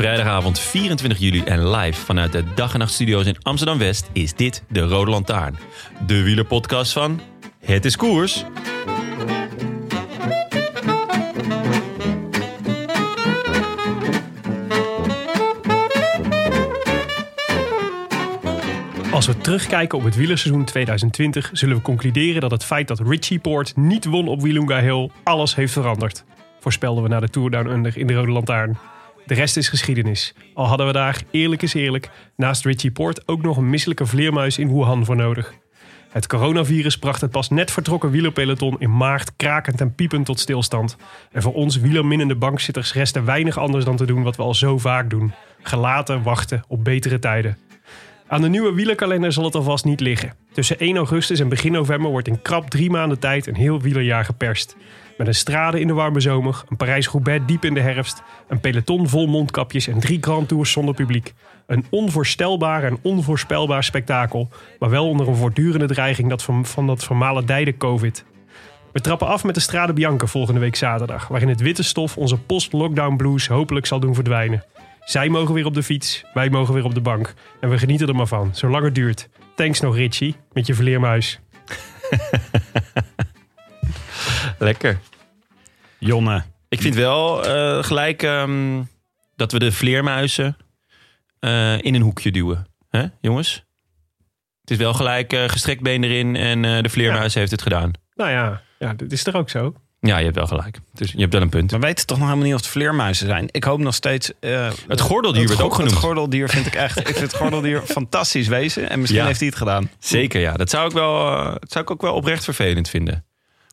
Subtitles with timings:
[0.00, 4.62] Vrijdagavond 24 juli en live vanuit de Dag en Nacht Studio's in Amsterdam-West is dit
[4.68, 5.58] de Rode Lantaarn.
[6.06, 7.20] De wielerpodcast van
[7.64, 8.44] Het is Koers.
[19.12, 23.38] Als we terugkijken op het wielerseizoen 2020, zullen we concluderen dat het feit dat Richie
[23.38, 26.24] Poort niet won op Wilunga Hill alles heeft veranderd.
[26.60, 28.78] Voorspelden we na de Tour Down Under in de Rode Lantaarn.
[29.30, 30.34] De rest is geschiedenis.
[30.54, 34.58] Al hadden we daar, eerlijk is eerlijk, naast Richie Poort ook nog een misselijke vleermuis
[34.58, 35.54] in Wuhan voor nodig.
[36.08, 40.96] Het coronavirus bracht het pas net vertrokken wielerpeloton in maart krakend en piepend tot stilstand.
[41.32, 44.54] En voor ons wielerminnende bankzitters rest er weinig anders dan te doen wat we al
[44.54, 45.32] zo vaak doen.
[45.62, 47.58] Gelaten wachten op betere tijden.
[48.26, 50.34] Aan de nieuwe wielerkalender zal het alvast niet liggen.
[50.52, 54.24] Tussen 1 augustus en begin november wordt in krap drie maanden tijd een heel wielerjaar
[54.24, 54.76] geperst.
[55.20, 59.08] Met een strade in de warme zomer, een Parijs-Roubaix diep in de herfst, een peloton
[59.08, 61.32] vol mondkapjes en drie Grand Tours zonder publiek.
[61.66, 64.48] Een onvoorstelbaar en onvoorspelbaar spektakel,
[64.78, 68.24] maar wel onder een voortdurende dreiging dat van, van dat vermalendijde COVID.
[68.92, 72.38] We trappen af met de Strade Bianca volgende week zaterdag, waarin het witte stof onze
[72.38, 74.64] post-lockdown blues hopelijk zal doen verdwijnen.
[75.04, 77.34] Zij mogen weer op de fiets, wij mogen weer op de bank.
[77.60, 79.28] En we genieten er maar van, zolang het duurt.
[79.54, 81.40] Thanks nog Richie, met je vleermuis.
[84.60, 84.98] Lekker.
[85.98, 86.42] Jonne.
[86.68, 88.82] Ik vind wel eh, gelijk ehm,
[89.36, 90.56] dat we de vleermuizen
[91.40, 92.66] eh, in een hoekje duwen.
[92.90, 93.64] hè, jongens?
[94.60, 97.90] Het is wel gelijk eh, gestrekt been erin en eh, de vleermuis heeft het gedaan.
[98.14, 99.74] Nou ja, ja, dit is toch ook zo?
[100.00, 100.78] Ja, je hebt wel gelijk.
[100.92, 101.70] Dus je hebt wel een punt.
[101.70, 103.48] We weten toch nog helemaal niet of het vleermuizen zijn.
[103.50, 104.32] Ik hoop nog steeds...
[104.40, 105.90] eh, Het gordeldier werd go- ook genoemd.
[105.92, 106.98] Het gordeldier vind ik echt...
[106.98, 108.90] ik vind het gordeldier fantastisch wezen.
[108.90, 109.26] En misschien Ja.
[109.26, 109.90] heeft hij het gedaan.
[109.98, 110.52] Zeker, ja.
[110.52, 113.24] Dat zou ik, wel, eh, dat zou ik ook wel oprecht vervelend vinden.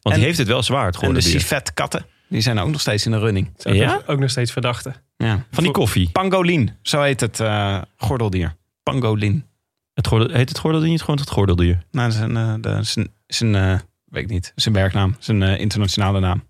[0.07, 1.39] Want En- die heeft het wel zwaar, het En de gordeldier.
[1.41, 2.05] civet katten.
[2.29, 3.51] Die zijn ook nog steeds in de running.
[3.57, 3.93] Ja?
[3.93, 4.93] nog, ook nog steeds verdachte.
[5.17, 5.45] Ja.
[5.51, 6.09] Van die koffie.
[6.11, 6.71] Pangolin.
[6.81, 8.55] Zo heet het eh, gordeldier.
[8.83, 9.45] Pangolin.
[9.93, 11.83] Het gordel, heet het gordeldier niet gewoon het gordeldier?
[11.91, 12.37] Nou, dat is een...
[12.37, 14.51] eh, dat is een, is een eh, weet ik niet.
[14.55, 15.15] Zijn werknaam.
[15.19, 16.43] Zijn internationale naam.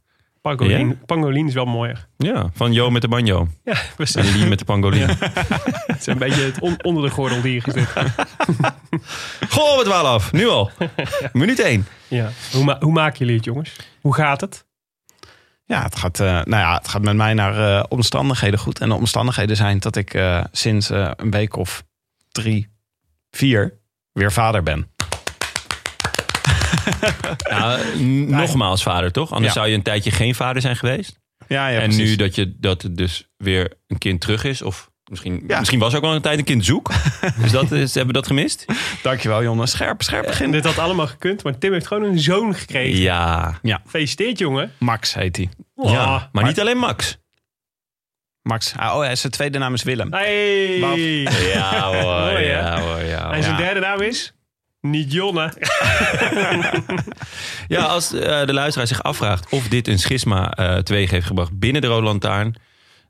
[0.56, 0.96] Pangolin, Ja?
[1.06, 2.08] Pangolin is wel mooier.
[2.18, 3.48] Ja, van Jo met de banjo.
[3.64, 5.08] Ja, we En zijn, die met de pangolin.
[5.88, 7.88] het is een beetje het on- onder de gordeldier gezet.
[9.50, 10.32] Goh, wat dwaal af.
[10.32, 10.72] Nu al.
[11.34, 11.88] Minuut 1.
[12.08, 12.30] Ja.
[12.52, 13.76] Hoe, ma- hoe maken jullie het, jongens?
[14.02, 14.66] Hoe gaat het?
[15.66, 18.80] Ja, het gaat, eh, nou ja, het gaat met mij naar eh, omstandigheden goed.
[18.80, 21.84] En de omstandigheden zijn dat ik eh, sinds eh, een week of
[22.32, 22.70] drie,
[23.32, 23.80] vier
[24.12, 24.92] weer vader ben.
[27.50, 29.32] Ja, n- nogmaals vader, toch?
[29.32, 29.60] Anders Ja.
[29.60, 31.20] zou je een tijdje geen vader zijn geweest.
[31.48, 34.62] Ja, ja en nu dat, je, dat het dus weer een kind terug is.
[34.62, 35.58] Of misschien, Ja.
[35.60, 36.92] misschien was ook al een tijd een kind zoek.
[37.42, 38.66] dus dat is, hebben we dat gemist?
[39.04, 39.66] Dankjewel, Jonne.
[39.68, 40.52] Scherp, scherp begin.
[40.52, 43.00] Dit had allemaal gekund, maar Tim heeft gewoon een zoon gekregen.
[43.00, 43.60] Ja.
[43.84, 44.72] Gefeliciteerd, jongen.
[44.80, 45.50] Max heet hij.
[45.76, 46.16] ja.
[46.16, 46.22] Oh.
[46.32, 47.18] Maar niet alleen Max.
[48.42, 48.74] Max.
[48.76, 50.14] Ah, oh, ja, zijn tweede naam is Willem.
[50.14, 50.78] Hey.
[51.54, 53.62] Ja hoor, Mooi, ja hoor, ja En zijn Ja.
[53.62, 54.34] derde naam is?
[54.90, 55.54] Niet Jonne.
[57.68, 61.60] Ja, als eh, de luisteraar zich afvraagt of dit een schisma eh teweeg heeft gebracht
[61.60, 62.52] binnen de Rode Lantaarn,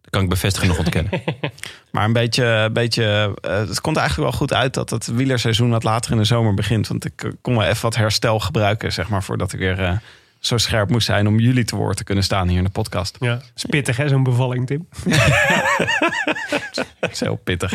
[0.02, 1.12] dan kan ik bevestigen nog ontkennen.
[1.92, 5.70] Maar een beetje, een beetje eh, het komt eigenlijk wel goed uit dat het wielerseizoen
[5.70, 6.88] wat later in de zomer begint.
[6.88, 9.97] Want ik kon wel even wat herstel gebruiken, zeg maar, voordat ik weer eh,
[10.39, 13.17] zo scherp moest zijn om jullie te woord te kunnen staan hier in de podcast.
[13.19, 14.87] Ja, is pittig hè, zo'n bevalling, Tim.
[16.99, 17.73] Dat is heel pittig.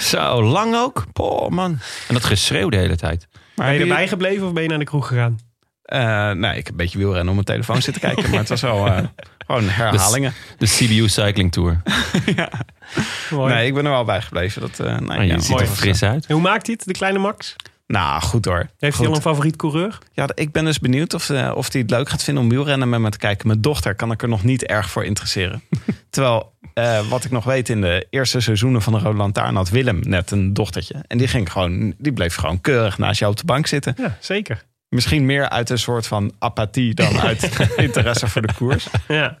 [0.00, 1.06] Zo, lang ook?
[1.12, 1.78] Poh, man.
[2.08, 3.28] En dat geschreeuw de hele tijd.
[3.54, 5.38] Maar Ben je erbij gebleven of ben je naar de kroeg gegaan?
[5.82, 8.30] Eh, nee, ik heb een beetje wielrennen op mijn telefoon zitten kijken.
[8.30, 8.98] Maar het was wel eh,
[9.46, 10.34] gewoon herhalingen.
[10.58, 11.82] De CBU Cycling Tour.
[13.30, 13.54] Mooi.
[13.54, 14.60] Nee, ik ben er wel bij gebleven.
[14.60, 16.26] Dat, eh nee, je ja, ziet mooi er fris uit.
[16.26, 17.56] En hoe maakt hij het, de kleine Max?
[17.86, 18.68] Nou, goed hoor.
[18.78, 19.98] Heeft hij al een favoriet coureur?
[20.12, 22.88] Ja, ik ben dus benieuwd of, eh, of hij het leuk gaat vinden om wielrennen
[22.88, 23.46] met me te kijken.
[23.46, 25.62] Mijn dochter kan ik er nog niet erg voor interesseren.
[26.10, 29.68] Terwijl, eh, wat ik nog weet, in de eerste seizoenen van de Rode Lantaarn had
[29.68, 31.04] Willem net een dochtertje.
[31.06, 33.94] En die, ging gewoon, die bleef gewoon keurig naast jou op de bank zitten.
[33.96, 34.64] Ja, zeker.
[34.88, 38.88] Misschien meer uit een soort van apathie dan uit interesse voor de koers.
[39.08, 39.38] Ja.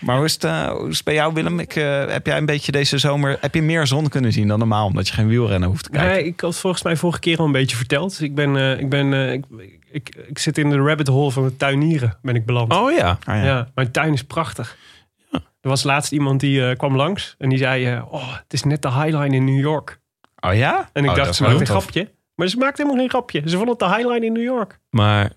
[0.00, 1.60] Maar hoe is het, eh, hoe is het bij jou, Willem?
[1.60, 4.58] Ik, eh, heb jij een beetje deze zomer heb je meer zon kunnen zien dan
[4.58, 6.10] normaal, omdat je geen wielrennen hoeft te kijken?
[6.12, 8.20] Nee, ik had volgens mij vorige keer al een beetje verteld.
[8.20, 9.44] Ik, ben, eh, ik, ben, eh, ik,
[9.90, 12.72] ik, ik zit in de rabbit hole van de tuinieren, ben ik beland.
[12.74, 13.18] Oh ja.
[13.24, 13.44] Ah, ja.
[13.44, 13.68] ja.
[13.74, 14.76] mijn tuin is prachtig.
[15.60, 18.02] Er was laatst iemand die eh, kwam langs en die zei...
[18.10, 20.00] oh, het is net de Highline in New York.
[20.40, 20.90] Oh ja?
[20.92, 21.76] En ik Oh, dacht, ze maakt een tof.
[21.76, 22.10] grapje.
[22.34, 23.40] Maar ze maakt helemaal geen grapje.
[23.44, 24.78] Ze vonden het de Highline in New York.
[24.90, 25.32] Maar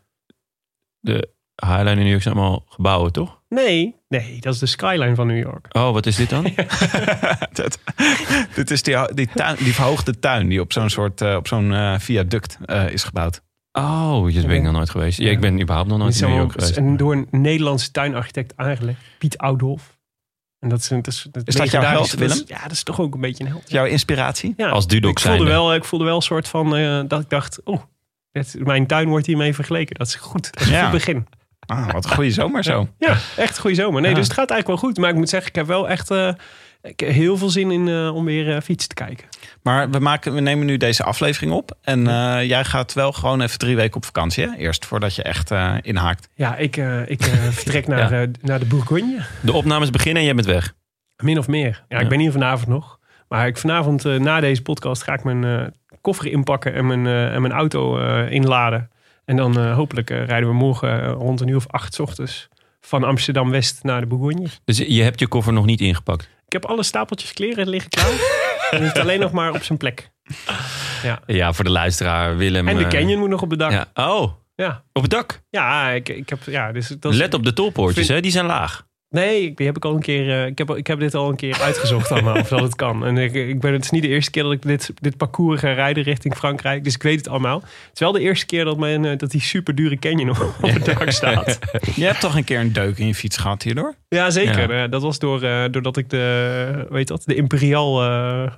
[0.99, 1.29] de
[1.65, 3.41] Highline in New York zijn allemaal gebouwen, toch?
[3.53, 5.67] Nee, nee, dat is de skyline van New York.
[5.71, 6.43] Oh, wat is dit dan?
[7.53, 7.79] Dat-
[8.55, 11.73] dit is die, die, tuin, die verhoogde tuin die op zo'n soort eh, op zo'n
[11.73, 13.41] eh, viaduct eh, is gebouwd.
[13.71, 15.17] Oh, hier ben ik nog nooit geweest.
[15.19, 16.77] Ja, ik ben überhaupt nog nooit in New York geweest.
[16.77, 18.99] en door een Nederlandse tuinarchitect aangelegd.
[19.17, 19.97] Piet Oudhof.
[20.59, 22.43] En dat is, dat is, dat Is dat jouw held, dat is- Willem?
[22.47, 23.71] Ja, dat is toch ook een beetje een held.
[23.71, 24.53] Jouw inspiratie?
[24.57, 27.29] Ja, Als Dudok ik voelde, wel, ik voelde wel een soort van eh, dat ik
[27.29, 27.81] dacht, oh,
[28.31, 29.95] dit- mijn tuin wordt hiermee vergeleken.
[29.95, 30.51] Dat is goed.
[30.53, 31.27] Dat is een goed begin.
[31.65, 32.87] Ah, wat een goede zomer zo.
[32.99, 34.01] Ja, echt een goede zomer.
[34.01, 34.15] Nee, Ja.
[34.17, 34.99] dus het gaat eigenlijk wel goed.
[34.99, 36.27] Maar ik moet zeggen, ik heb wel echt eh,
[36.81, 39.27] ik heb heel veel zin in eh, om weer eh, fietsen te kijken.
[39.61, 41.77] Maar we, maken, we nemen nu deze aflevering op.
[41.81, 42.03] En
[42.45, 44.43] jij gaat wel gewoon even drie weken op vakantie.
[44.47, 44.55] Hè?
[44.55, 45.51] Eerst voordat je echt
[45.81, 46.29] inhaakt.
[46.35, 46.75] Ja, ik,
[47.05, 47.23] ik
[47.59, 48.27] vertrek naar, Ja.
[48.41, 49.25] naar de Bourgogne.
[49.41, 50.73] De opnames beginnen en jij bent weg.
[51.23, 51.83] Min of meer.
[51.87, 52.07] Ja, ik Ja.
[52.09, 52.99] ben hier vanavond nog.
[53.27, 57.53] Maar ik vanavond na deze podcast ga ik mijn koffer inpakken en mijn, en mijn
[57.53, 58.89] auto inladen.
[59.25, 61.99] En dan eh, hopelijk eh, rijden we morgen eh, rond een uur of acht 's
[61.99, 62.47] ochtends
[62.81, 64.47] van Amsterdam West naar de Bourgogne.
[64.65, 66.29] Dus je hebt je koffer nog niet ingepakt.
[66.45, 68.09] Ik heb alle stapeltjes kleren liggen klaar.
[68.71, 70.11] en het is alleen nog maar op zijn plek.
[71.27, 72.67] Ja, voor de luisteraar Willem.
[72.67, 73.71] En de canyon moet nog op de dak.
[73.71, 74.13] Ja, Ja.
[74.19, 74.83] Oh, ja.
[74.93, 75.41] op het dak.
[75.95, 78.21] ik, ik heb, ja dus dat is- Let op de tolpoortjes, vind- hè?
[78.21, 78.85] die zijn laag.
[79.13, 80.29] Nee, ik- die heb ik al een keer.
[80.41, 83.05] eh, ik, heb, ik heb dit al een keer uitgezocht allemaal, of dat het kan.
[83.05, 85.59] En ik, ik ben, het is niet de eerste keer dat ik dit, dit parcours
[85.59, 86.83] ga rijden richting Frankrijk.
[86.83, 87.59] Dus ik weet het allemaal.
[87.61, 90.55] Het is wel de eerste keer dat, mijn, eh, dat die super dure canyon op
[90.61, 91.59] het dak staat.
[91.95, 93.95] Je hebt toch een keer een deuk in je fiets gehad hierdoor?
[94.09, 94.73] Ja, zeker.
[94.73, 94.83] Ja.
[94.83, 95.39] Eh, dat was door,
[95.71, 97.95] doordat ik de, weet dat, de Imperial,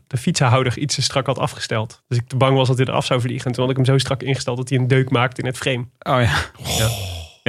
[0.08, 2.04] de fietsenhouder, iets te strak had afgesteld.
[2.08, 3.46] Dus ik te bang was dat hij eraf zou vliegen.
[3.46, 5.58] En toen had ik hem zo strak ingesteld dat hij een deuk maakte in het
[5.58, 5.86] frame.
[6.00, 6.34] Oh ja.
[6.78, 6.90] Ja,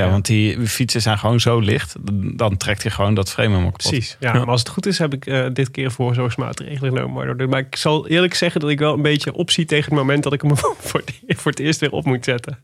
[0.04, 1.94] want die fietsen zijn gewoon zo licht.
[2.37, 3.90] Dan trekt hij gewoon dat frame helemaal kapot.
[3.90, 4.16] Precies.
[4.20, 7.48] Ja, maar als het goed is, heb ik eh, dit keer voorzorgsmaatregelen genomen.
[7.48, 10.32] Maar, ik zal eerlijk zeggen dat ik wel een beetje opzie tegen het moment dat
[10.32, 12.58] ik hem voor het, voor het eerst weer op moet zetten.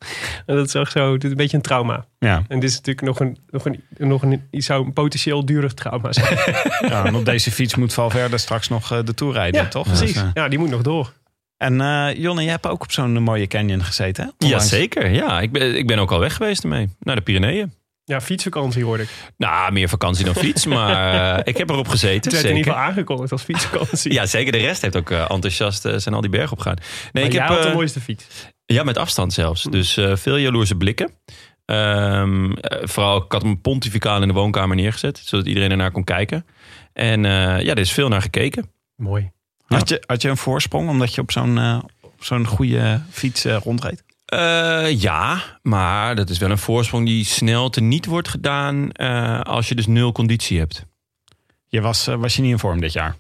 [0.47, 2.05] En dat is ook zo, dit is een beetje een trauma.
[2.19, 2.43] Ja.
[2.49, 5.75] En dit is natuurlijk nog een, nog een, nog een, iets zou een potentieel duurder
[5.75, 6.39] trauma zijn.
[6.93, 9.87] ja, en op deze fiets moet Valverde straks nog eh, de Tour rijden, Ja, toch?
[9.87, 10.13] precies.
[10.13, 11.13] Dus, Ja, die moet nog door.
[11.63, 14.47] En eh Jonne, jij hebt ook op zo'n mooie canyon gezeten, hè?
[14.49, 15.41] Jazeker, ja.
[15.41, 16.89] Ik ben, ik ben ook al weg geweest ermee.
[16.99, 17.73] Naar de Pyreneeën.
[18.05, 19.09] Ja, fietsvakantie hoorde ik.
[19.37, 20.95] Nou, meer vakantie dan fiets, maar
[21.37, 22.31] eh, ik heb erop gezeten.
[22.31, 24.13] Het werd in ieder geval aangekondigd als fietsvakantie.
[24.13, 24.53] Ja, zeker.
[24.53, 26.77] De rest heeft ook eh, enthousiast zijn al die bergen opgegaan.
[26.77, 28.25] Nee, maar ik jij heb had de mooiste fiets.
[28.65, 29.63] ja met afstand zelfs.
[29.63, 31.11] Dus eh, veel jaloerse blikken.
[31.65, 36.05] Ehm, eh, vooral, ik had hem pontificaal in de woonkamer neergezet, zodat iedereen ernaar kon
[36.05, 36.47] kijken.
[36.93, 38.71] En eh, ja, er is veel naar gekeken.
[38.97, 39.31] Mooi.
[39.79, 43.45] Had, je, had je een voorsprong omdat je op zo'n eh, op zo'n goede fiets
[43.45, 44.03] eh, rondreed?
[44.25, 48.93] Eh, ja, maar dat is wel een voorsprong die snel teniet wordt gedaan
[49.43, 50.85] als je dus nul conditie hebt.
[51.67, 53.17] Je was, was je niet in vorm dit jaar?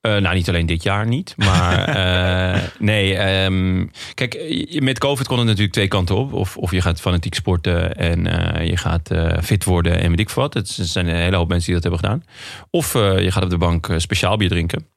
[0.00, 1.34] Nou, niet alleen dit jaar niet.
[1.36, 1.88] Maar
[2.78, 4.38] nee, ehm, kijk,
[4.80, 6.32] met COVID kon het natuurlijk twee kanten op.
[6.32, 8.24] Of, of je gaat fanatiek sporten en
[8.66, 9.10] je gaat
[9.42, 10.54] fit worden en weet ik wat.
[10.54, 12.24] Het zijn een hele hoop mensen die dat hebben gedaan.
[12.70, 14.93] Of je gaat op de bank speciaal bier drinken.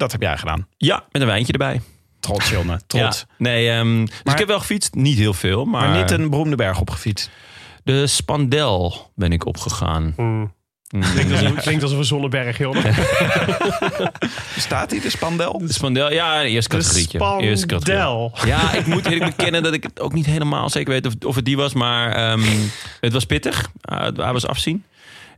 [0.00, 0.66] Dat heb jij gedaan.
[0.76, 1.80] Ja, met een wijntje erbij.
[2.20, 2.80] Trots, Jonne.
[2.86, 3.18] Trots.
[3.28, 3.34] Ja.
[3.38, 4.94] Nee, ehm, dus ik heb wel gefietst.
[4.94, 7.30] Niet heel veel, maar, Maar niet een beroemde berg opgefietst.
[7.84, 10.14] de Spandel ben ik opgegaan.
[10.16, 10.52] Mm.
[10.88, 11.00] Mm.
[11.00, 12.76] Klinkt, als, klinkt als een zonneberg, joh.
[14.56, 15.58] Staat hij de spandel?
[15.58, 17.18] De Spandel, ja, eerste De categorietje.
[17.40, 18.00] Eerste categorie.
[18.00, 18.32] Spandel.
[18.44, 21.34] Ja, ik moet eerlijk bekennen dat ik het ook niet helemaal zeker weet of, of
[21.34, 21.72] het die was.
[21.72, 22.42] Maar ehm,
[23.00, 23.70] het was pittig.
[23.92, 24.84] Uh, hij was afzien.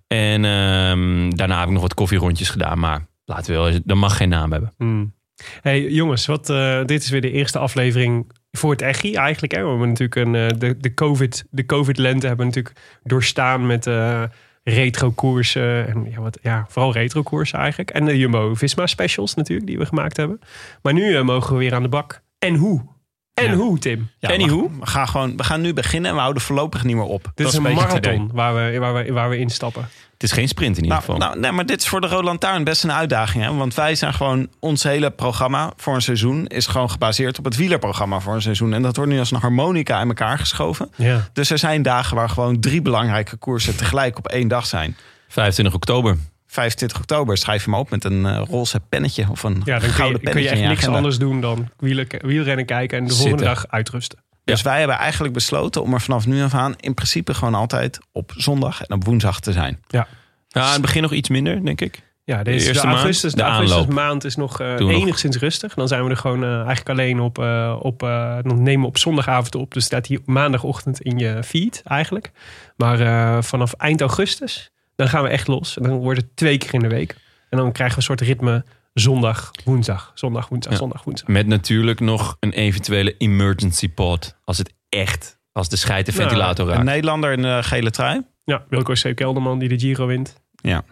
[0.07, 2.79] En ehm, daarna heb ik nog wat koffierondjes gedaan.
[2.79, 4.73] Maar laten we wel, eens- dat mag geen naam hebben.
[4.77, 5.15] Hmm.
[5.61, 9.53] Hey jongens, wat, eh, dit is weer de eerste aflevering voor het Echi eigenlijk.
[9.55, 9.63] Hè?
[9.63, 13.87] We hebben natuurlijk een, eh, de, de COVID de COVID-lente hebben we natuurlijk doorstaan met
[13.87, 14.23] eh
[14.65, 15.87] retro-koersen.
[15.89, 17.91] En ja, wat, ja, vooral retro-koersen eigenlijk.
[17.91, 20.39] En de Jumbo-Visma-specials natuurlijk, die we gemaakt hebben.
[20.83, 22.23] Maar nu mogen we weer aan de bak.
[22.39, 22.83] En hoe?
[23.35, 23.55] En Ja.
[23.55, 24.11] hoe, Tim?
[24.19, 24.69] Ja, Anywho.
[24.71, 27.33] we, we gaan gewoon, we gaan nu beginnen en we houden voorlopig niet meer op.
[27.35, 29.89] Dit is een beetje het marathon waar we, waar, we, waar we instappen.
[30.23, 31.29] Het is geen sprint in ieder Nou, geval.
[31.29, 33.45] nou, nee, maar dit is voor de Roland Lantaarn best een uitdaging.
[33.45, 33.55] Hè?
[33.55, 34.49] Want wij zijn gewoon...
[34.61, 36.47] Ons hele programma voor een seizoen...
[36.47, 38.73] is gewoon gebaseerd op het wielerprogramma voor een seizoen.
[38.73, 40.91] En dat wordt nu als een harmonica in elkaar geschoven.
[40.97, 41.29] Ja.
[41.33, 43.77] Dus er zijn dagen waar gewoon drie belangrijke koersen...
[43.77, 44.97] tegelijk op één dag zijn.
[45.29, 46.17] 25 oktober.
[46.47, 49.27] 25 oktober schrijf je me op met een eh, roze pennetje...
[49.31, 51.69] of een Ja, dan kun je, gouden kun pennetje je echt niks anders doen dan
[51.79, 53.29] wielen- wielrennen kijken en de Zitten.
[53.31, 54.19] volgende dag uitrusten.
[54.45, 56.75] Dus wij hebben eigenlijk besloten om er vanaf nu af aan...
[56.81, 59.83] in principe gewoon altijd op zondag en op woensdag te zijn.
[59.89, 60.07] Ja,
[60.53, 62.03] in het begin nog iets minder, denk ik.
[62.25, 63.69] Ja, deze, de, eerste maand, augustus, de, de aanloop.
[63.69, 64.91] augustusmaand is nog eh, nog.
[64.91, 65.75] enigszins rustig.
[65.75, 68.87] Dan zijn we er gewoon eh, eigenlijk alleen op, eh, op eh, dan nemen we
[68.87, 69.73] op zondagavond op.
[69.75, 72.31] Dus staat hier maandagochtend in je feed eigenlijk.
[72.77, 75.77] Maar eh, vanaf eind augustus, dan gaan we echt los.
[75.79, 77.17] En dan wordt het twee keer in de week.
[77.51, 80.79] En dan krijgen we een soort ritme zondag, woensdag, zondag, woensdag, Ja.
[80.79, 81.29] zondag, woensdag.
[81.29, 84.37] Met natuurlijk nog een eventuele emergency pod.
[84.45, 86.85] Als het echt, als de scheid de Nou, ventilator Een raakt.
[86.85, 88.23] Nederlander in de gele trui.
[88.45, 89.15] Ja, Wilco C.
[89.17, 90.41] Kelderman die de Giro wint.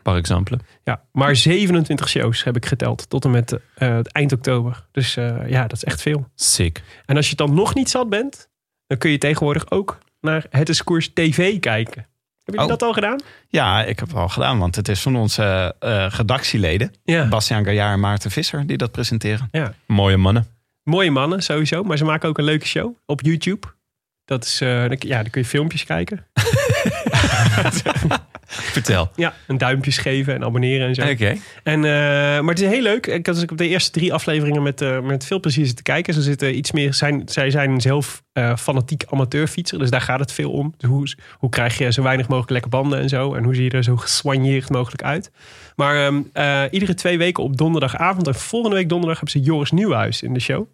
[0.02, 0.59] Par exemple.
[0.85, 4.87] Ja, maar 27 shows heb ik geteld tot en met eh, het eind oktober.
[4.92, 6.26] Dus eh, ja, dat is echt veel.
[6.35, 6.83] Sick.
[7.07, 8.49] En als je dan nog niet zat bent,
[8.87, 12.07] dan kun je tegenwoordig ook naar Het is Koers TV kijken.
[12.50, 12.78] Hebben jullie Oh.
[12.78, 13.21] dat al gedaan?
[13.49, 16.92] Ja, ik heb het al gedaan, want het is van onze eh redactieleden...
[17.04, 17.28] Ja.
[17.28, 19.49] Bastiaan Gaillard en Maarten Visser die dat presenteren.
[19.52, 19.73] ja.
[19.87, 20.47] Mooie mannen.
[20.83, 23.66] Mooie mannen sowieso, maar ze maken ook een leuke show op YouTube.
[24.25, 26.26] Dat is, eh, ja, dan kun je filmpjes kijken.
[28.50, 29.11] Vertel.
[29.16, 31.02] Ja, en duimpjes geven en abonneren en zo.
[31.02, 31.37] Oké.
[31.62, 31.90] En, eh,
[32.40, 33.06] maar het is heel leuk.
[33.06, 36.14] Ik had dus de eerste drie afleveringen met, eh, met veel plezier zitten kijken.
[36.14, 39.78] Ze zitten iets meer, zijn, zij zijn zelf eh, fanatiek amateurfietser.
[39.78, 40.75] Dus daar gaat het veel om.
[40.76, 43.35] Dus hoe, hoe krijg je zo weinig mogelijk lekke banden en zo.
[43.35, 45.30] En hoe zie je er zo geswanjeerd mogelijk uit.
[45.76, 48.26] Maar ehm, eh, iedere twee weken op donderdagavond.
[48.26, 50.66] En volgende week donderdag hebben ze Joris Nieuwhuis in de show.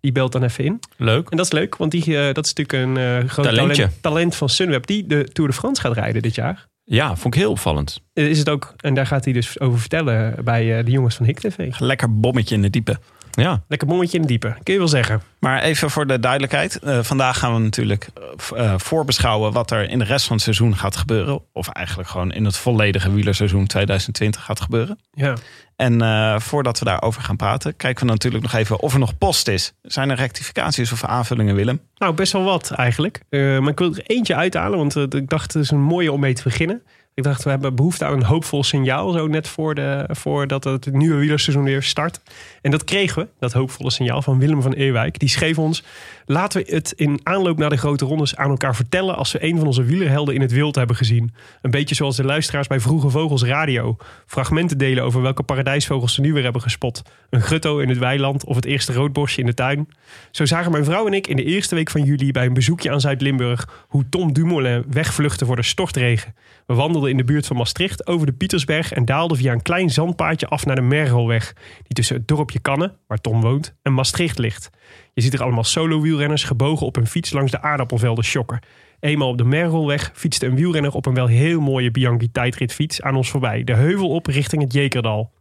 [0.00, 0.78] Die belt dan even in.
[0.96, 1.28] Leuk.
[1.30, 4.36] En dat is leuk, want die, eh, dat is natuurlijk een eh groot talent, talent
[4.36, 4.86] van Sunweb.
[4.86, 6.68] Die de Tour de France gaat rijden dit jaar.
[6.84, 8.00] Ja, vond ik heel opvallend.
[8.12, 11.26] Eh, Is het ook, en daar gaat hij dus over vertellen bij de jongens van
[11.26, 11.74] Hik TV.
[11.78, 12.98] Lekker bommetje in de diepe.
[13.30, 13.62] Ja.
[13.68, 15.22] Lekker bommetje in de diepe, kun je wel zeggen.
[15.38, 16.78] Maar even voor de duidelijkheid.
[16.78, 18.08] eh, vandaag gaan we natuurlijk
[18.54, 21.42] eh, eh, voorbeschouwen wat er in de rest van het seizoen gaat gebeuren.
[21.52, 24.98] Of eigenlijk gewoon in het volledige wielerseizoen 2020 gaat gebeuren.
[25.12, 25.34] Ja.
[25.76, 29.48] En voordat we daarover gaan praten, kijken we natuurlijk nog even of er nog post
[29.48, 29.72] is.
[29.82, 31.80] Zijn er rectificaties of aanvullingen, Willem?
[31.96, 33.22] Nou, best wel wat eigenlijk.
[33.30, 36.34] Maar ik wil er eentje uithalen, want ik dacht het is een mooie om mee
[36.34, 36.82] te beginnen.
[37.14, 40.92] Ik dacht, we hebben behoefte aan een hoopvol signaal, zo net voor de, voordat het
[40.92, 42.20] nieuwe wielerseizoen weer start.
[42.62, 45.18] En dat kregen we, dat hoopvolle signaal van Willem van Eerwijk.
[45.18, 45.82] Die schreef ons,
[46.26, 49.56] laten we het in aanloop naar de grote rondes aan elkaar vertellen als we een
[49.56, 51.34] van onze wielerhelden in het wild hebben gezien.
[51.62, 53.96] Een beetje zoals de luisteraars bij Vroege Vogels Radio.
[54.26, 57.02] Fragmenten delen over welke paradijsvogels ze nu weer hebben gespot.
[57.30, 59.88] Een grutto in het weiland of het eerste roodbosje in de tuin.
[60.30, 62.90] Zo zagen mijn vrouw en ik in de eerste week van juli bij een bezoekje
[62.90, 66.34] aan Zuid-Limburg hoe Tom Dumoulin wegvluchtte voor de stortregen.
[66.66, 69.90] We wandelden in de buurt van Maastricht over de Pietersberg en daalden via een klein
[69.90, 71.52] zandpaadje af naar de Mergelweg,
[71.82, 74.70] die tussen het dorpje Kannen, waar Tom woont, en Maastricht ligt.
[75.14, 78.60] Je ziet er allemaal solo-wielrenners gebogen op een fiets langs de aardappelvelden shokken.
[79.00, 83.16] Eenmaal op de Mergelweg fietste een wielrenner op een wel heel mooie Bianchi tijdritfiets aan
[83.16, 85.32] ons voorbij, de heuvel op richting het Jekerdal.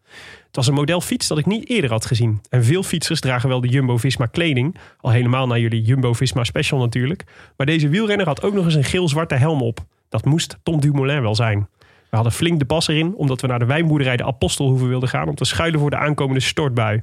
[0.45, 2.41] Het was een modelfiets dat ik niet eerder had gezien.
[2.49, 4.75] En veel fietsers dragen wel de Jumbo-Visma kleding.
[4.99, 7.23] Al helemaal naar jullie Jumbo-Visma special natuurlijk.
[7.57, 9.85] Maar deze wielrenner had ook nog eens een geel-zwarte helm op.
[10.09, 11.67] Dat moest Tom Dumoulin wel zijn.
[11.79, 15.27] We hadden flink de pas erin, omdat we naar de wijnboerderij de Apostelhoeve wilden gaan...
[15.27, 17.01] om te schuilen voor de aankomende stortbui.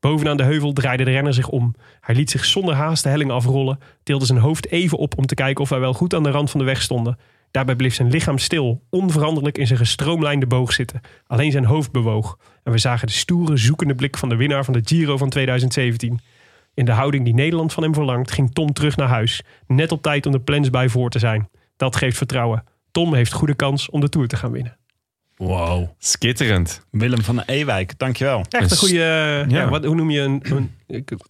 [0.00, 1.74] Bovenaan de heuvel draaide de renner zich om.
[2.00, 5.34] Hij liet zich zonder haast de helling afrollen, tilde zijn hoofd even op om te
[5.34, 7.18] kijken of wij wel goed aan de rand van de weg stonden.
[7.50, 11.00] Daarbij bleef zijn lichaam stil, onveranderlijk in zijn gestroomlijnde boog zitten.
[11.26, 12.38] Alleen zijn hoofd bewoog.
[12.62, 16.20] En we zagen de stoere, zoekende blik van de winnaar van de Giro van 2017.
[16.74, 19.42] In de houding die Nederland van hem verlangt, ging Tom terug naar huis.
[19.66, 21.48] Net op tijd om de plans voor te zijn.
[21.78, 22.64] Dat geeft vertrouwen.
[22.90, 24.77] Tom heeft goede kans om de Tour te gaan winnen.
[25.38, 25.88] Wow.
[25.98, 26.82] Skitterend.
[26.90, 28.44] Willem van Ewijk, dankjewel.
[28.48, 29.60] Echt een goede, eh, ja.
[29.60, 29.68] ja.
[29.68, 30.70] wat, hoe noem je een, een-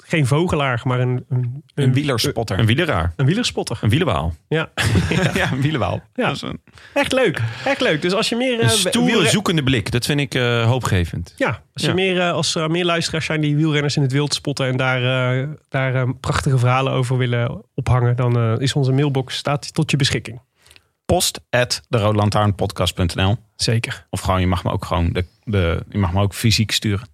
[0.04, 2.58] geen vogelaar, maar een, een, Een wielerspotter.
[2.58, 3.12] Een wieleraar.
[3.16, 3.78] een wielerspotter.
[3.80, 4.34] Een wielerwaal.
[4.48, 4.68] Ja,
[5.34, 6.02] ja, een wielenwaal.
[6.14, 6.26] Ja.
[6.26, 6.60] Dat is een-
[6.94, 7.42] echt leuk.
[7.64, 8.02] Echt leuk.
[8.02, 8.52] Dus als je meer...
[8.54, 9.90] Een eh, stoere, wielren- zoekende blik.
[9.90, 11.34] Dat vind ik eh, hoopgevend.
[11.36, 11.94] Ja, als, je Ja.
[11.94, 15.48] meer, als er meer luisteraars zijn die wielrenners in het wild spotten en daar, eh,
[15.68, 19.96] daar eh, prachtige verhalen over willen ophangen, dan eh, is onze mailbox staat tot je
[19.96, 20.40] beschikking.
[21.12, 24.06] Post at deroodlantaarnpodcast.nl Zeker.
[24.10, 27.06] Of gewoon, je mag me ook gewoon de, de, je mag me ook fysiek sturen.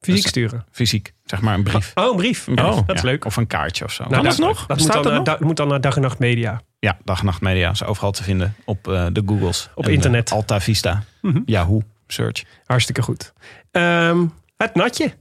[0.00, 0.64] Fysiek Dus- sturen.
[0.70, 1.92] Fysiek, zeg maar een brief.
[1.94, 2.46] Oh, een brief.
[2.46, 3.08] Een brief, Oh, dat is ja.
[3.08, 3.24] leuk.
[3.24, 4.02] Of een kaartje of zo.
[4.08, 4.66] Nou, dat dat- nog?
[4.66, 5.38] Dat Bestaat moet dan, dat naar- nog?
[5.40, 6.62] da- moet dan naar Dag en Nacht Media.
[6.78, 9.68] Ja, Dag en Nacht Media is overal te vinden op eh, de Googles.
[9.74, 10.30] Op En, eh, internet.
[10.32, 11.40] Alta Vista, Mhm.
[11.46, 12.44] Yahoo, Search.
[12.64, 13.32] Hartstikke goed.
[13.70, 14.26] Ehm,
[14.56, 15.14] het natje.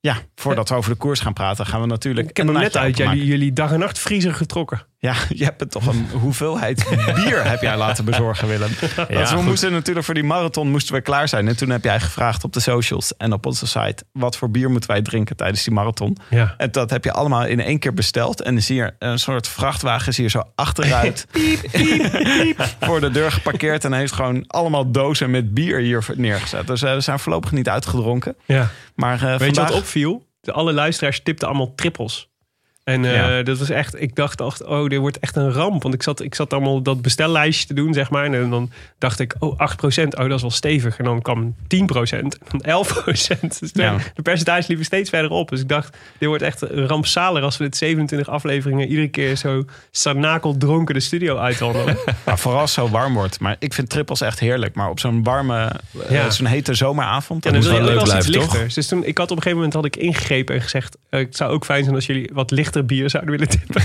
[0.00, 2.76] Ja, voordat we over de koers gaan praten, gaan we natuurlijk Ik heb hem net
[2.76, 4.86] uit jullie, jullie Dag en Nacht vriezer getrokken.
[5.00, 8.70] Ja, je hebt het toch een hoeveelheid bier heb jij laten bezorgen, Willem.
[8.96, 9.44] Want we goed.
[9.44, 11.48] moesten natuurlijk voor die marathon moesten we klaar zijn.
[11.48, 14.04] En toen heb jij gevraagd op de socials en op onze site...
[14.12, 16.16] wat voor bier moeten wij drinken tijdens die marathon.
[16.30, 16.54] Ja.
[16.56, 18.42] En dat heb je allemaal in één keer besteld.
[18.42, 21.26] En dan zie je een soort vrachtwagen zie je zo achteruit
[22.80, 23.84] voor de deur geparkeerd.
[23.84, 26.66] En hij heeft gewoon allemaal dozen met bier hier neergezet.
[26.66, 28.36] Dus eh, we zijn voorlopig niet uitgedronken.
[28.46, 28.70] ja.
[28.94, 29.68] Maar eh, Weet je vandaag...
[29.68, 30.26] wat opviel?
[30.40, 32.28] De, alle luisteraars tipten allemaal trippels.
[32.88, 33.42] En eh, Ja.
[33.42, 35.82] dat was echt, ik dacht, echt, oh, dit wordt echt een ramp.
[35.82, 38.24] Want ik zat, ik zat allemaal dat bestellijstje te doen, zeg maar.
[38.24, 40.98] En dan dacht ik, oh, 8%, oh, dat is wel stevig.
[40.98, 43.58] En dan kwam 10%, en dan 11%.
[43.60, 43.96] Dus de, Ja.
[44.14, 45.48] de percentage liepen steeds verder op.
[45.48, 49.64] Dus ik dacht, dit wordt echt rampzalig als we dit 27 afleveringen iedere keer zo
[49.90, 51.96] sarnakel dronken de studio uitwandelen.
[52.24, 53.40] Maar vooral als het zo warm wordt.
[53.40, 54.74] Maar ik vind trippels echt heerlijk.
[54.74, 55.70] Maar op zo'n warme,
[56.08, 57.46] eh, zo'n hete zomeravond...
[57.46, 58.70] En dan wil je wel iets lichter.
[58.74, 60.96] Dus toen, ik had op een gegeven moment had ik ingegrepen en gezegd...
[61.10, 63.82] eh, het zou ook fijn zijn als jullie wat lichter bier zouden willen tippen.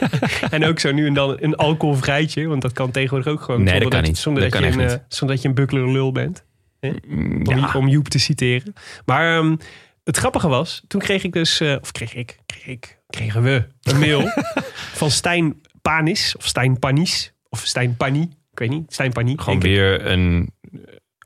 [0.50, 2.46] en ook zo nu en dan een alcoholvrijtje.
[2.46, 3.62] Want dat kan tegenwoordig ook gewoon.
[3.62, 4.18] Nee, zonder dat kan niet.
[4.18, 4.90] Zonder Dat je een, niet.
[4.90, 6.44] eh, zonder dat je een bukkler lul bent.
[6.80, 7.72] Mm, Om, ja.
[7.74, 8.72] om Joep te citeren.
[9.04, 9.56] Maar ehm,
[10.04, 11.60] het grappige was, toen kreeg ik dus...
[11.60, 14.22] eh, of kreeg ik, kreeg ik, kregen we een mail
[15.00, 16.34] van Stijn Panis.
[16.38, 17.32] Of Stijn Panis.
[17.48, 18.20] Of Stijn Pani.
[18.52, 18.92] Ik weet niet.
[18.92, 19.34] Stijn Pani.
[19.38, 20.50] Gewoon weer een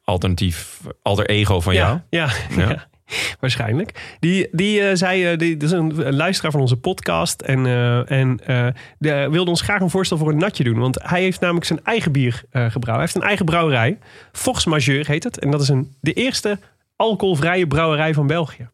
[0.04, 1.99] alternatief alter ego van jou.
[2.11, 2.69] Ja, Ja.
[2.69, 2.88] ja.
[3.40, 4.16] waarschijnlijk.
[4.21, 7.40] Die, die eh, zei, eh, die, dat is een, een luisteraar van onze podcast.
[7.40, 8.40] En, eh, en
[8.99, 10.78] de- wilde ons graag een voorstel voor een natje doen.
[10.78, 12.85] Want hij heeft namelijk zijn eigen bier gebrouwen.
[12.87, 13.99] Hij heeft een eigen brouwerij.
[14.32, 15.38] Force Majeure heet het.
[15.38, 16.59] En dat is een, de eerste
[16.97, 18.68] alcoholvrije brouwerij van België.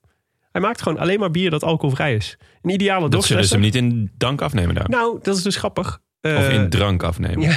[0.52, 2.36] Hij maakt gewoon alleen maar bier dat alcoholvrij is.
[2.62, 4.88] Een ideale Dat zullen ze hem niet in dank afnemen daar.
[4.88, 6.00] Nou, dat is dus grappig.
[6.22, 7.40] of in drank afnemen.
[7.40, 7.56] ja.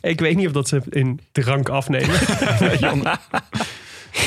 [0.00, 2.14] Ik weet niet of dat ze in drank afnemen.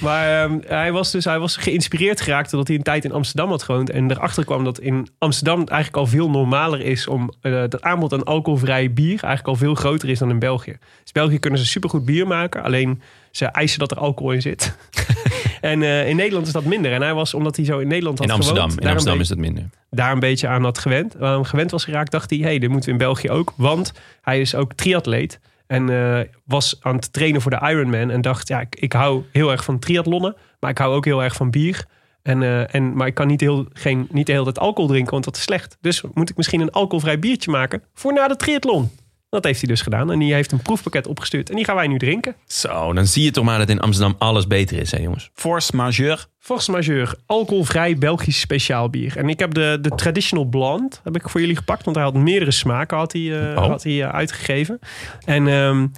[0.00, 3.48] Maar ehm, hij, was dus, hij was geïnspireerd geraakt doordat hij een tijd in Amsterdam
[3.48, 3.90] had gewoond.
[3.90, 7.82] En erachter kwam dat in Amsterdam het eigenlijk al veel normaler is om uh, het
[7.82, 10.70] aanbod aan alcoholvrij bier eigenlijk al veel groter is dan in België.
[10.80, 14.42] Dus in België kunnen ze supergoed bier maken, alleen ze eisen dat er alcohol in
[14.42, 14.76] zit.
[15.60, 16.92] en uh, in Nederland is dat minder.
[16.92, 19.28] En hij was, omdat hij zo in Nederland had In Amsterdam, gewoond, in Amsterdam is
[19.28, 19.64] dat minder.
[19.90, 22.68] daar een beetje aan had gewend, uh, gewend was geraakt, dacht hij, hé, hey, dit
[22.70, 23.52] moeten we in België ook.
[23.56, 23.92] Want
[24.22, 25.40] hij is ook triatleet.
[25.70, 28.10] En uh, was aan het trainen voor de Ironman.
[28.10, 30.36] En dacht, ja, ik, ik hou heel erg van triathlonnen.
[30.60, 31.86] Maar ik hou ook heel erg van bier.
[32.22, 35.24] En, uh, en, maar ik kan niet, heel, geen, niet de hele alcohol drinken, want
[35.24, 35.76] dat is slecht.
[35.80, 38.90] Dus moet ik misschien een alcoholvrij biertje maken voor na de triathlon.
[39.30, 40.12] Dat heeft hij dus gedaan.
[40.12, 41.50] En die heeft een proefpakket opgestuurd.
[41.50, 42.34] En die gaan wij nu drinken.
[42.46, 45.30] Zo, dan zie je toch maar dat in Amsterdam alles beter is, hè jongens.
[45.34, 46.18] Force Majeure.
[46.38, 47.18] Force Majeure.
[47.26, 49.16] Alcoholvrij Belgisch speciaal bier.
[49.16, 51.84] En ik heb de, de Traditional Blonde heb ik voor jullie gepakt.
[51.84, 53.66] Want hij had meerdere smaken had hij, uh, oh.
[53.66, 54.78] had hij uh, uitgegeven.
[55.24, 55.92] En um,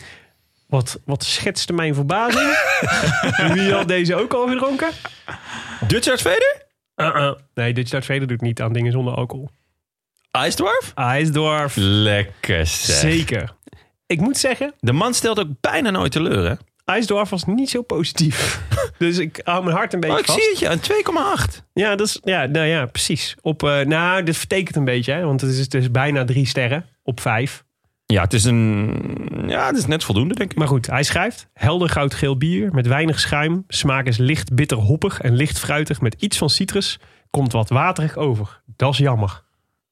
[0.67, 2.59] wat, wat schetste mijn verbazing.
[3.55, 4.91] Wie had deze ook al gedronken?
[5.87, 6.63] Dutch Art Vader?
[6.97, 7.33] Uh -uh.
[7.55, 9.51] Nee, Dutch Art Vader doet niet aan dingen zonder alcohol.
[10.33, 10.93] IJsdorf?
[10.95, 11.77] IJsdorf.
[11.77, 12.97] Lekker zeg.
[12.97, 13.55] Zeker.
[14.07, 14.75] Ik moet zeggen...
[14.79, 16.55] De man stelt ook bijna nooit teleur, hè?
[16.85, 18.63] IJsdorf was niet zo positief.
[18.99, 20.43] dus ik hou mijn hart een beetje oh, ik vast.
[20.43, 20.95] zie het, ja.
[20.97, 21.63] Een 2,8.
[21.73, 23.37] Ja, dat is, ja, nou ja, precies.
[23.41, 25.25] Op, uh, nou, dit vertekent een beetje, hè?
[25.25, 27.65] Want het is dus bijna drie sterren op vijf.
[28.07, 29.45] Ja, het is een...
[29.47, 30.59] Ja, het is net voldoende, denk ik.
[30.59, 31.49] Maar goed, hij schrijft...
[31.53, 33.65] Helder goudgeel bier met weinig schuim.
[33.69, 36.99] Smaak is licht bitter hoppig en licht fruitig met iets van citrus.
[37.31, 38.63] Komt wat waterig over.
[38.77, 39.43] Dat is jammer.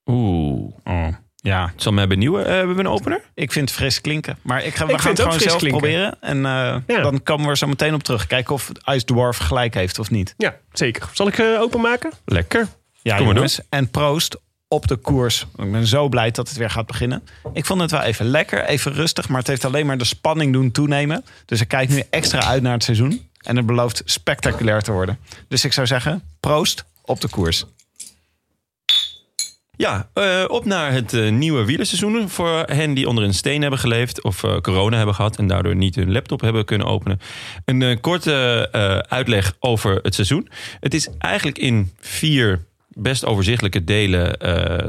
[0.07, 0.73] Oeh.
[0.85, 1.07] Oh.
[1.37, 1.67] Ja.
[1.73, 2.47] Het zal mij benieuwen.
[2.47, 3.21] Uh, hebben we een opener?
[3.35, 4.39] Ik vind het fris klinken.
[4.43, 5.81] Maar ik ga, we ik gaan het gewoon zelf klinken.
[5.81, 6.17] proberen.
[6.21, 7.03] En uh, ja.
[7.03, 8.27] dan komen we er zo meteen op terug.
[8.27, 10.35] Kijken of Ice Dwarf gelijk heeft of niet.
[10.37, 11.09] Ja, zeker.
[11.13, 12.13] Zal ik uh, openmaken?
[12.25, 12.69] Lekker.
[13.03, 13.57] Ja, Kom jongens.
[13.57, 14.37] Maar en proost
[14.69, 15.47] op de koers.
[15.57, 17.23] Ik ben zo blij dat het weer gaat beginnen.
[17.53, 19.29] Ik vond het wel even lekker, even rustig.
[19.29, 21.25] Maar het heeft alleen maar de spanning doen toenemen.
[21.45, 23.29] Dus ik kijk nu extra uit naar het seizoen.
[23.41, 25.19] En het belooft spectaculair te worden.
[25.49, 27.65] Dus ik zou zeggen, proost op de koers.
[29.81, 32.29] Ja, uh, op naar het uh, nieuwe wielerseizoen.
[32.29, 35.77] Voor hen die onder een steen hebben geleefd of uh, corona hebben gehad en daardoor
[35.77, 37.21] niet hun laptop hebben kunnen openen.
[37.65, 40.49] Een korte eh, uitleg over het seizoen.
[40.81, 44.39] Het is eigenlijk in vier best overzichtelijke delen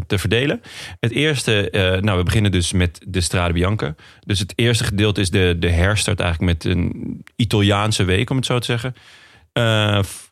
[0.08, 0.62] te verdelen.
[0.99, 1.69] Het eerste,
[2.01, 3.95] nou we beginnen dus met de Strade Bianca.
[4.25, 8.45] Dus het eerste gedeelte is de, de herstart eigenlijk met een Italiaanse week, om het
[8.45, 8.95] zo te zeggen.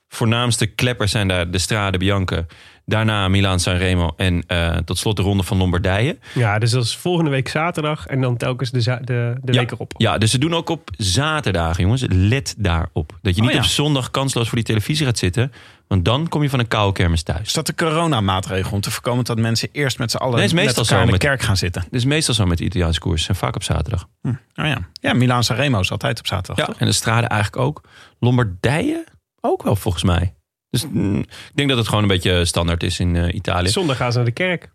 [0.08, 2.46] voornaamste kleppers zijn daar de Strade Bianca.
[2.90, 6.18] Daarna Milaan Sanremo en uh, tot slot de ronde van Lombardije.
[6.34, 9.72] Ja, dus dat is volgende week zaterdag en dan telkens de, de, de ja, week
[9.72, 9.94] erop.
[9.98, 12.06] Ja, dus ze doen ook op zaterdagen, jongens.
[12.08, 13.18] Let daarop.
[13.22, 13.62] Dat je niet oh, ja.
[13.62, 15.52] op zondag kansloos voor die televisie gaat zitten.
[15.88, 17.48] Want dan kom je van een koude kermis thuis.
[17.48, 20.78] Is dat de coronamaatregel om te voorkomen dat mensen eerst met z'n allen nee, met
[20.78, 21.82] elkaar in de met, kerk gaan zitten?
[21.82, 23.28] Dit is meestal zo met de Italiaanse koers.
[23.28, 24.08] En vaak op zaterdag.
[24.22, 24.28] Hm.
[24.28, 26.82] Oh ja, ja Milaan Sanremo is altijd op zaterdag, ja, toch?
[26.82, 27.84] en de strade eigenlijk ook.
[28.20, 29.06] Lombardije
[29.42, 30.34] ook wel, volgens mij.
[30.70, 33.70] Dus mm, ik denk dat het gewoon een beetje standaard is in uh, Italië.
[33.70, 34.70] Zondag gaan ze naar de kerk.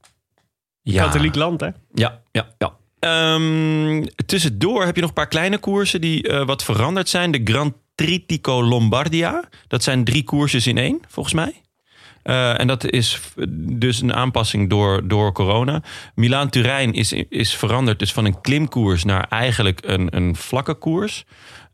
[0.82, 1.04] Ja.
[1.04, 1.68] Katholiek land, hè?
[1.94, 2.76] Ja, ja, ja.
[2.98, 7.30] Ehm, tussendoor heb je nog een paar kleine koersen die eh, wat veranderd zijn.
[7.30, 9.48] De Grand Tritico Lombardia.
[9.68, 11.62] Dat zijn drie koersjes in één, volgens mij.
[12.22, 13.20] Eh, en dat is
[13.58, 15.82] dus een aanpassing door, door corona.
[16.14, 21.24] Milaan-Turijn is, is veranderd dus van een klimkoers naar eigenlijk een, een vlakke koers.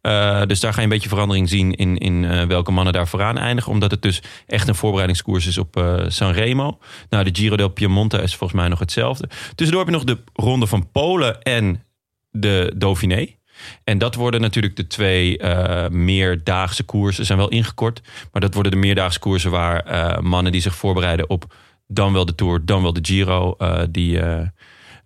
[0.01, 3.09] Eh, dus daar ga je een beetje verandering zien in, in eh, welke mannen daar
[3.09, 3.73] vooraan eindigen.
[3.73, 6.79] Omdat het dus echt een voorbereidingskoers is op eh Sanremo.
[7.09, 9.29] Nou, de Giro del Piemonte is volgens mij nog hetzelfde.
[9.55, 11.85] Tussendoor heb je nog de Ronde van Polen en
[12.31, 13.27] de Dauphiné.
[13.85, 17.27] En dat worden natuurlijk de twee eh, meerdaagse koersen.
[17.27, 18.01] Zijn wel ingekort,
[18.33, 19.51] maar dat worden de meerdaagse koersen...
[19.51, 21.55] waar mannen die zich voorbereiden op
[21.87, 23.57] dan wel de Tour, dan wel de Giro...
[23.91, 24.21] die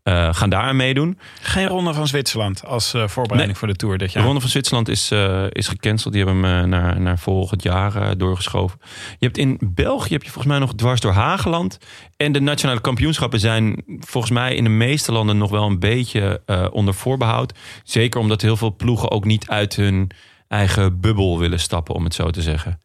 [0.04, 1.18] eh, gaan daar aan meedoen.
[1.40, 4.24] Geen ronde van Zwitserland als eh, voorbereiding voor de Tour dit De jaar.
[4.24, 6.14] Ronde van Zwitserland is, eh, is gecanceld.
[6.14, 8.78] Die hebben hem naar, naar volgend jaar doorgeschoven.
[9.18, 11.78] Je hebt in België heb je volgens mij nog dwars door Hageland.
[12.16, 16.42] En de nationale kampioenschappen zijn volgens mij in de meeste landen nog wel een beetje
[16.72, 17.58] onder voorbehoud.
[17.84, 20.10] Zeker omdat heel veel ploegen ook niet uit hun
[20.48, 22.80] eigen bubbel willen stappen, om het zo te zeggen.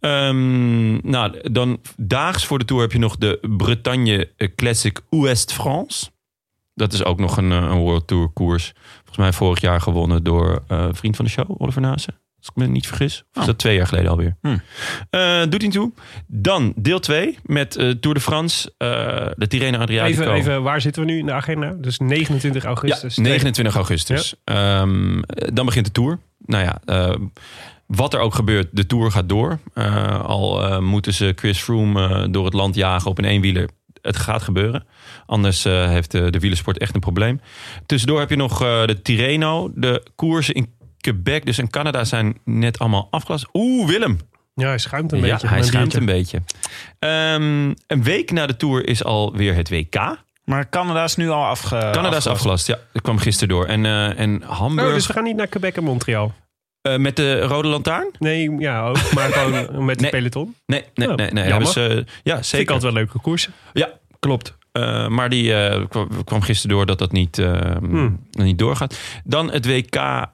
[0.00, 6.12] Ehm, nou, dan daags voor de Tour heb je nog de Bretagne Classic Ouest-France.
[6.74, 8.72] Dat is ook nog een, eh, een World Tour koers.
[8.96, 12.08] Volgens mij vorig jaar gewonnen door eh, vriend van de show, Oliver Nase.
[12.38, 13.18] Als ik me niet vergis.
[13.20, 13.46] Of is Oh.
[13.46, 14.36] dat twee jaar geleden alweer.
[14.40, 14.60] Hmm.
[15.50, 15.92] Doet hij toe.
[16.26, 18.72] Dan deel 2 met Tour de France.
[19.36, 20.20] de Tirreno Adriatico.
[20.22, 21.70] Even, even, waar zitten we nu in de agenda?
[21.78, 23.16] Dus 29 ja, augustus.
[23.16, 24.34] 29 augustus.
[24.44, 26.18] Ehm, dan begint de Tour.
[26.38, 26.80] Nou ja,
[27.86, 29.58] wat er ook gebeurt, de Tour gaat door.
[30.22, 33.68] Al moeten ze Chris Froome door het land jagen op een eenwieler.
[34.04, 34.86] Het gaat gebeuren.
[35.26, 37.40] Anders eh, heeft de, de wielersport echt een probleem.
[37.86, 39.70] Tussendoor heb je nog eh, de Tirreno.
[39.74, 43.48] De koersen in Quebec, dus in Canada, zijn net allemaal afgelast.
[43.52, 44.18] Oeh, Willem.
[44.54, 45.48] Ja, hij schuimt een ja, beetje.
[45.48, 46.42] hij schuimt een beetje.
[46.98, 50.16] Ehm, een week na de Tour is alweer het WK.
[50.44, 52.78] Maar Canada is nu al afge, Canada is afgelast, ja.
[52.92, 53.66] Dat kwam gisteren door.
[53.66, 56.34] En, eh, en Hamburg Oh, dus we gaan niet naar Quebec en Montreal.
[56.92, 58.10] Eh, met de rode lantaarn?
[58.18, 59.12] Nee, ja ook.
[59.14, 60.10] Maar gewoon met de Nee.
[60.10, 60.54] peloton.
[60.66, 61.30] Nee, nee, Oh, nee.
[61.30, 61.46] nee.
[61.48, 61.50] jammer.
[61.50, 62.72] Hebben ze, ja, Vind ik zeker.
[62.72, 63.52] altijd wel leuke koersen.
[63.72, 64.56] Ja, klopt.
[64.72, 68.20] Eh, maar die eh, kwam, kwam gisteren door dat dat niet, eh, Hmm.
[68.30, 68.98] niet doorgaat.
[69.24, 70.26] Dan het WK, eh,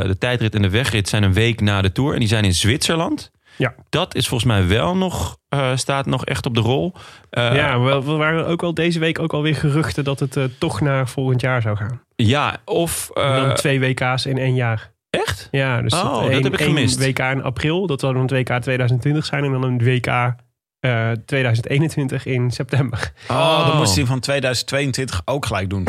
[0.00, 2.12] de tijdrit en de wegrit zijn een week na de Tour.
[2.12, 3.30] En die zijn in Zwitserland.
[3.56, 3.74] Ja.
[3.88, 6.92] Dat is volgens mij wel nog, eh, staat nog echt op de rol.
[7.30, 10.44] Eh, ja, we, we waren ook wel deze week ook alweer geruchten dat het eh,
[10.58, 12.00] toch naar volgend jaar zou gaan.
[12.16, 13.10] ja, of...
[13.14, 14.90] Dan eh, twee WK's in één jaar.
[15.26, 15.48] Echt?
[15.50, 16.98] Ja, dus Oh, het dat heb ik gemist.
[17.04, 19.44] WK in april, dat zou dan het WK 2020 zijn.
[19.44, 20.06] En dan een WK
[20.80, 23.12] eh, 2021 in september.
[23.28, 25.86] Oh, dan moest hij van 2022 ook gelijk doen.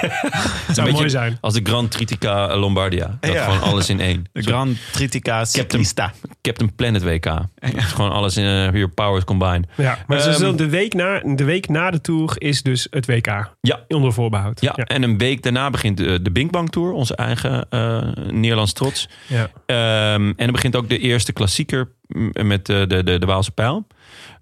[0.00, 1.38] Het zou beetje- mooi zijn.
[1.40, 3.16] Als de Grand Tritica Lombardia.
[3.20, 3.44] Dat Ja.
[3.44, 4.24] gewoon alles in één.
[4.32, 6.12] De Grand Tritica Ciclista.
[6.42, 7.24] Captain Planet WK.
[7.24, 9.66] Dat is gewoon alles in uh, your powers combined.
[9.76, 13.06] Ja, maar Ehm, dus de, week na, de week na de Tour is dus het
[13.06, 13.26] WK.
[13.60, 13.80] Ja.
[13.88, 14.60] Onder voorbehoud.
[14.60, 18.72] Ja, en een week daarna begint de, de Bing Bang Tour, onze eigen eh Nederlands
[18.72, 19.08] trots.
[19.26, 19.50] Ja.
[19.66, 21.88] Ehm, en dan begint ook de eerste klassieker
[22.32, 23.86] met de, de, de, de Waalse pijl.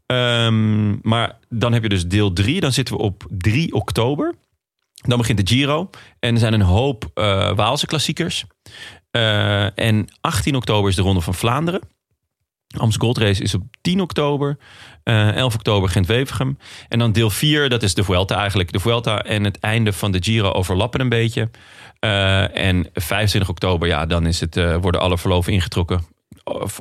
[0.06, 2.60] Ehm, maar dan heb je dus deel 3.
[2.60, 4.34] Dan zitten we op 3 oktober.
[5.06, 5.90] Dan begint de Giro.
[6.18, 8.44] En er zijn een hoop eh, Waalse klassiekers.
[9.10, 11.80] Eh, en 18 oktober is de Ronde van Vlaanderen.
[12.76, 14.58] Amstel Gold Race is op 10 oktober.
[15.02, 16.58] Eh 11 oktober Gent-Wevergem.
[16.88, 18.72] En dan deel 4, dat is de Vuelta eigenlijk.
[18.72, 21.50] De Vuelta en het einde van de Giro overlappen een beetje.
[21.98, 26.00] Eh, en 25 oktober, ja, dan is het, eh, worden alle verloven ingetrokken.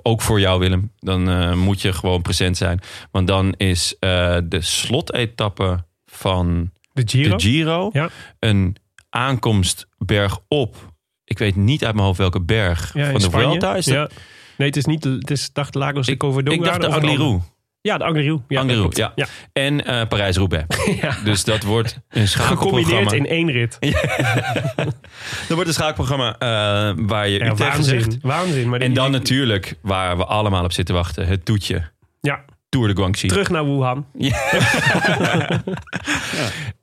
[0.03, 0.91] Ook voor jou, Willem.
[0.99, 2.81] Dan eh, moet je gewoon present zijn.
[3.11, 7.36] Want dan is eh, de slotetappe van De Giro.
[7.38, 8.10] de Giro Ja.
[8.39, 8.75] een
[9.10, 10.75] aankomst bergop.
[11.23, 13.47] Ik weet niet uit mijn hoofd welke berg Ja, van de Spanje.
[13.47, 13.75] Vuelta.
[13.75, 13.95] Is dat?
[13.95, 14.17] Ja.
[14.58, 15.03] Nee, het is niet.
[15.03, 16.55] Het is dacht Lagos de Ik- Covadonga.
[16.58, 17.39] Ik dacht de Angliru.
[17.81, 18.39] Ja, de Angliru.
[18.47, 19.12] Ja, Angliru, ja.
[19.15, 19.25] ja.
[19.53, 20.65] En eh Parijs-Roubaix.
[21.01, 21.17] Ja.
[21.23, 23.12] Dus dat wordt een Gecombineerd schakelprogramma.
[23.12, 23.77] in één rit.
[25.47, 28.17] Dat wordt een schakelprogramma eh, waar je Ja, Utrecht zegt.
[28.21, 28.69] waanzin.
[28.69, 31.89] Maar En dan natuurlijk, waar we allemaal op zitten wachten, het toetje.
[32.21, 33.27] Ja, Tour de Guangxi.
[33.27, 34.05] terug naar Wuhan.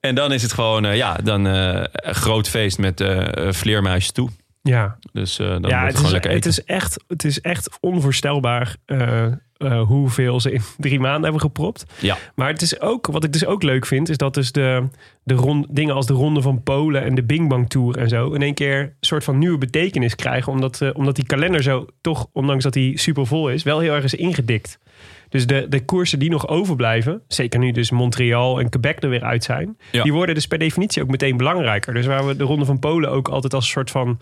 [0.01, 4.13] En dan is het gewoon, eh, ja, dan eh, een groot feest met eh vleermuisjes
[4.13, 4.29] toe.
[4.63, 6.51] Ja, Dus eh, dan ja wordt het, het, gewoon is, lekker het, eten.
[6.51, 11.85] is echt, het is echt onvoorstelbaar eh, eh, hoeveel ze in drie maanden hebben gepropt.
[12.01, 12.17] Ja.
[12.35, 14.89] Maar het is ook, wat ik dus ook leuk vind, is dat dus de,
[15.23, 18.33] de rond, dingen als de Ronde van Polen en de Bing Bang Tour en zo
[18.33, 20.53] in één keer een soort van nieuwe betekenis krijgen.
[20.53, 23.95] Omdat, eh, omdat die kalender zo toch, ondanks dat hij super vol is, wel heel
[23.95, 24.79] erg is ingedikt.
[25.33, 29.23] Dus de, de koersen die nog overblijven, zeker nu dus Montreal en Quebec er weer
[29.25, 30.03] uit zijn, Ja.
[30.03, 31.95] die worden dus per definitie ook meteen belangrijker.
[31.95, 34.19] Dus waar we de Ronde van Polen ook altijd als een soort van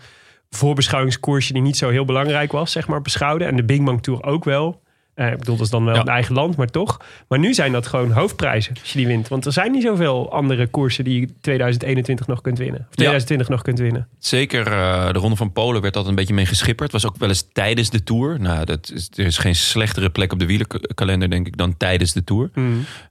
[0.49, 3.47] voorbeschouwingskoersje die niet zo heel belangrijk was, zeg maar, beschouwden.
[3.47, 4.81] En de Bing Bang Tour ook wel.
[5.21, 6.01] Eh, ik bedoel, dat is dan wel Ja.
[6.01, 6.99] een eigen land, maar toch.
[7.27, 9.27] Maar nu zijn dat gewoon hoofdprijzen als je die wint.
[9.27, 12.79] Want er zijn niet zoveel andere koersen die je 2021 nog kunt winnen.
[12.89, 14.07] Of 2020 nog kunt winnen.
[14.19, 16.91] Zeker eh, de Ronde van Polen werd altijd een beetje mee geschipperd.
[16.91, 18.39] Was ook wel eens tijdens de Tour.
[18.39, 22.13] Nou, dat is, er is geen slechtere plek op de wielerkalender, denk ik, dan tijdens
[22.13, 22.49] de Tour.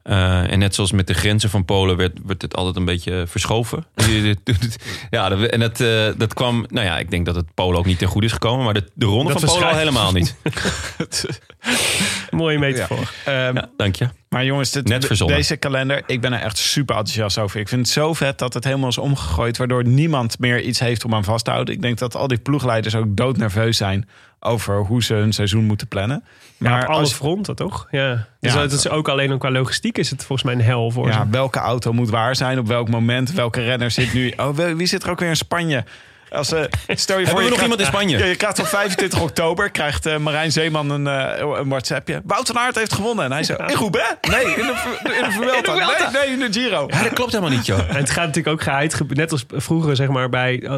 [0.03, 3.25] Eh, en net zoals met de grenzen van Polen werd, werd het altijd een beetje
[3.27, 3.85] verschoven.
[5.11, 5.77] ja, dat- en dat,
[6.19, 6.65] dat kwam...
[6.69, 8.65] Nou ja, ik denk dat het Polen ook niet ten goede is gekomen.
[8.65, 10.37] Maar de, de Ronde Dat van Polen al helemaal niet.
[12.31, 13.13] Mooie metafoor.
[13.25, 14.09] Ehm, Ja, dank je.
[14.29, 15.37] Maar jongens, dit, Net verzonnen.
[15.37, 17.61] deze kalender, ik ben er echt super enthousiast over.
[17.61, 21.05] Ik vind het zo vet dat het helemaal is omgegooid, waardoor niemand meer iets heeft
[21.05, 21.75] om aan vast te houden.
[21.75, 24.09] Ik denk dat al die ploegleiders ook doodnerveus zijn
[24.41, 26.25] over hoe ze hun seizoen moeten plannen.
[26.57, 27.87] Maar Maar op alle als, fronten, toch?
[27.91, 28.27] Ja.
[28.41, 28.61] Dus Ja.
[28.61, 31.19] het is ook alleen qua logistiek is het volgens mij een hel voor ze.
[31.19, 34.33] ja, welke auto moet waar zijn, op welk moment, welke renner zit nu.
[34.37, 35.85] Oh, wie zit er ook weer in Spanje?
[36.31, 38.19] Als, eh, stel je voor, we je nog krijgt- iemand in Spanje?
[38.19, 42.21] Ja, je krijgt op 25 oktober, krijgt eh, Marijn Zeeman een, eh, een WhatsAppje.
[42.25, 43.25] Wouter van Aert heeft gewonnen.
[43.25, 44.09] En hij zegt, in Roubaix?
[44.31, 44.75] Nee, in de,
[45.19, 45.75] in de Vuelta.
[45.75, 45.87] Nee,
[46.23, 46.87] nee, in de Giro.
[46.91, 47.79] Ja, dat klopt helemaal niet, joh.
[47.79, 50.73] En het gaat natuurlijk ook geheid gebeuren, net als vroeger zeg maar bij, het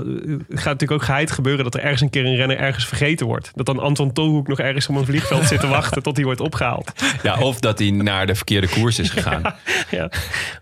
[0.49, 3.51] gaat natuurlijk ook geheid gebeuren dat er ergens een keer een renner ergens vergeten wordt.
[3.55, 6.41] Dat dan Anton Tolhoek nog ergens op een vliegveld zit te wachten tot hij wordt
[6.41, 6.93] opgehaald.
[7.23, 9.43] Ja, of dat hij naar de verkeerde koers is gegaan.
[9.91, 10.11] Ja.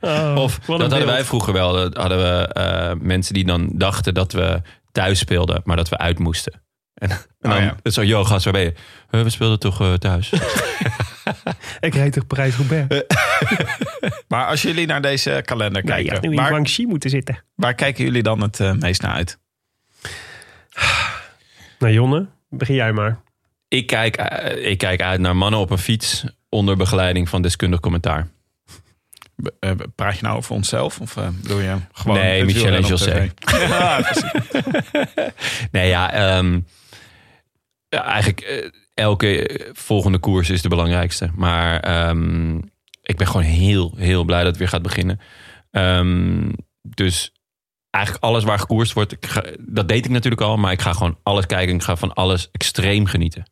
[0.01, 1.73] Oh, Of dat hadden wij vroeger wel.
[1.73, 4.61] Dat hadden we eh, mensen die dan dachten dat we
[4.93, 6.63] thuis speelden, maar dat we uit moesten.
[6.95, 7.91] En, en dan Oh ja.
[7.91, 8.75] zo, yo, gast, waar ben je?
[9.11, 10.33] "Eh, we speelden toch eh, thuis.
[11.81, 13.05] Ik reed toch Parijs-Roubaix?
[14.29, 17.45] Maar als jullie naar deze kalender je kijken, had nu in waar, Guangxi moeten zitten.
[17.55, 19.39] waar kijken jullie dan het eh, meest naar uit?
[21.79, 23.21] Nou Jonne, begin jij maar.
[23.69, 27.81] ik, kijk, eh, ik kijk uit naar mannen op een fiets onder begeleiding van deskundig
[27.81, 28.29] commentaar.
[29.61, 31.01] Eh, praat je nou over onszelf?
[31.01, 32.17] Of eh, doe je gewoon...
[32.17, 33.31] Nee, Michel en José.
[33.51, 34.01] Ja.
[35.73, 36.13] Nee, ja,
[37.89, 41.31] ja eigenlijk eh, elke eh, volgende koers is de belangrijkste.
[41.35, 42.57] Maar ehm,
[43.03, 45.21] ik ben gewoon heel, heel blij dat het weer gaat beginnen.
[45.71, 46.49] Ehm,
[46.83, 47.33] dus
[47.91, 50.57] eigenlijk alles waar gekoerst wordt, ga- dat deed ik natuurlijk al.
[50.57, 51.75] Maar ik ga gewoon alles kijken.
[51.75, 53.51] Ik ga van alles extreem genieten.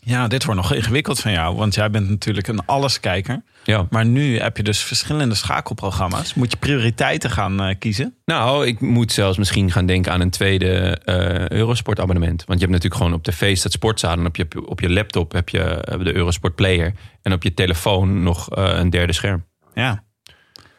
[0.00, 1.56] ja, dit wordt nog ingewikkeld van jou.
[1.56, 3.42] Want jij bent natuurlijk een alleskijker.
[3.64, 3.86] Ja.
[3.90, 6.34] Maar nu heb je dus verschillende schakelprogramma's.
[6.34, 8.16] Moet je prioriteiten gaan eh, kiezen?
[8.24, 12.44] Nou, ik moet zelfs misschien gaan denken aan een tweede eh Eurosport abonnement.
[12.44, 14.12] Want je hebt natuurlijk gewoon op tv staat sportzaal.
[14.12, 16.92] En op je, op je laptop heb je eh, de Eurosport player.
[17.22, 19.44] En op je telefoon nog een derde scherm.
[19.74, 20.04] Ja.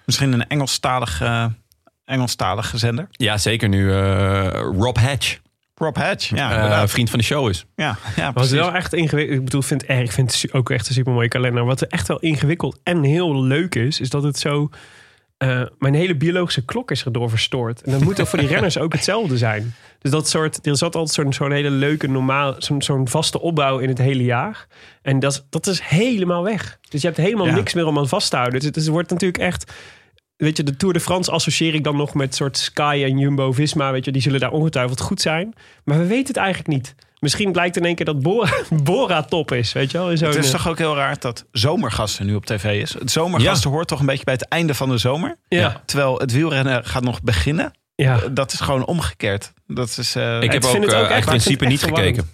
[0.05, 1.45] Misschien een Engelstalige, eh,
[2.05, 3.07] Engelstalige zender?
[3.11, 3.93] Ja, zeker nu
[4.53, 5.39] Rob Hatch,
[5.83, 6.29] Rob Hatch.
[6.29, 7.65] Ja, eh, vriend van de show is.
[7.75, 9.37] ja, ja Wat wel echt ingewikkeld.
[9.37, 11.65] Ik bedoel, vind, ik vind het ook echt een super mooie kalender.
[11.65, 14.69] Wat er echt wel ingewikkeld en heel leuk is, is dat het zo.
[15.37, 17.81] eh, mijn hele biologische klok is erdoor verstoord.
[17.81, 19.75] En dat moet ook voor die renners ook hetzelfde zijn.
[19.99, 20.67] Dus dat soort.
[20.67, 24.23] Er zat altijd zo'n zo'n hele leuke, normaal, zo'n zo'n vaste opbouw in het hele
[24.23, 24.67] jaar.
[25.01, 26.79] En dat, dat is helemaal weg.
[26.89, 27.55] Dus je hebt helemaal Ja.
[27.55, 28.59] niks meer om aan vast te houden.
[28.59, 29.71] Dus het, is- het wordt natuurlijk echt.
[30.43, 33.51] Weet je, de Tour de France associeer ik dan nog met soort Sky en Jumbo
[33.51, 33.91] Visma.
[33.91, 35.53] Weet je, die zullen daar ongetwijfeld goed zijn.
[35.83, 36.95] Maar we weten het eigenlijk niet.
[37.19, 38.51] Misschien blijkt in één keer dat Bora,
[38.83, 39.73] Bora top is.
[39.73, 40.11] Weet je wel?
[40.11, 42.93] In zo'n, Het is eh, toch ook heel raar dat zomergasten nu op tv is.
[42.93, 45.35] Het zomergasten hoort toch een beetje bij het einde van de zomer.
[45.47, 47.71] ja, Terwijl het wielrennen gaat nog beginnen.
[47.95, 48.19] ja.
[48.31, 49.53] Dat is gewoon omgekeerd.
[49.67, 52.29] Dat is eh Ik heb vind ook het eh, ook echt- vind principe niet gekeken.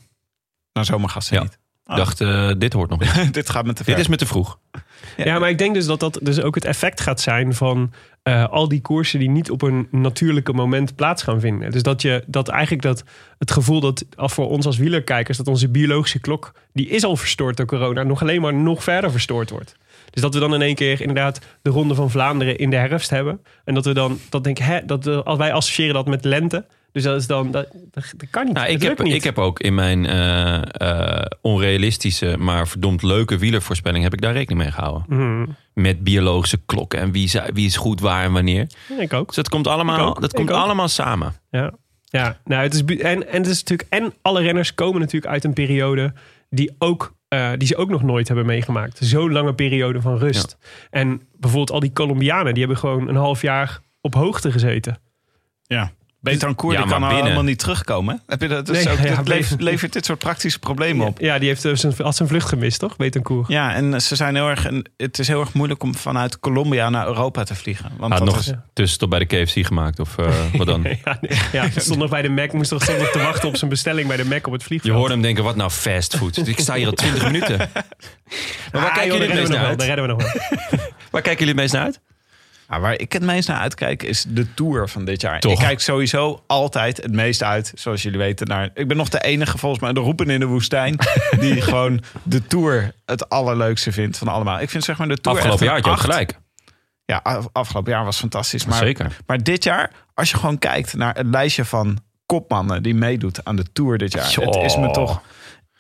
[0.74, 1.42] naar zomergasten Ja.
[1.42, 1.58] niet.
[1.86, 3.34] Ik dacht, eh, dit hoort nog niet.
[3.34, 3.94] Dit gaat met te ver.
[3.94, 4.60] dit is me te vroeg.
[5.18, 7.92] Ja, maar ik denk dus dat dat dus ook het effect gaat zijn van
[8.24, 11.72] eh, al die koersen die niet op een natuurlijke moment plaats gaan vinden.
[11.72, 13.04] Dus dat je dat eigenlijk dat
[13.38, 17.58] het gevoel dat voor ons als wielerkijkers dat onze biologische klok die is al verstoord
[17.58, 19.76] door corona nog alleen maar nog verder verstoord wordt.
[20.10, 23.10] Dus dat we dan in één keer inderdaad de ronde van Vlaanderen in de herfst
[23.10, 26.66] hebben en dat we dan dat denken hè dat we, wij associëren dat met lente.
[26.92, 28.54] Dus dat is dan dat, dat, kan niet.
[28.54, 29.14] Nou, dat ik, heb, niet.
[29.14, 34.04] ik heb ook in mijn eh, eh, onrealistische, maar verdomd leuke wielervoorspelling...
[34.04, 35.04] heb ik daar rekening mee gehouden.
[35.08, 35.46] Mhm.
[35.74, 38.68] Met biologische klokken en wie, is- wie is goed waar en wanneer.
[39.00, 39.28] ik ook.
[39.28, 40.58] Dus dat komt Ik allemaal, ook, dat ik komt ook.
[40.58, 41.34] allemaal samen.
[41.52, 41.72] Ja,
[42.06, 42.38] ja.
[42.46, 45.54] Nou, het is, en, en, het is natuurlijk, en alle renners komen natuurlijk uit een
[45.54, 46.14] periode
[46.50, 48.98] die, ook, eh, die ze ook nog nooit hebben meegemaakt.
[49.02, 50.58] Zo'n lange periode van rust.
[50.90, 55.00] En bijvoorbeeld al die Colombianen, die hebben gewoon een half jaar op hoogte gezeten.
[55.64, 55.92] Ja.
[56.22, 57.24] Ja, die maar kan nou binnen.
[57.24, 58.16] helemaal niet terugkomen.
[58.16, 58.22] hè?
[58.28, 58.66] Heb je dat?
[58.66, 61.20] Dus Nee, ook, ja, dit levert, dit soort praktische problemen op.
[61.20, 62.96] Ja, die heeft eh, zijn, had zijn vlucht gemist, toch?
[62.96, 63.48] Betancourt.
[63.48, 64.66] Ja, en ze zijn heel erg.
[64.66, 67.92] en Het is heel erg moeilijk om vanuit Colombia naar Europa te vliegen.
[67.98, 70.82] Want Had dat nog is, tussenstop bij de KFC gemaakt of eh, wat dan?
[70.84, 73.58] Ja, nee, ja, hij stond nog bij de Mac, moest stond nog te wachten op
[73.58, 74.96] zijn bestelling bij de Mac op het Je vliegveld.
[74.96, 76.38] hoorde hem denken, wat nou fastfood?
[76.48, 77.58] Ik sta hier al 20 minuten.
[77.58, 77.70] Maar
[78.72, 79.98] waar Ah, kijken joh, jullie het meest redden we naar nog wel, daar uit?
[79.98, 80.80] redden we nog wel.
[81.12, 82.00] Waar kijken jullie het meest naar uit?
[82.70, 85.40] Ja, waar ik het meest naar uitkijk is de Tour van dit jaar.
[85.40, 85.52] Toch?
[85.52, 88.48] Ik kijk sowieso altijd het meest uit, zoals jullie weten.
[88.48, 90.96] Naar, ik ben nog de enige, volgens mij, de roepen in de woestijn...
[91.40, 94.60] die gewoon de Tour het allerleukste vindt van allemaal.
[94.60, 96.40] Ik vind zeg maar de Tour Afgelopen jaar had je ook gelijk.
[97.06, 98.66] Ja, af- afgelopen jaar was fantastisch.
[98.66, 99.18] Maar, Zeker.
[99.26, 102.84] maar dit jaar, als je gewoon kijkt naar het lijstje van kopmannen...
[102.84, 104.34] die meedoet aan de Tour dit jaar.
[104.34, 105.22] Het is me toch...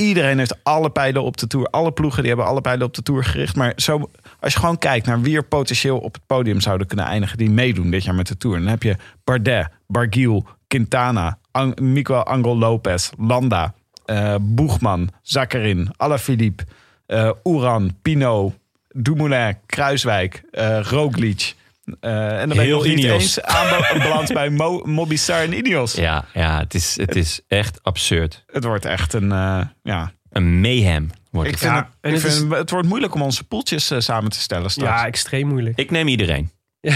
[0.01, 1.67] Iedereen heeft alle pijlen op de Tour.
[1.67, 3.55] Alle ploegen die hebben alle pijlen op de Tour gericht.
[3.55, 4.09] Maar zo,
[4.39, 7.38] als je gewoon kijkt naar wie er potentieel op het podium zouden kunnen eindigen...
[7.38, 8.57] die meedoen dit jaar met de Tour.
[8.57, 13.73] Dan heb je Bardet, Barguil, Quintana, Ang- Miguel Angel Lopez, Landa...
[14.05, 16.63] eh, Boegman, Zakarin, Alaphilippe,
[17.05, 18.53] eh Oeran, Pinot,
[18.89, 21.55] Dumoulin, Kruiswijk, eh Roglic...
[21.99, 23.21] Eh, en dan ben je Heel nog niet Ineos.
[23.21, 25.93] eens aanbeland bij Mo, Mobistar en Ineos.
[25.93, 28.43] Ja, ja het, is, het is echt absurd.
[28.47, 29.32] Het wordt echt een...
[29.32, 31.63] eh, ja, Een mayhem wordt ik het.
[31.63, 34.32] vind, Ja, het, en ik het vind het wordt moeilijk om onze poeltjes eh, samen
[34.32, 35.02] te stellen straks.
[35.02, 35.78] Ja, extreem moeilijk.
[35.80, 36.52] Ik neem iedereen.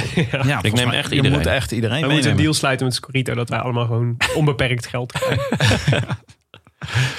[0.44, 1.38] ja, ik neem echt je iedereen.
[1.38, 4.88] moet echt iedereen We moeten een deal sluiten met Scorito dat wij allemaal gewoon onbeperkt
[4.88, 5.42] geld krijgen.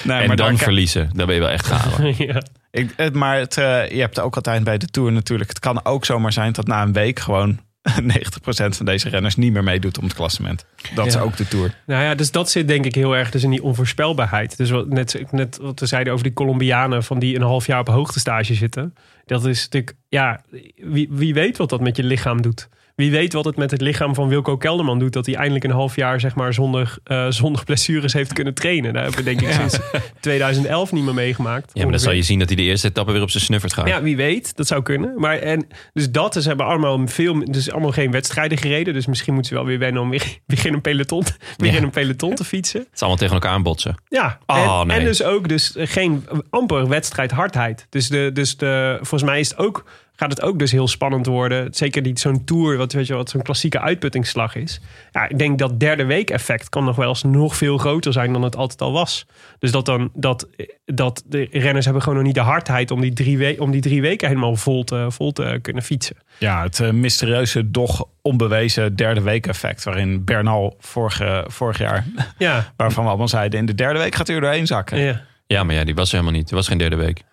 [0.03, 1.09] Nee, en maar dan verliezen.
[1.13, 2.17] Dan ben je wel echt gehaald.
[2.17, 2.41] ja.
[2.71, 5.49] ik, maar het, eh, je hebt ook altijd bij de Tour natuurlijk...
[5.49, 7.59] Het kan ook zomaar zijn dat na een week gewoon
[8.01, 10.65] 90% van deze renners niet meer meedoet om het klassement.
[10.95, 11.73] Dat is ook de Tour.
[11.85, 14.57] Nou ja, dus dat zit denk ik heel erg dus in die onvoorspelbaarheid.
[14.57, 17.79] Dus wat, net, net wat we zeiden over die Colombianen van die een half jaar
[17.79, 18.93] op hoogtestage zitten.
[19.25, 20.41] Dat is natuurlijk, ja,
[20.75, 22.69] wie, wie weet wat dat met je lichaam doet.
[22.95, 25.13] Wie weet wat het met het lichaam van Wilco Kelderman doet.
[25.13, 28.93] Dat hij eindelijk een half jaar zeg maar, zonder, eh, zonder blessures heeft kunnen trainen.
[28.93, 29.79] Daar hebben we denk ik sinds
[30.19, 31.71] 2011 niet meer meegemaakt.
[31.73, 33.73] Ja, maar dan zal je zien dat hij de eerste etappe weer op zijn snuffert
[33.73, 33.87] gaat.
[33.87, 34.55] Ja, wie weet.
[34.55, 35.13] Dat zou kunnen.
[35.17, 38.93] Maar en, dus dat is, hebben allemaal veel, dus allemaal geen wedstrijden gereden.
[38.93, 41.23] Dus misschien moeten ze wel weer wennen om weer, weer in een peloton,
[41.57, 41.77] weer Ja.
[41.77, 42.79] in een peloton te fietsen.
[42.79, 43.95] Het is allemaal tegen elkaar aanbotsen.
[44.07, 44.97] Ja, Oh, en, nee.
[44.97, 47.87] en dus ook dus geen amper wedstrijdhardheid.
[47.89, 51.25] Dus, de, dus de, volgens mij is het ook, gaat het ook dus heel spannend
[51.25, 51.73] worden.
[51.73, 54.81] Zeker die zo'n tour, wat, weet je, wat zo'n klassieke uitputtingsslag is.
[55.11, 58.33] Ja, ik denk dat derde week effect kan nog wel eens nog veel groter zijn
[58.33, 59.25] dan het altijd al was.
[59.59, 60.49] Dus dat dan dat,
[60.85, 63.81] dat de renners hebben gewoon nog niet de hardheid om die drie, we om die
[63.81, 66.15] drie weken helemaal vol te, vol te kunnen fietsen.
[66.37, 69.83] Ja, het eh, mysterieuze, doch onbewezen derde week effect.
[69.83, 72.05] Waarin Bernal vorige, vorig jaar,
[72.37, 73.59] Ja, waarvan we allemaal zeiden...
[73.59, 74.97] in de derde week gaat hij er doorheen zakken.
[74.97, 75.21] ja.
[75.47, 76.49] Ja, maar ja, die was er helemaal niet.
[76.49, 77.23] Er was geen derde week.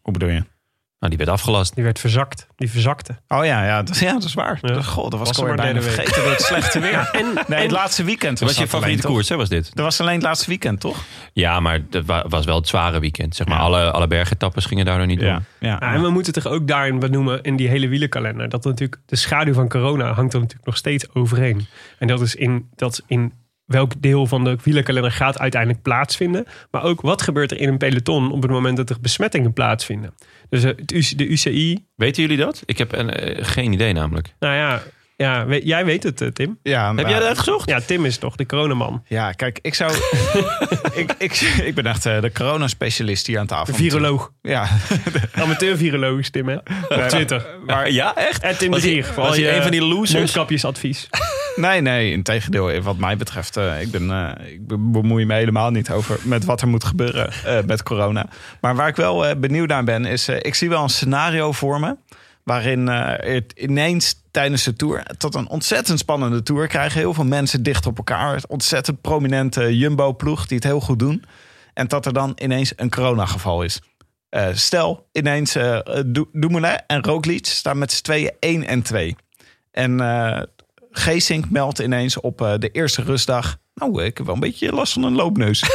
[0.00, 0.44] Hoe bedoel je?
[1.00, 1.74] Nou, die werd afgelast.
[1.74, 2.46] die werd verzakt.
[2.56, 3.16] Die verzakte.
[3.28, 4.58] Oh ja, ja, dat, ja, dat is waar.
[4.62, 4.82] Ja.
[4.82, 7.10] God, dat was, Was ik alweer bijna vergeten door het slechte weer.
[7.20, 9.74] En, Nee, en- het laatste weekend Dat was je favoriete koers, hè, was dit?
[9.74, 10.96] Dat was alleen het laatste weekend, toch?
[11.32, 13.36] Ja, maar dat wa- was wel het zware weekend.
[13.36, 13.62] Zeg maar, Ja.
[13.64, 15.28] alle, alle bergetappes gingen daardoor niet door.
[15.28, 15.42] ja.
[15.58, 18.48] Ja, en we moeten toch ook daarin benoemen in die hele wielenkalender.
[18.48, 21.66] Dat natuurlijk de schaduw van corona hangt er natuurlijk nog steeds overheen.
[21.98, 23.32] En dat is in, dat is in
[23.64, 26.46] welk deel van de wielerkalender gaat uiteindelijk plaatsvinden.
[26.70, 30.14] Maar ook wat gebeurt er in een peloton op het moment dat er besmettingen plaatsvinden.
[30.50, 32.62] Dus eh, het de UCI, Weten jullie dat?
[32.64, 34.34] Ik heb een, eh, geen idee namelijk.
[34.38, 34.82] nou ja,
[35.16, 36.58] ja we- jij weet het eh, Tim.
[36.62, 37.68] Ja, Heb jij dat uitgezocht?
[37.68, 39.04] Ja, Tim is toch de coronaman.
[39.08, 39.92] Ja, kijk, ik zou...
[40.94, 41.32] ik, ik,
[41.64, 43.72] ik ben echt eh, de corona-specialist hier aan tafel.
[43.74, 44.32] De viroloog.
[44.42, 44.68] Ja,
[45.32, 46.54] Amateur-viroloog is Tim hè.
[46.88, 47.46] Op Twitter.
[47.66, 48.42] Maar ja, echt?
[48.42, 49.14] En Tim de Was hij- Gier.
[49.14, 50.18] was je een van die losers?
[50.18, 51.08] Mondkapjesadvies.
[51.60, 52.80] Nee, nee, in tegendeel.
[52.80, 56.44] Wat mij betreft, eh, ik, ben, eh, ik be- bemoei me helemaal niet over met
[56.44, 58.26] wat er moet gebeuren eh, met corona.
[58.60, 60.28] Maar waar ik wel benieuwd naar ben, is...
[60.28, 61.96] ik zie wel een scenario voor me...
[62.44, 65.02] waarin het ineens tijdens de Tour...
[65.18, 67.00] tot een ontzettend spannende Tour krijgen.
[67.00, 68.42] Heel veel mensen dicht op elkaar.
[68.48, 71.24] Ontzettend prominente Jumbo-ploeg die het heel goed doen.
[71.74, 73.80] En dat er dan ineens een coronageval is.
[74.52, 75.52] Stel, ineens
[76.06, 79.16] Du- Dumoulin en Roglic staan met z'n tweeën 1 en 2.
[79.70, 79.96] En
[80.90, 83.58] Geesink meldt ineens op eh, de eerste rustdag...
[83.74, 85.62] Nou, ik heb wel een beetje last van een loopneus.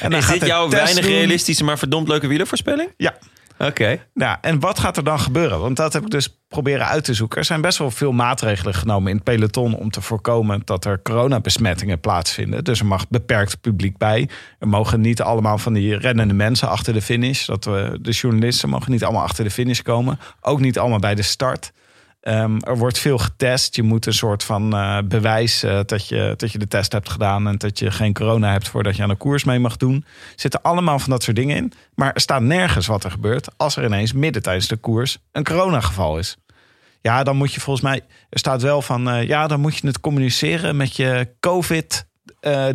[0.00, 1.12] en dan Is gaat dit jouw weinig doen.
[1.12, 2.92] realistische, maar verdomd leuke wielervoorspelling?
[2.96, 3.18] Ja.
[3.58, 4.04] Oké.
[4.14, 5.60] Ja, en wat gaat er dan gebeuren?
[5.60, 7.38] Want dat heb ik dus proberen uit te zoeken.
[7.38, 11.02] Er zijn best wel veel maatregelen genomen in het peloton om te voorkomen dat er
[11.02, 12.64] coronabesmettingen plaatsvinden.
[12.64, 14.28] Dus er mag beperkt publiek bij.
[14.58, 17.46] Er mogen niet allemaal van die rennende mensen achter de finish.
[17.46, 20.18] Dat we, de journalisten mogen niet allemaal achter de finish komen.
[20.40, 21.72] Ook niet allemaal bij de start.
[22.20, 23.76] Ehm, er wordt veel getest.
[23.76, 27.08] Je moet een soort van eh, bewijs eh, dat, je, dat je de test hebt
[27.08, 29.94] gedaan en dat je geen corona hebt voordat je aan de koers mee mag doen.
[29.94, 31.72] Er zitten allemaal van dat soort dingen in.
[31.94, 35.44] Maar er staat nergens wat er gebeurt als er ineens midden tijdens de koers een
[35.44, 36.36] coronageval is.
[37.00, 38.00] Ja, dan moet je volgens mij.
[38.30, 39.08] Er staat wel van.
[39.10, 42.06] eh, ja, dan moet je het communiceren met je COVID.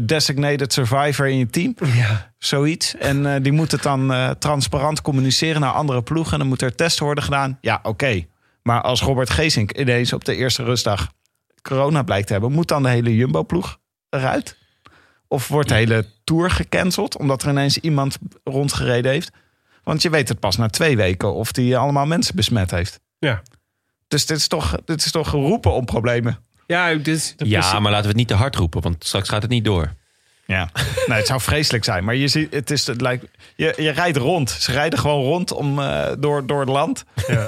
[0.02, 1.76] designated survivor in je team.
[1.84, 2.32] Ja.
[2.38, 2.96] Zoiets.
[2.96, 6.34] En die moet het dan transparant communiceren naar andere ploegen.
[6.34, 7.58] En dan moet er testen worden gedaan.
[7.62, 8.26] Ja, oké.
[8.64, 11.12] Maar als Robert Geesink ineens op de eerste rustdag
[11.62, 13.80] corona blijkt te hebben, moet dan de hele Jumbo-ploeg
[14.10, 14.58] eruit?
[15.28, 19.32] Of wordt de hele tour gecanceld omdat er ineens iemand rondgereden heeft?
[19.84, 23.00] Want je weet het pas na twee weken of die allemaal mensen besmet heeft.
[23.20, 23.42] Ja.
[24.08, 26.38] Dus dit is toch, dit is toch geroepen om problemen.
[26.68, 29.52] Ja, dus, Ja, maar laten we het niet te hard roepen, want straks gaat het
[29.52, 29.94] niet door.
[30.46, 30.70] Ja,
[31.08, 32.04] nee, het zou vreselijk zijn.
[32.04, 33.26] Maar je ziet, het is, het lijkt,
[33.56, 34.50] je, je rijdt rond.
[34.50, 37.04] Ze rijden gewoon rond om, eh, door, door het land.
[37.28, 37.48] Ja.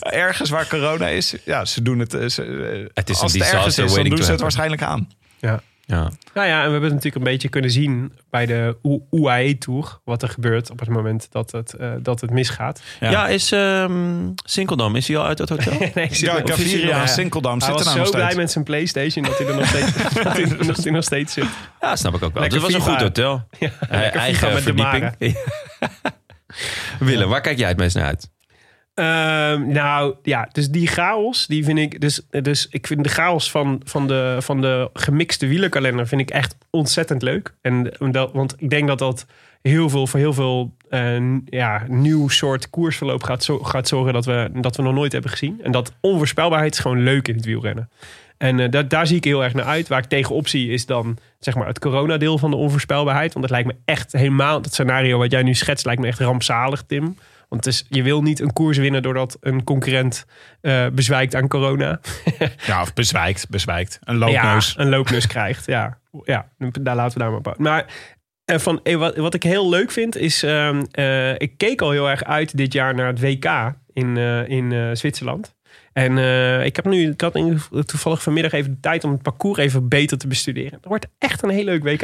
[0.00, 1.34] Ergens waar corona is.
[1.44, 2.14] Ja, ze doen het.
[2.14, 4.82] eh, Ze, eh, Het is als een het ergens is, dan doen ze het waarschijnlijk
[4.82, 5.08] aan.
[5.40, 5.60] ja.
[5.84, 6.10] Ja.
[6.34, 9.58] Nou ja, en we hebben het natuurlijk een beetje kunnen zien bij de U- UAE
[9.58, 9.98] Tour.
[10.04, 12.82] Wat er gebeurt op het moment dat het, eh, dat het misgaat.
[13.00, 13.28] Ja.
[13.28, 15.72] is ehm Sinkeldam, is hij al uit het hotel?
[15.78, 17.06] nee, ik zit Ja, nog- Gaviria en Ja.
[17.06, 19.92] Sinkeldam Hij was nou zo nog blij met zijn Playstation dat hij er nog steeds,
[20.22, 21.46] dat hij, dat hij nog steeds zit.
[21.80, 22.42] Ja, snap ik ook wel.
[22.42, 23.46] Het was een goed hotel.
[23.58, 25.36] Ja, eigen met de verdieping.
[26.98, 28.30] Willem, waar kijk jij het meest naar uit?
[28.94, 32.00] Ehm, nou ja, dus die chaos, die vind ik.
[32.00, 36.30] Dus, dus ik vind de chaos van, van, de, van de gemixte wielerkalender vind ik
[36.30, 37.54] echt ontzettend leuk.
[37.60, 37.92] En
[38.32, 39.26] want ik denk dat dat
[39.62, 44.24] heel veel voor heel veel eh, ja, nieuw soort koersverloop gaat, zo, gaat zorgen dat
[44.24, 45.60] we, dat we nog nooit hebben gezien.
[45.62, 47.90] En dat onvoorspelbaarheid is gewoon leuk in het wielrennen.
[48.38, 49.88] En daar, daar zie ik heel erg naar uit.
[49.88, 53.32] Waar ik tegenop zie is dan zeg maar het coronadeel van de onvoorspelbaarheid.
[53.32, 56.18] Want dat lijkt me echt helemaal, dat scenario wat jij nu schetst, lijkt me echt
[56.18, 57.16] rampzalig, Tim.
[57.52, 60.24] Want het is, je wil niet een koers winnen doordat een concurrent
[60.60, 62.00] eh, bezwijkt aan corona.
[62.66, 63.98] Ja, of bezwijkt, bezwijkt.
[64.04, 64.74] Een loopneus.
[64.76, 65.66] Ja, een loopneus krijgt.
[65.66, 66.48] Ja, ja,
[66.80, 67.44] daar laten we daar maar op.
[67.44, 67.64] houden.
[67.64, 67.86] Maar
[68.44, 70.42] eh, van, eh, wat, wat ik heel leuk vind is...
[70.42, 74.48] ehm, eh, ik keek al heel erg uit dit jaar naar het WK in, eh,
[74.48, 75.54] in eh, Zwitserland.
[75.92, 79.22] En eh, ik heb nu ik had in- toevallig vanmiddag even de tijd om het
[79.22, 80.72] parcours even beter te bestuderen.
[80.72, 82.02] Het wordt echt een heel leuk WK.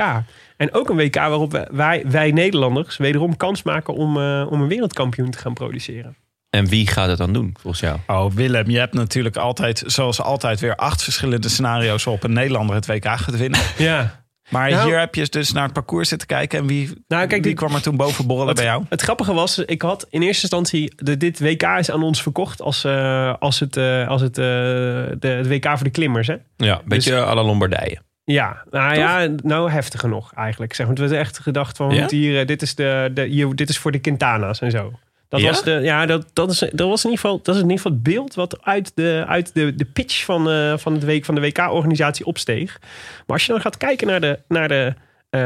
[0.56, 4.68] En ook een WK waarop wij- wij, Nederlanders wederom kans maken om, eh, om een
[4.68, 6.16] wereldkampioen te gaan produceren.
[6.50, 7.98] En wie gaat het dan doen, volgens jou?
[8.06, 12.74] Oh, Willem, je hebt natuurlijk altijd, zoals altijd, weer acht verschillende scenario's waarop een Nederlander
[12.74, 13.60] het WK gaat winnen.
[13.78, 14.26] Ja.
[14.48, 16.58] Maar Nou- hier heb je dus naar het parcours zitten kijken.
[16.58, 18.84] En wie, Nou, kijk, wie kwam er toen boven borrelen bij jou?
[18.88, 20.92] Het grappige was, ik had in eerste instantie...
[20.96, 24.44] De, dit WK is aan ons verkocht als, eh, als, het, eh, als het, eh,
[24.44, 26.26] de, het WK voor de klimmers.
[26.26, 26.36] Hè?
[26.56, 27.98] Ja, een beetje à la Lombardije.
[28.24, 30.74] Ja, nou ja, nou heftiger nog eigenlijk.
[30.74, 32.06] Zeg, want we hebben echt gedacht van, Ja?
[32.08, 34.92] hier, dit, is de, de, hier, dit is voor de Quintana's en zo.
[35.28, 35.46] Dat Ja?
[35.46, 37.76] was, de, ja, dat, dat, is, dat was in ieder geval, dat is in ieder
[37.76, 41.24] geval het beeld wat uit de, uit de, de pitch van, eh, van, het week,
[41.24, 42.78] van de WK-organisatie opsteeg.
[42.80, 44.94] Maar als je dan gaat kijken naar de, naar de,
[45.30, 45.40] eh,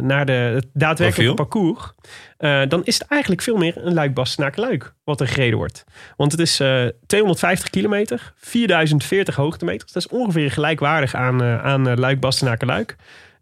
[0.00, 1.92] naar de het daadwerkelijke parcours,
[2.36, 5.84] eh, dan is het eigenlijk veel meer een luik naar luik wat er gereden wordt.
[6.16, 9.92] Want het is eh 250 kilometer, 4040 hoogtemeters.
[9.92, 12.96] Dat is ongeveer gelijkwaardig aan, aan bastenaken luik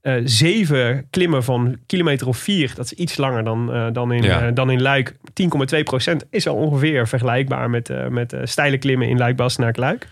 [0.06, 4.22] Eh, zeven klimmen van kilometer of vier, dat is iets langer dan, eh, dan, in,
[4.22, 4.46] Ja.
[4.46, 5.14] eh, dan in Luik.
[5.32, 10.08] 10,2 procent is al ongeveer vergelijkbaar met, met steile klimmen in Luik bastenaken luik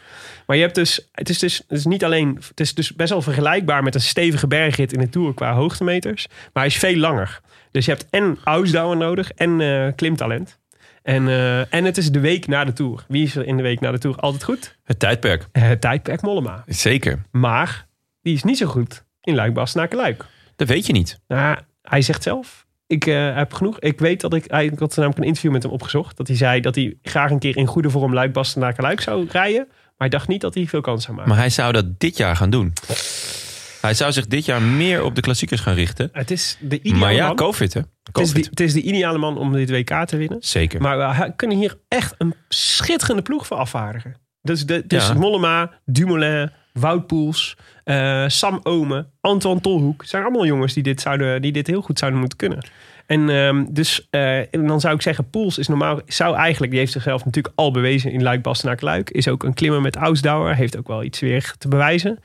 [0.47, 3.11] Maar je hebt dus, het is dus, het is niet alleen, het is dus best
[3.11, 6.26] wel vergelijkbaar met een stevige bergrit in de Tour qua hoogtemeters.
[6.28, 7.40] Maar hij is veel langer.
[7.70, 10.59] Dus je hebt en ausdauer nodig en klimtalent.
[11.03, 11.28] En,
[11.70, 13.05] en het is de week na de Tour.
[13.09, 14.78] Wie is er in de week na de Tour altijd goed?
[14.84, 15.47] Het tijdperk.
[15.53, 16.64] Eh, tijdperk Mollema.
[16.66, 17.22] Zeker.
[17.30, 17.86] Maar
[18.22, 20.25] die is niet zo goed in Luik bastenaken luik
[20.57, 21.20] Dat weet je niet.
[21.29, 22.66] nou, hij zegt zelf.
[22.87, 23.81] Ik eh, heb genoeg.
[23.81, 24.45] Ik weet dat ik.
[24.45, 26.16] Ik had namelijk een interview met hem opgezocht.
[26.16, 29.27] Dat hij zei dat hij graag een keer in goede vorm Luik Bastenaken Luik zou
[29.31, 29.64] rijden.
[29.66, 31.31] Maar hij dacht niet dat hij veel kans zou maken.
[31.31, 32.72] Maar hij zou dat dit jaar gaan doen.
[33.81, 36.09] Hij zou zich dit jaar meer op de klassiekers gaan richten.
[36.12, 37.37] het is de ideale Maar ja, man.
[37.37, 37.81] COVID hè.
[38.03, 40.39] het, is de, het is de ideale man om dit WK te winnen.
[40.41, 40.81] Zeker.
[40.81, 44.16] Maar we kunnen hier echt een schitterende ploeg voor afvaardigen.
[44.43, 45.14] Dus, de, dus Ja.
[45.14, 46.51] Mollema, Dumoulin,
[46.81, 50.01] Wout Poels, eh, Sam Omen, Antoine Tolhoek.
[50.01, 52.66] Het zijn allemaal jongens die dit, zouden, die dit heel goed zouden moeten kunnen.
[53.07, 56.81] En ehm, dus eh, en dan zou ik zeggen, Poels is normaal, zou eigenlijk, die
[56.81, 59.11] heeft zichzelf natuurlijk al bewezen in Luik Bastenaak Luik.
[59.11, 62.18] Is ook een klimmer met Ausdauer, heeft ook wel iets weer te bewijzen.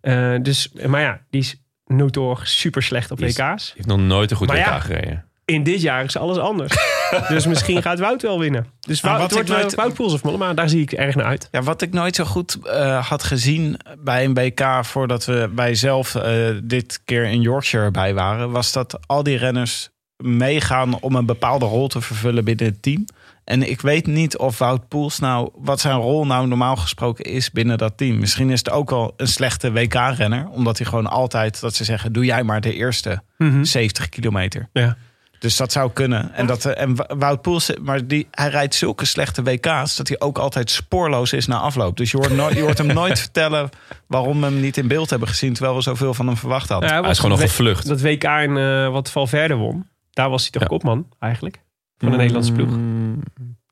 [0.00, 3.72] Eh, dus, maar ja, die is notoor super slecht op Die is- WK's.
[3.76, 4.78] heeft nog nooit een goed Maar WK ja.
[4.80, 5.24] gereden.
[5.44, 6.76] In dit jaar is alles anders.
[7.28, 8.66] dus misschien gaat Wout wel winnen.
[8.80, 11.14] Dus Nou, Wout, wat het wordt nooit- Wout Poels of Mollema, daar zie ik erg
[11.14, 11.48] naar uit.
[11.50, 15.74] Ja, wat ik nooit zo goed eh, had gezien bij een BK voordat we wij
[15.74, 16.32] zelf eh,
[16.64, 21.64] dit keer in Yorkshire bij waren, was dat al die renners meegaan om een bepaalde
[21.66, 23.04] rol te vervullen binnen het team.
[23.44, 27.50] En ik weet niet of Wout Poels nou, wat zijn rol nou normaal gesproken is
[27.50, 28.18] binnen dat team.
[28.18, 32.12] Misschien is het ook wel een slechte WK-renner, omdat hij gewoon altijd, dat ze zeggen,
[32.12, 33.22] doe jij maar de eerste
[33.62, 34.68] 70 kilometer.
[34.72, 34.96] Ja.
[35.42, 36.34] Dus dat zou kunnen.
[36.34, 39.96] En, dat, eh, en Wout Poels, maar die, hij rijdt zulke slechte WK's...
[39.96, 41.96] dat hij ook altijd spoorloos is na afloop.
[41.96, 43.68] Dus je hoort, nooit, je hoort hem nooit vertellen...
[44.06, 45.52] waarom we hem niet in beeld hebben gezien...
[45.52, 46.88] terwijl we zoveel van hem verwacht hadden.
[46.90, 47.86] Ja, Hij is gewoon nog dat, gevlucht.
[47.86, 50.68] dat WK in eh, wat Valverde won, daar was hij toch Ja.
[50.68, 51.60] kopman eigenlijk?
[51.98, 52.68] Van de Nederlandse ploeg.
[52.70, 53.22] Mm,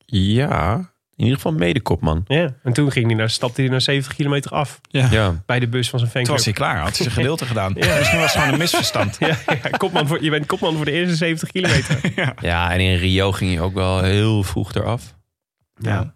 [0.07, 0.91] Ja,
[1.21, 2.25] in ieder geval medekopman.
[2.27, 2.55] Ja.
[2.63, 5.43] En toen ging hij naar, stapte hij naar 70 kilometer af Ja.
[5.47, 6.37] bij de bus van zijn Toen fanclub.
[6.37, 7.73] was hij klaar, had hij zijn gedeelte gedaan.
[7.77, 7.97] Ja.
[7.99, 9.17] Misschien was het gewoon een misverstand.
[9.21, 12.01] Ja, ja, kopman voor, je bent kopman voor de eerste 70 kilometer.
[12.41, 15.15] ja, en in Rio ging hij ook wel heel vroeg eraf.
[15.75, 16.13] Ja.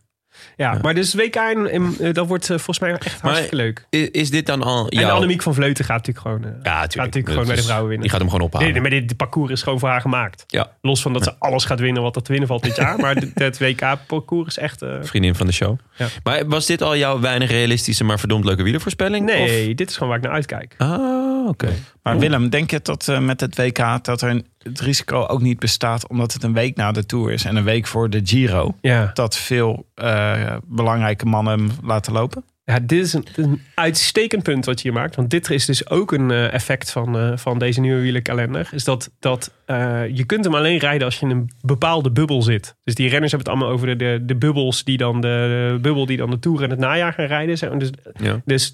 [0.56, 3.86] Ja, maar dus WK, in, in, eh, dat wordt eh, volgens mij echt hartstikke leuk.
[3.90, 5.10] Is dit dan al En.
[5.10, 8.02] Annemiek van Vleuten gaat natuurlijk gewoon, eh, Ja, gaat natuurlijk gewoon bij de vrouwen winnen.
[8.02, 8.72] Die gaat hem gewoon ophalen.
[8.72, 10.44] Nee, maar dit parcours is gewoon voor haar gemaakt.
[10.46, 12.98] Ja, Los van dat ze alles gaat winnen wat er te winnen valt dit jaar.
[12.98, 14.84] Maar het WK-parcours is echt...
[15.00, 15.78] vriendin van de show.
[15.96, 16.06] Ja.
[16.22, 19.26] Maar was dit al jouw weinig realistische, maar verdomd leuke wielervoorspelling?
[19.26, 20.74] nee, dit is gewoon waar ik naar uitkijk.
[20.78, 21.72] Ah, oké.
[22.02, 25.40] Maar Willem, denk je dat eh, met het WK dat er een- het risico ook
[25.40, 28.20] niet bestaat omdat het een week na de Tour is en een week voor de
[28.24, 29.10] Giro, Ja.
[29.14, 32.44] dat veel eh, belangrijke mannen hem laten lopen?
[32.64, 35.16] Ja, dit is een, dit is een uitstekend punt wat je hier maakt.
[35.16, 38.68] Want dit is dus ook een eh, effect van, eh, van deze nieuwe wielerkalender.
[38.72, 42.42] Is dat, dat eh, je kunt hem alleen rijden als je in een bepaalde bubbel
[42.42, 42.76] zit.
[42.84, 45.78] Dus die renners hebben het allemaal over de, de, de bubbels die dan de, de
[45.80, 47.68] bubbel die dan de Tour en het najaar gaan rijden.
[47.68, 47.78] Maar.
[47.78, 47.90] Dus,
[48.20, 48.40] Ja.
[48.44, 48.72] dus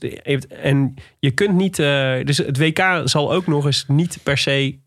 [0.49, 1.77] en je kunt niet.
[1.77, 4.79] dus het WK zal ook nog eens niet per se.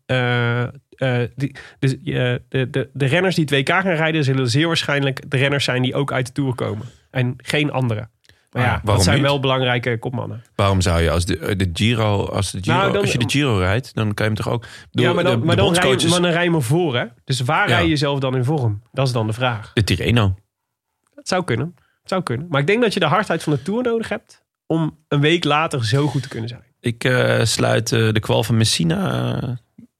[1.34, 5.30] die, dus, eh, de, de, de renners die het WK gaan rijden, zullen zeer waarschijnlijk
[5.30, 6.86] de renners zijn die ook uit de Tour komen.
[7.10, 8.08] En geen andere.
[8.54, 9.24] Maar ja, waarom dat zijn niet?
[9.26, 10.42] wel belangrijke kopmannen.
[10.54, 13.28] Waarom zou je als de, de Giro, als, de Giro Nou, dan- als je de
[13.30, 14.66] Giro rijdt, dan kan je hem toch ook...
[14.90, 17.04] ja, maar dan, de, maar de dan, rij, maar dan rij je maar voor, hè?
[17.24, 17.74] Dus waar Ja.
[17.74, 18.82] rij je jezelf dan in vorm?
[18.92, 19.70] Dat is dan de vraag.
[19.72, 20.34] De Tirreno.
[21.14, 21.66] Dat zou kunnen.
[21.76, 22.46] Het zou kunnen.
[22.50, 24.44] Maar ik denk dat je de hardheid van de Tour nodig hebt...
[24.66, 26.62] om een week later zo goed te kunnen zijn.
[26.80, 29.48] Ik eh, sluit eh, de kwal van Messina eh,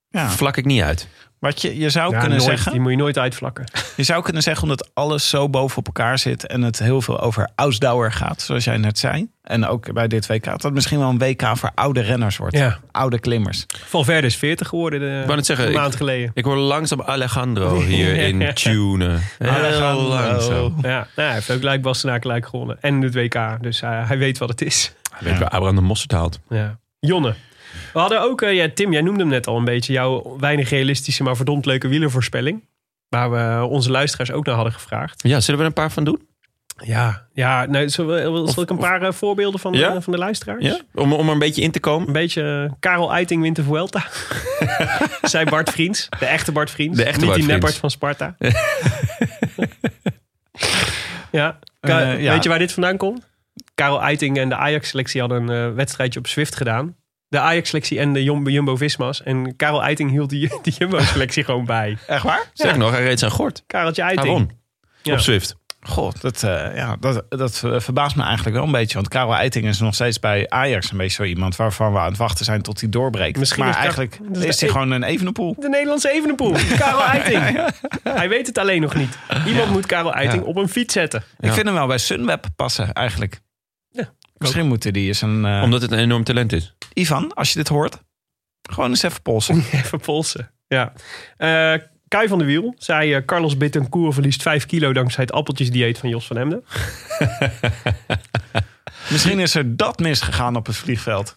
[0.09, 0.29] Ja.
[0.31, 1.09] vlak ik niet uit.
[1.45, 2.51] Wat je, je zou Ja, kunnen nooit.
[2.51, 2.73] zeggen.
[2.73, 3.65] Die moet je nooit uitvlakken.
[3.97, 7.21] Je zou kunnen zeggen omdat alles zo boven op elkaar zit en het heel veel
[7.21, 9.27] over Ausdauer gaat, zoals jij net zei.
[9.43, 12.57] En ook bij dit WK, dat het misschien wel een WK voor oude renners wordt.
[12.57, 12.79] Ja.
[12.91, 13.67] Oude klimmers.
[13.85, 16.31] Valverde is 40 geworden de, wou net zeggen, een ik- maand geleden.
[16.35, 19.21] Ik hoor langzaam Alejandro hierin tunen.
[19.39, 20.09] Heel Alejandro.
[20.09, 20.75] langzaam.
[20.83, 22.77] Ja, nou, hij heeft ook Luik Bastenaak gelijk gewonnen.
[22.81, 23.39] En het WK.
[23.61, 24.93] Dus hij, hij weet wat het is.
[25.21, 26.41] Weet je waar Abraham de Mosterd haalt?
[26.49, 26.79] Ja.
[27.01, 27.35] Jonne.
[27.93, 30.71] We hadden ook, eh, ja, Tim, jij noemde hem net al een beetje, jouw weinig
[30.71, 32.65] realistische, maar verdomd leuke wielervoorspelling.
[33.09, 35.23] Waar we onze luisteraars ook naar hadden gevraagd.
[35.23, 36.27] Ja, zullen we er een paar van doen?
[36.85, 40.01] Ja, ja nou, zullen we- zal ik een paar eh, voorbeelden van, Ja?
[40.01, 40.65] van de luisteraars?
[40.65, 40.81] Ja?
[40.95, 42.07] Om, om er een beetje in te komen.
[42.07, 44.05] Een beetje eh, Karel Eiting wint de Vuelta.
[45.23, 46.09] Zij Bart Vriends.
[46.19, 46.97] De echte Bart Vriends.
[46.99, 48.37] De echte Niet Bart die nepbart van Sparta.
[51.31, 51.59] ja.
[51.81, 52.33] Ka- ja.
[52.33, 53.27] Weet je waar dit vandaan komt?
[53.75, 56.97] Karel Eiting en de Ajax-selectie hadden een wedstrijdje op Zwift gedaan.
[57.35, 59.23] De Ajax-selectie en de Jumbo- Jumbo-Visma's.
[59.23, 61.97] En Karel Eiting hield die, die Jumbo-selectie gewoon bij.
[62.07, 62.43] Echt waar?
[62.53, 63.63] Zeg nog, hij reed zijn gort.
[63.67, 64.29] Kareltje Eiting.
[64.29, 64.51] won.
[65.03, 65.13] Ja.
[65.13, 65.57] Op Swift.
[65.81, 68.95] God, dat, eh, ja, dat, dat verbaast me eigenlijk wel een beetje.
[68.95, 72.09] Want Karel Eiting is nog steeds bij Ajax een beetje zo iemand waarvan we aan
[72.09, 73.39] het wachten zijn tot hij doorbreekt.
[73.39, 75.55] Misschien maar is eigenlijk dat is hij e- gewoon een evenepoel.
[75.59, 76.53] De Nederlandse Evenepoel.
[76.79, 77.69] Karel Eiting.
[78.03, 79.19] Hij weet het alleen nog niet.
[79.47, 80.49] Iemand moet Karel Eiting Ja.
[80.49, 81.23] op een fiets zetten.
[81.39, 81.53] Ik Ja.
[81.53, 83.41] vind hem wel bij Sunweb passen eigenlijk.
[84.47, 85.45] Misschien moeten die eens een...
[85.45, 86.75] eh, Omdat het een enorm talent is.
[86.93, 87.99] Ivan, als je dit hoort,
[88.71, 89.57] gewoon eens even polsen.
[89.73, 90.51] Even polsen.
[90.67, 90.93] Ja.
[91.37, 91.75] Eh
[92.09, 93.15] Kai van de Wiel zei...
[93.15, 96.65] eh, Carlos Betancourt verliest 5 kilo dankzij het appeltjesdieet van Jos van Hemden.
[99.11, 101.25] Misschien is er dat misgegaan op het vliegveld.
[101.27, 101.37] Dat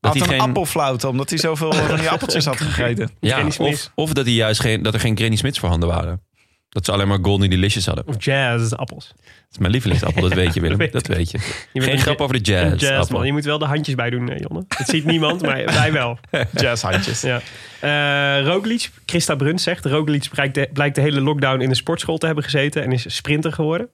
[0.00, 3.10] had hij een geen- appelfluit omdat hij zoveel van die appeltjes had gegeten.
[3.20, 3.90] Ja, Granny of, Smith.
[3.94, 6.22] of dat, hij juist geen, dat er geen Granny Smiths voorhanden waren.
[6.68, 8.06] Dat ze alleen maar Golden Delicious hadden.
[8.06, 9.08] Of jazz appels.
[9.16, 10.78] Dat is mijn lievelingsappel, dat weet je Willem.
[10.90, 11.38] Dat weet je.
[11.38, 12.80] Je bent Geen een grap over de jazz.
[12.80, 13.16] jazz appel.
[13.16, 13.26] man.
[13.26, 14.64] Je moet wel de handjes bij doen, eh, Jonne.
[14.78, 16.18] Dat ziet niemand, maar wij wel.
[16.54, 17.20] Jazzhandjes.
[17.20, 17.40] Ja.
[17.80, 19.84] Eh Roglic, Christa Bruns zegt...
[19.84, 22.82] Roglic blijkt de, blijkt de hele lockdown in de sportschool te hebben gezeten...
[22.84, 23.88] en is sprinter geworden.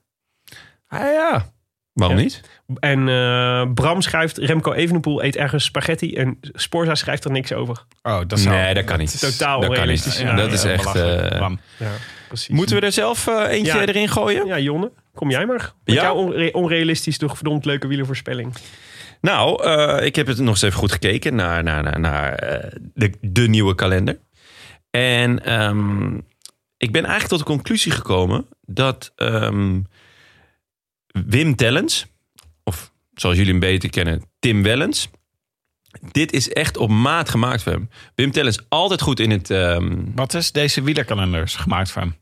[0.89, 1.53] Ah ja.
[1.93, 2.23] Waarom Ja.
[2.23, 2.41] niet?
[2.79, 4.37] En eh, Bram schrijft...
[4.39, 6.15] Remco Evenepoel eet ergens spaghetti...
[6.15, 7.85] en Sporza schrijft er niks over.
[8.03, 8.57] Oh, dat zou...
[8.57, 9.21] Nee, dat kan niet.
[9.21, 10.17] Totaal dat kan niet.
[10.19, 10.95] Ja, dat is ja, echt...
[10.95, 11.61] eh, Bram.
[11.77, 11.91] Ja,
[12.29, 12.49] precies.
[12.55, 13.87] moeten we er zelf eh, eentje Ja.
[13.87, 14.47] erin gooien?
[14.47, 15.73] Ja, Jonne, kom jij maar.
[15.85, 16.03] Met Ja?
[16.03, 18.55] jouw onre- onrealistisch toch verdomd leuke wielervoorspelling.
[19.21, 22.71] Nou, eh, ik heb het nog eens even goed gekeken naar, naar, naar, naar eh,
[22.95, 24.19] de, de nieuwe kalender.
[24.91, 26.15] En ehm,
[26.77, 29.81] ik ben eigenlijk tot de conclusie gekomen dat ehm,
[31.27, 32.07] Wim Tellens,
[32.65, 35.11] of zoals jullie hem beter kennen, Tim Wellens.
[36.13, 37.89] Dit is echt op maat gemaakt voor hem.
[38.15, 39.51] Wim Tellens altijd goed in het...
[39.51, 42.15] ehm Wat is deze wielerkalenders gemaakt voor hem?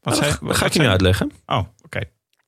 [0.00, 1.32] Wat zei- ga ik je nu uitleggen.
[1.46, 2.00] Oh, oké.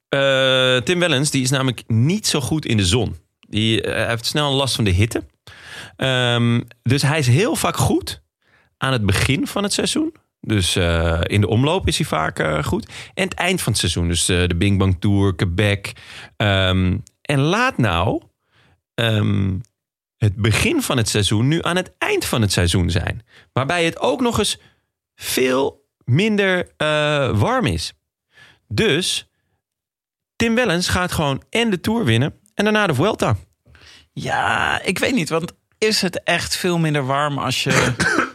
[0.08, 3.16] Eh, Tim Wellens die is namelijk niet zo goed in de zon.
[3.40, 5.24] Die eh, heeft snel last van de hitte.
[5.96, 8.22] Ehm, dus hij is heel vaak goed
[8.78, 10.14] aan het begin van het seizoen.
[10.40, 12.88] Dus eh, in de omloop is hij vaak goed.
[13.14, 14.08] En het eind van het seizoen.
[14.08, 15.92] Dus de Bing Bang Tour, Quebec.
[16.36, 18.22] Ehm, en laat nou
[20.22, 23.26] het begin van het seizoen nu aan het eind van het seizoen zijn.
[23.52, 24.58] Waarbij het ook nog eens
[25.14, 27.92] veel minder eh, warm is.
[28.68, 29.28] Dus
[30.36, 33.36] Tim Wellens gaat gewoon en de Tour winnen en daarna de Vuelta.
[34.12, 37.92] Ja, ik weet niet, want is het echt veel minder warm als je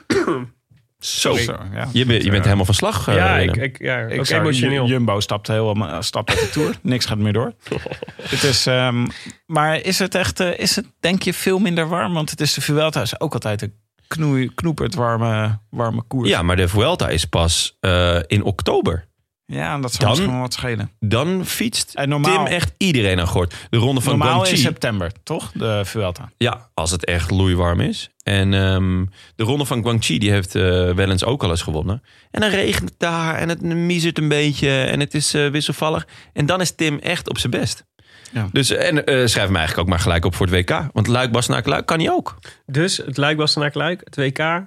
[1.00, 1.36] Zo.
[1.36, 1.88] Zo, ja.
[1.94, 3.08] Je, bent- je bent helemaal van slag.
[3.08, 4.86] eh, ja, ik, ik, ja, Ik ook emotioneel.
[4.88, 6.76] Jumbo stapt helemaal stapt uit de Tour.
[6.82, 7.54] Niks gaat meer door.
[8.22, 9.08] Het is, ehm,
[9.46, 12.14] maar is het echt, eh, is het denk je veel minder warm?
[12.14, 13.74] Want het is de Vuelta is ook altijd een
[14.08, 16.30] knoei, knoepert warme, warme koers.
[16.30, 19.08] Ja, maar de Vuelta is pas eh, in oktober.
[19.48, 20.92] Ja en dat zou Dan- misschien wel wat schelen.
[21.00, 23.56] Dan fietst En normaal, Tim echt iedereen aan gort.
[23.70, 25.52] De ronde van normaal in september, toch?
[25.54, 26.32] De Vuelta.
[26.38, 28.10] Ja, als het echt loeiwarm is.
[28.24, 30.62] En ehm, de ronde van Guangxi, die heeft eh
[30.94, 32.04] wel eens ook al eens gewonnen.
[32.32, 36.08] En dan regent het daar en het miezert een beetje en het is eh, wisselvallig.
[36.34, 37.86] En dan is Tim echt op zijn best.
[38.32, 38.50] Ja.
[38.52, 40.90] Dus, en eh, schrijf hem eigenlijk ook maar gelijk op voor het WK.
[40.94, 42.38] Want Luik, Bastenaken, Luik kan hij ook.
[42.66, 44.66] Dus het Luik was naar Luik, het WK.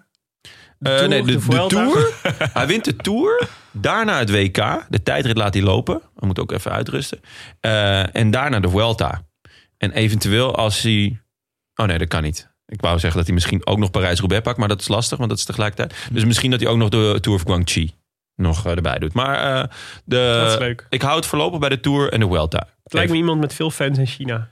[0.81, 1.67] De Eh, Tour, nee, de, de de.
[1.67, 2.13] Tour.
[2.53, 3.49] hij wint de Tour.
[3.71, 4.85] Daarna het WK.
[4.89, 5.95] De tijdrit laat hij lopen.
[6.17, 7.21] Hij moet ook even uitrusten.
[7.61, 9.27] Eh, en daarna de Vuelta.
[9.79, 11.21] En eventueel als hij...
[11.75, 12.49] Oh nee, dat kan niet.
[12.67, 14.59] Ik wou zeggen dat hij misschien ook nog Parijs-Roubaix pakt.
[14.59, 16.09] Maar dat is lastig, want dat is tegelijkertijd.
[16.13, 17.95] Dus misschien dat hij ook nog de Tour of Guangxi
[18.37, 19.13] nog eh, erbij doet.
[19.13, 19.69] Maar eh,
[20.05, 20.87] Dat is de, leuk.
[20.89, 22.69] ik hou het voorlopig bij de Tour en de Vuelta.
[22.83, 24.49] Het lijkt me iemand met veel fans in China.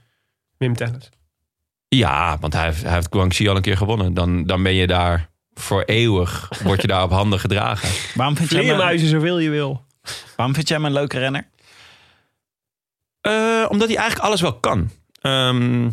[0.57, 1.09] Wim Tennis.
[1.87, 4.13] Ja, want hij heeft, hij heeft Guangxi al een keer gewonnen.
[4.13, 5.29] Dan, dan ben je daar
[5.59, 6.49] voor eeuwig.
[6.63, 7.89] Word je daar op handen gedragen.
[8.15, 9.85] Waarom vind, jij Vleermuizen zoveel je wil.
[10.35, 11.47] waarom vind jij hem een leuke renner?
[13.21, 14.89] Eh, omdat hij eigenlijk alles wel kan.
[15.21, 15.85] Ehm,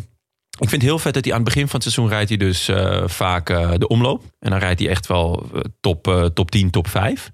[0.59, 2.37] ik vind het heel vet dat hij aan het begin van het seizoen rijdt hij
[2.37, 4.23] dus eh, vaak eh, de omloop.
[4.39, 5.49] En dan rijdt hij echt wel
[5.79, 7.31] top, top 10, top 5.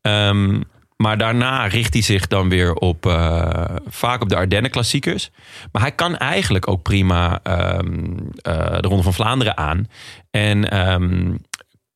[0.00, 0.60] Ehm,
[1.02, 5.30] maar daarna richt hij zich dan weer op eh, vaak op de Ardennen klassiekers.
[5.72, 9.88] Maar hij kan eigenlijk ook prima ehm, eh, de Ronde van Vlaanderen aan.
[10.30, 11.34] En ehm,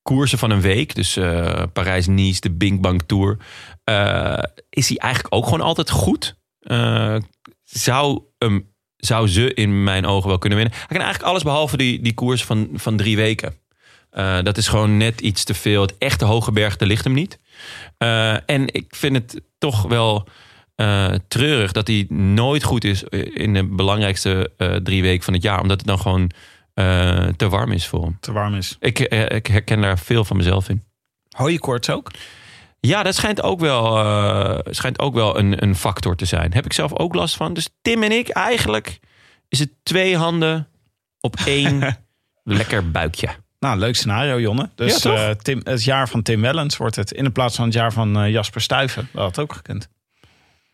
[0.06, 3.36] koersen van een week, dus eh, Parijs-Nice, de Bing Bang Tour,
[3.84, 6.36] eh, is hij eigenlijk ook gewoon altijd goed.
[6.60, 7.16] Eh,
[7.64, 8.22] zou,
[8.96, 10.76] zou ze in mijn ogen wel kunnen winnen.
[10.76, 13.54] Hij kan eigenlijk alles behalve die, die koers van, van drie weken.
[14.42, 15.82] Dat is gewoon net iets te veel.
[15.82, 17.38] Het echte hoge bergte ligt hem niet.
[18.46, 20.28] En ik vind het toch wel
[21.28, 23.02] treurig dat hij nooit goed is
[23.34, 24.50] in de belangrijkste
[24.82, 25.60] drie weken van het jaar.
[25.60, 26.30] Omdat het dan gewoon
[26.76, 28.16] eh, te warm is voor hem.
[28.20, 28.76] Te warm is.
[28.80, 30.82] Ik, eh, ik herken daar veel van mezelf in.
[31.36, 32.10] Hooikoorts ook?
[32.80, 36.52] Ja, dat schijnt ook wel, eh, schijnt ook wel een, een factor te zijn.
[36.52, 37.54] Heb ik zelf ook last van.
[37.54, 38.98] Dus Tim en ik, eigenlijk
[39.48, 40.68] is het twee handen
[41.20, 41.96] op één
[42.44, 43.28] lekker buikje.
[43.60, 44.70] Nou, leuk scenario, Jonne.
[44.74, 45.18] Dus Ja, toch?
[45.18, 47.92] eh, Tim, het jaar van Tim Wellens wordt het in de plaats van het jaar
[47.92, 49.08] van eh, Jasper Stuyven.
[49.12, 49.88] Dat had ook gekund.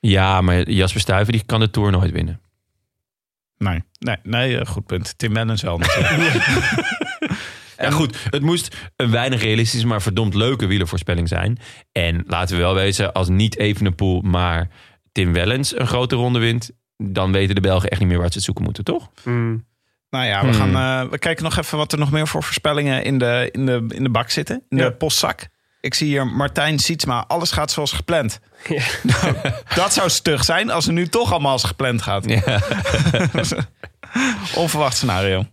[0.00, 2.40] Ja, maar Jasper Stuyven die kan de Tour nooit winnen.
[3.63, 5.15] Nee, nee, nee eh, goed punt.
[5.19, 6.35] Tim Wellens wel natuurlijk.
[7.79, 11.59] Ja goed, het moest een weinig realistische, maar verdomd leuke wielervoorspelling zijn.
[11.93, 14.69] En laten we wel wezen, als niet Evenepoel, maar
[15.13, 16.71] Tim Wellens een grote ronde wint...
[16.97, 19.11] dan weten de Belgen echt niet meer waar ze het zoeken moeten, toch?
[19.23, 19.65] Hmm.
[20.11, 20.73] nou ja, we, Hmm.
[20.73, 23.67] gaan, eh, we kijken nog even wat er nog meer voor voorspellingen in de, in
[23.67, 24.63] de, in de bak zitten.
[24.69, 24.85] In Ja.
[24.89, 25.49] de postzak.
[25.83, 27.24] Ik zie hier Martijn Sietsma.
[27.28, 28.41] Alles gaat zoals gepland.
[28.68, 28.83] Ja.
[29.03, 29.37] Nou,
[29.74, 32.24] dat zou stug zijn als het nu toch allemaal als gepland gaat.
[32.28, 32.61] Ja.
[34.62, 35.47] Onverwacht scenario.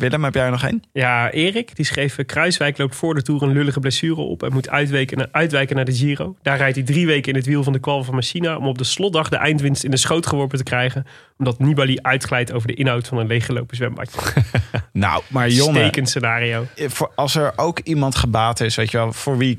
[0.00, 0.82] Willem, heb jij er nog één?
[0.92, 2.18] Ja, Erik, die schreef...
[2.18, 4.42] eh, Kruiswijk loopt voor de Tour een lullige blessure op...
[4.42, 6.36] en moet uitwijken, uitwijken naar de Giro.
[6.42, 8.56] Daar rijdt hij drie weken in het wiel van de kwal van Messina...
[8.56, 11.06] om op de slotdag de eindwinst in de schoot geworpen te krijgen...
[11.38, 14.20] omdat Nibali uitglijdt over de inhoud van een leeggelopen zwembadje.
[14.92, 16.66] Nou, maar Jonne, Stekend scenario.
[16.76, 19.58] voor, als er ook iemand gebaat is, weet je wel, voor wie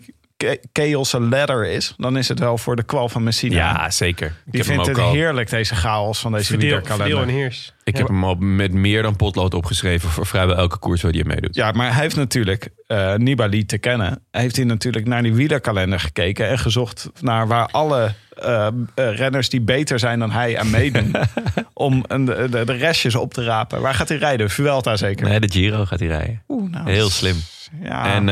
[0.74, 3.56] Chaos een ladder is, dan is het wel voor de kwal van Messina.
[3.56, 4.28] ja, zeker.
[4.28, 7.08] Ik Die vindt het al, heerlijk, deze chaos van deze wielerkalender.
[7.08, 7.74] verdeel en heers.
[7.84, 10.10] ik heb hem al met meer dan potlood opgeschreven...
[10.10, 11.56] voor vrijwel elke koers waar hij meedoet.
[11.56, 14.24] Ja, maar hij heeft natuurlijk eh, Nibali te kennen.
[14.32, 19.50] Heeft hij natuurlijk naar die wielerkalender gekeken en gezocht naar waar alle eh, eh, renners
[19.50, 21.16] die beter zijn dan hij aan meedoen.
[21.74, 23.82] om een, de, restjes op te rapen.
[23.82, 24.50] Waar gaat hij rijden?
[24.50, 25.30] Vuelta zeker.
[25.30, 26.44] Nee, de Giro gaat hij rijden.
[26.48, 27.36] Oeh, nou, Heel slim.
[27.84, 28.28] Ja, En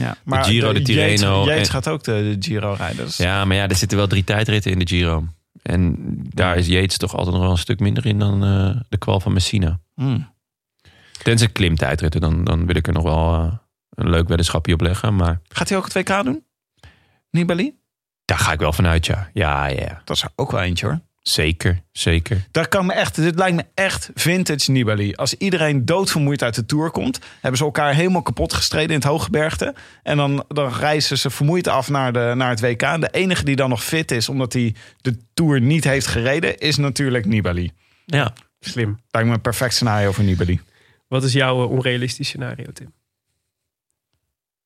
[0.00, 0.42] ja.
[0.42, 3.04] Giro, de Tirreno Yates, Yates en- gaat ook de, de Giro rijden.
[3.04, 5.26] Dus ja, maar ja, er zitten wel drie tijdritten in de Giro.
[5.62, 5.96] En
[6.34, 9.20] daar is Yates toch altijd nog wel een stuk minder in dan eh, de kwal
[9.20, 9.80] van Messina.
[9.94, 10.32] hmm.
[11.22, 13.52] Tenzij klimtijdritten, dan, dan wil ik er nog wel eh,
[13.90, 15.16] een leuk weddenschapje op leggen.
[15.16, 16.44] Maar Gaat hij ook het WK doen?
[17.30, 17.78] Nibali?
[18.24, 19.30] daar ga ik wel vanuit, ja.
[19.32, 20.00] Ja, ja.
[20.04, 21.00] Dat is er ook wel eentje hoor.
[21.22, 22.46] Zeker, zeker.
[22.50, 25.14] Dat kan me echt, dit lijkt me echt vintage Nibali.
[25.14, 27.18] Als iedereen doodvermoeid uit de Tour komt...
[27.40, 29.74] hebben ze elkaar helemaal kapot gestreden in het hooggebergte.
[30.02, 33.00] En dan, dan reizen ze vermoeid af naar, de, naar het WK.
[33.00, 36.58] De enige die dan nog fit is, omdat hij de Tour niet heeft gereden...
[36.58, 37.70] is natuurlijk Nibali.
[38.06, 38.32] Ja.
[38.60, 39.00] Slim.
[39.10, 40.60] Lijkt me een perfect scenario voor Nibali.
[41.08, 42.92] Wat is jouw onrealistisch scenario, Tim?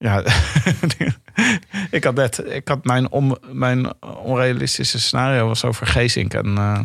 [0.05, 0.23] Ja,
[1.91, 6.35] ik had net, ik had mijn, on, mijn onrealistische scenario was over Geesink.
[6.35, 6.79] En, eh,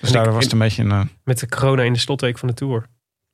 [0.00, 2.38] dus ik- daardoor was het een beetje een, eh, Met de corona in de slotweek
[2.38, 2.86] van de Tour.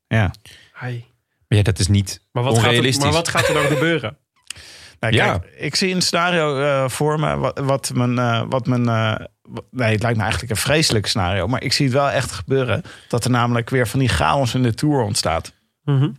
[0.07, 0.31] ja.
[0.73, 1.05] Hai.
[1.49, 3.05] Maar ja, dat is niet Maar wat, gaat er, onrealistisch.
[3.05, 4.17] maar wat gaat er dan gebeuren?
[5.01, 5.39] Ja.
[5.39, 8.19] kijk, ik zie een scenario eh, voor me wat, wat mijn...
[8.19, 9.27] eh, wat mijn eh,
[9.71, 11.47] nee, het lijkt me eigenlijk een vreselijk scenario.
[11.47, 12.83] Maar ik zie het wel echt gebeuren.
[13.09, 15.53] Dat er namelijk weer van die chaos in de Tour ontstaat.
[15.85, 16.11] Mhm.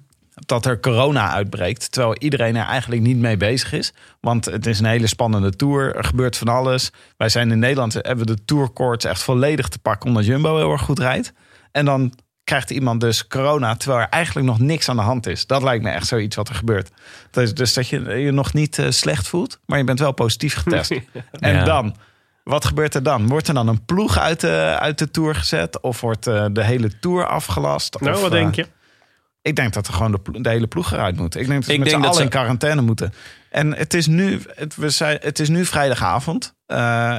[0.45, 1.91] Dat er corona uitbreekt.
[1.91, 3.93] Terwijl iedereen er eigenlijk niet mee bezig is.
[4.21, 5.95] Want het is een hele spannende Tour.
[5.95, 6.91] Er gebeurt van alles.
[7.17, 10.09] Wij zijn in Nederland, hebben we de Tourkoorts echt volledig te pakken.
[10.09, 11.33] Omdat Jumbo heel erg goed rijdt.
[11.71, 12.13] En dan
[12.47, 15.45] krijgt iemand dus corona terwijl er eigenlijk nog niks aan de hand is.
[15.45, 16.91] Dat lijkt me echt zoiets wat er gebeurt.
[17.31, 20.55] Dus, dus dat je je nog niet eh, slecht voelt, maar je bent wel positief
[20.55, 20.91] getest.
[21.39, 21.95] En dan,
[22.43, 23.27] wat gebeurt er dan?
[23.27, 25.81] Wordt er dan een ploeg uit de, uit de Tour gezet?
[25.81, 27.99] Of wordt eh, de hele Tour afgelast?
[27.99, 28.67] Nou, Of, wat eh, denk je?
[29.47, 31.35] Ik denk dat er gewoon de, hele ploeg eruit moet.
[31.35, 33.13] Ik denk dat ze Ik met z'n denk dat allen ze- in quarantaine moeten.
[33.49, 36.55] En het is nu, het, we zijn, het is nu vrijdagavond.
[36.65, 37.17] Eh,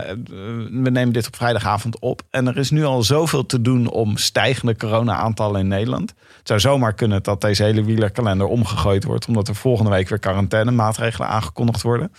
[0.71, 2.23] we nemen dit op vrijdagavond op.
[2.31, 6.15] En er is nu al zoveel te doen om stijgende corona-aantallen in Nederland.
[6.39, 9.27] Het zou zomaar kunnen dat deze hele wielerkalender omgegooid wordt.
[9.27, 12.13] Omdat er volgende week weer quarantaine-maatregelen aangekondigd worden.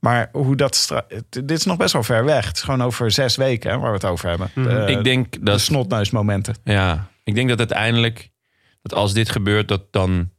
[0.00, 0.92] Maar hoe dat
[1.28, 2.46] dit is nog best wel ver weg.
[2.46, 4.50] Het is gewoon over zes weken hè, waar we het over hebben.
[4.54, 4.68] Mhm.
[4.68, 6.54] De- ik denk de dat snotneusmomenten.
[6.64, 8.30] Ja, ik denk dat uiteindelijk,
[8.84, 10.30] dat als dit gebeurt, dat dan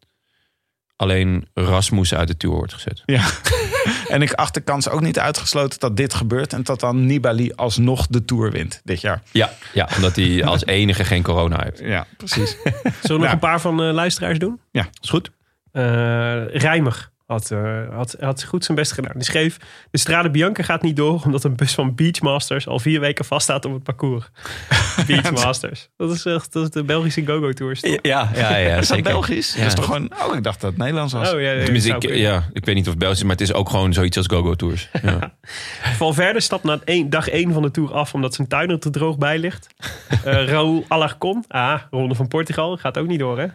[0.96, 3.04] alleen Rasmus uit de Tour wordt gezet.
[3.06, 3.30] Ja.
[4.16, 6.54] en ik acht de kans ook niet uitgesloten dat dit gebeurt.
[6.54, 9.22] En dat dan Nibali alsnog de Tour wint dit jaar.
[9.32, 11.80] Ja, ja omdat hij als enige geen corona heeft.
[11.80, 12.58] Ja, precies.
[13.02, 14.60] Zullen we nog een paar van de luisteraars doen?
[14.72, 15.32] Is goed?
[15.72, 19.12] Eh Rijmer had, eh, had, had goed zijn best gedaan.
[19.14, 19.58] Die schreef,
[19.92, 21.22] de Strade Bianca gaat niet door...
[21.26, 24.26] omdat een bus van Beachmasters al vier weken vaststaat op het parcours.
[25.08, 25.90] Beachmasters.
[25.98, 27.82] Dat is, echt, dat is de Belgische go-go tours.
[27.82, 27.98] toch?
[28.02, 29.12] Ja, ja, ja Is dat zeker.
[29.12, 29.54] Belgisch?
[29.54, 29.60] Ja.
[29.60, 30.12] Dat is toch gewoon...
[30.28, 31.34] Oh, ik dacht dat het Nederlands was.
[31.34, 33.42] Oh, ja, ja, Tenminste, ik, ja, ik weet niet of het Belgisch is, maar het
[33.42, 34.90] is ook gewoon zoiets als Go-Go Tours.
[35.06, 35.34] Ja.
[35.96, 38.90] Valverde stapt na één, dag 1 van de Tour af omdat zijn tuin er te
[38.90, 39.68] droog bij ligt.
[40.24, 43.48] Eh Raúl Alarcon, ah, Ronde van Portugal, gaat ook niet door hè.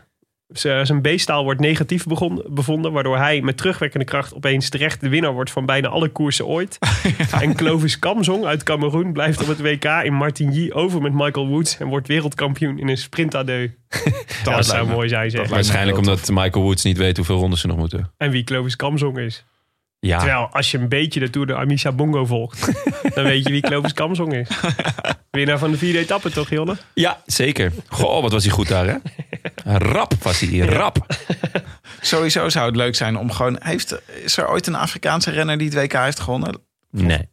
[0.53, 5.09] Z- Zijn B-staal wordt negatief begon- bevonden, waardoor hij met terugwerkende kracht opeens terecht de
[5.09, 6.79] winnaar wordt van bijna alle koersen ooit.
[7.41, 11.79] En Clovis Kamzong uit Cameroen blijft op het WK in Martigny over met Michael Woods
[11.79, 13.71] en wordt wereldkampioen in een sprint à deux.
[14.45, 15.49] Dat, zou me- mooi zijn zeg.
[15.49, 18.11] Waarschijnlijk omdat Michael Woods niet weet hoeveel rondes ze nog moeten.
[18.17, 19.45] En wie Clovis Kamzong is.
[20.01, 22.71] Ja, Terwijl als je een beetje de Tour de Amisha Bongo volgt,
[23.15, 24.49] dan weet je wie Clovis Kamzong is.
[25.31, 26.77] Winnaar van de vierde etappe toch, Jonne?
[26.95, 27.73] ja zeker.
[27.89, 28.97] Goh, wat was hij goed daar, hè?
[29.79, 31.07] Rap was hij, rap.
[32.01, 33.57] Sowieso zou het leuk zijn om gewoon...
[33.61, 36.61] Heeft, is er ooit een Afrikaanse renner die het WK heeft gewonnen?
[36.91, 37.29] Nee.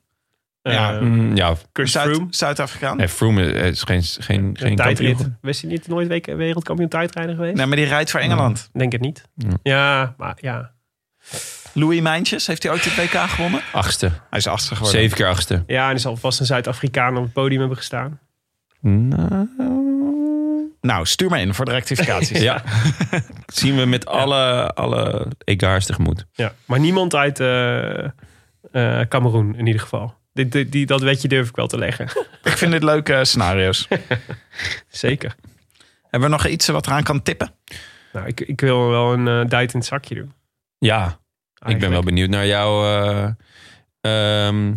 [0.61, 0.93] Ja.
[0.95, 2.27] Eh, Mm, ja, Zuid- Froome.
[2.29, 2.97] Zuid-Afrikaan?
[2.97, 5.27] nee, Froome is geen, geen, geen Een tijdrit.
[5.41, 7.55] Was hij niet nooit wereldkampioen tijdrijder geweest?
[7.55, 8.69] Nee, maar die rijdt voor Engeland.
[8.73, 9.23] Denk het niet.
[9.35, 9.49] Ja.
[9.63, 10.71] Ja, maar ja.
[11.77, 13.61] Louis Mijntjes, heeft hij ooit het WK gewonnen?
[13.73, 14.05] Achtste.
[14.29, 14.99] Hij is achtste geworden.
[15.01, 15.63] Zeven keer achtste.
[15.67, 18.19] Ja, en er zal vast een Zuid-Afrikaan op het podium hebben gestaan.
[18.81, 19.47] Nou,
[20.81, 22.39] Nou, stuur maar in voor de rectificaties.
[22.49, 22.63] ja.
[23.45, 26.25] Zien we met alle, alle egaars tegemoet.
[26.31, 26.53] Ja.
[26.65, 30.15] Maar niemand uit eh eh, Cameroen in ieder geval.
[30.33, 32.05] Die, die, die- dat wetje durf ik wel te leggen.
[32.43, 33.87] Ik vind dit leuke scenario's.
[34.87, 35.35] Zeker.
[36.01, 37.51] Hebben we nog iets wat eraan kan tippen?
[38.13, 40.33] Nou, ik, ik wil wel een eh duit in het zakje doen.
[40.77, 41.19] Ja,
[41.65, 43.27] ik ben wel benieuwd naar jouw eh,
[44.01, 44.73] ehm,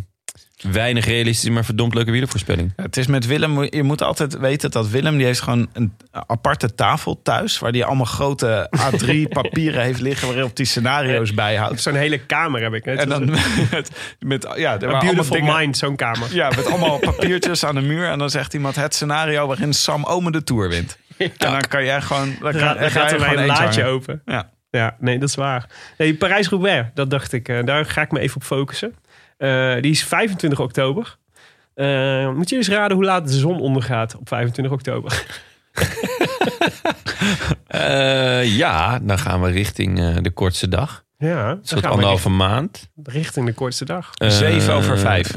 [0.71, 2.73] weinig realistische, maar verdomd leuke wielervoorspelling.
[2.77, 5.93] Het is met Willem, je moet altijd weten dat Willem die heeft gewoon een
[6.27, 7.59] aparte tafel thuis.
[7.59, 11.81] Waar hij allemaal grote A3 papieren heeft liggen waarop hij scenario's bijhoudt.
[11.81, 12.85] Zo'n hele kamer heb ik.
[12.85, 13.25] Net En dan
[13.71, 16.35] met, met ja, beautiful dingen- mind, zo'n kamer.
[16.35, 18.09] Ja, met allemaal papiertjes aan de muur.
[18.09, 20.99] En dan zegt iemand het scenario waarin Sam Omen de Tour wint.
[21.17, 22.37] En dan kan jij gewoon...
[22.41, 23.95] Dan, kan, Ra- dan dan ga gaat er een laadje hangen.
[23.97, 24.23] open.
[24.25, 24.51] Ja.
[24.71, 25.67] Ja, nee, dat is waar.
[25.99, 27.49] Nee, Parijs-Roubaix, dat dacht ik.
[27.49, 28.95] eh, daar ga ik me even op focussen.
[29.37, 31.17] Eh, die is 25 oktober.
[31.75, 35.25] Eh, moet je eens raden hoe laat de zon ondergaat op 25 oktober?
[37.67, 41.05] Eh, ja, dan gaan we richting eh, de kortste dag.
[41.19, 42.89] Ja, Een soort anderhalve maand.
[43.03, 44.11] richting, de kortste dag.
[44.15, 45.35] Zeven over vijf.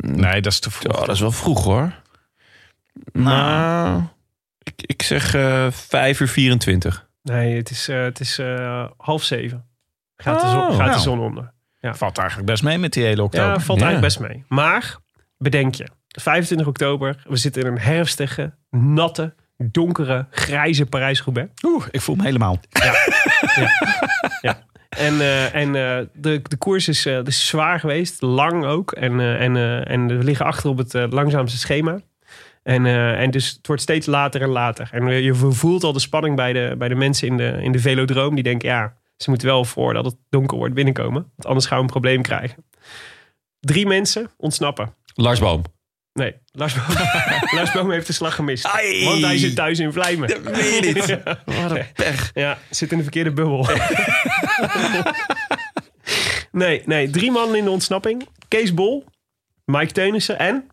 [0.00, 0.98] Nee, dat is te vroeg.
[1.00, 1.92] Ja, dat is wel vroeg hoor.
[3.12, 4.02] Nou,
[4.62, 5.30] ik, ik zeg
[5.70, 7.08] 5 uur 24.
[7.22, 9.64] Nee, het is, eh, het is eh, half zeven.
[10.16, 10.92] Gaat, de, Oh, zon, gaat nou.
[10.92, 11.52] de zon onder.
[11.80, 13.48] Valt eigenlijk best mee met die hele oktober.
[13.48, 13.86] Ja, valt Ja.
[13.86, 14.44] eigenlijk best mee.
[14.48, 14.96] Maar,
[15.38, 15.86] bedenk je.
[16.08, 21.50] 25 oktober, we zitten in een herfstige, natte, donkere, grijze Parijs-Roubaix.
[21.64, 22.60] Oeh, ik voel me helemaal.
[24.88, 28.92] En, eh, en eh, de, de koers is, is zwaar geweest, lang ook.
[28.92, 29.56] En, en,
[29.86, 32.00] en we liggen achter op het langzaamste schema.
[32.62, 34.88] En, eh, en dus het wordt steeds later en later.
[34.92, 37.78] En je voelt al de spanning bij de, bij de mensen in de, in de
[37.78, 38.34] velodroom.
[38.34, 41.22] Die denken, ja, ze moeten wel voordat het donker wordt binnenkomen.
[41.22, 42.64] Want anders gaan we een probleem krijgen.
[43.60, 44.94] Drie mensen ontsnappen.
[45.14, 45.62] Lars Boom.
[46.12, 46.96] Nee, Lars Boom,
[47.58, 48.66] Lars Boom heeft de slag gemist.
[48.66, 49.04] Ai.
[49.04, 50.28] Want hij zit thuis in Vlijmen.
[50.28, 51.06] Dat je niet.
[51.24, 51.42] Ja.
[51.44, 52.30] Wat een pech.
[52.34, 53.66] Ja, zit in de verkeerde bubbel.
[56.52, 58.28] Nee, nee, drie mannen in de ontsnapping.
[58.48, 59.04] Kees Bol,
[59.64, 60.66] Mike Teunissen en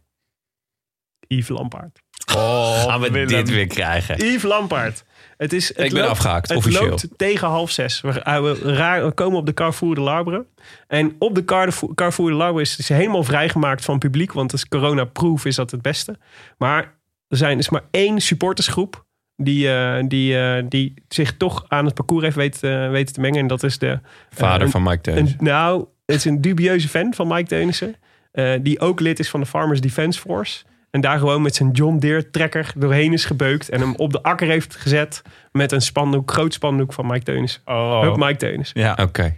[1.30, 2.00] Yves Lampaard.
[2.36, 3.28] Oh, gaan we Willem.
[3.28, 4.18] dit weer krijgen?
[4.26, 5.04] Yves Lampaard.
[5.38, 6.88] Het is, het Ik ben loopt- afgehaakt, Het officieel.
[6.90, 8.02] loopt tegen half zes.
[8.02, 10.46] We, uh, we, raar- we komen op de Carrefour de Larbre.
[10.88, 14.34] En op de Carrefour, Carrefour de Larbre is het helemaal vrijgemaakt van publiek.
[14.34, 16.18] Want als corona-proof is dat het beste.
[16.58, 19.06] Maar er zijn dus maar één supportersgroep...
[19.36, 23.20] die, eh, die, eh, die zich toch aan het parcours heeft weten, eh, weten te
[23.22, 23.40] mengen.
[23.40, 24.00] En dat is de...
[24.30, 25.18] Vader eh, van Mike Teun.
[25.18, 27.96] een, nou, het is een dubieuze fan van Mike Teunissen.
[28.32, 30.64] eh, die ook lid is van de Farmers Defence Force.
[30.92, 33.70] En daar gewoon met zijn John Deere trekker doorheen is gebeukt.
[33.70, 35.22] En hem op de akker heeft gezet
[35.52, 37.62] met een spandoek, groot spandoek van Mike Teunissen.
[37.66, 38.02] Oh.
[38.02, 38.82] Hup Mike Teunissen.
[38.82, 38.98] Ja.
[39.02, 39.38] Oké.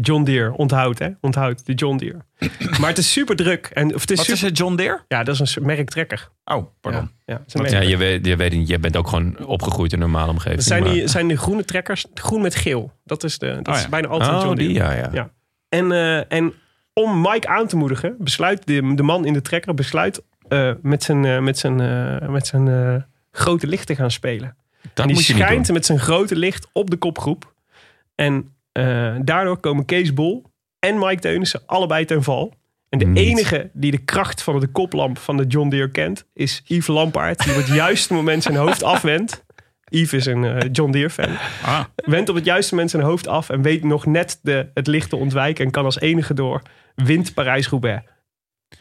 [0.00, 1.08] John Deere, onthoud hè.
[1.20, 2.18] Onthoud, de John Deere.
[2.80, 3.66] maar het is super druk.
[3.72, 5.04] En, of het is Wat super, is het, John Deere?
[5.08, 6.28] Ja, dat is een merk trekker.
[6.44, 7.10] Oh, pardon.
[7.24, 10.56] Ja, Ja, je, weet, je, weet, je bent ook gewoon opgegroeid in een normale omgeving.
[10.56, 12.92] Dat zijn, maar- die, zijn de groene trekkers, groen met geel.
[13.04, 13.88] Dat is, de, dat Oh is ja.
[13.88, 14.72] bijna altijd Oh, John Deere.
[14.72, 15.08] die, ja, ja.
[15.12, 15.30] Ja.
[15.68, 16.52] En, eh, en
[16.92, 21.02] om Mike aan te moedigen, besluit de, de man in de trekker besluit eh, met
[21.02, 24.56] zijn, eh, met zijn, eh, met zijn grote licht te gaan spelen.
[24.94, 27.54] Dat en die schijnt met zijn grote licht op de kopgroep.
[28.14, 28.52] En
[29.24, 30.44] daardoor komen Kees Bol
[30.78, 32.54] en Mike Teunissen allebei ten val.
[32.88, 33.18] En de Niet.
[33.18, 37.44] enige die de kracht van de koplamp van de John Deere kent, is Yves Lampaard.
[37.44, 39.44] Die op het juiste moment zijn hoofd afwendt.
[39.84, 41.36] Yves is een John Deere fan.
[41.62, 41.84] Ah.
[41.96, 45.10] Wendt op het juiste moment zijn hoofd af en weet nog net de, het licht
[45.10, 45.64] te ontwijken.
[45.64, 46.62] En kan als enige door.
[46.94, 48.02] Wint Parijs-Roubaix.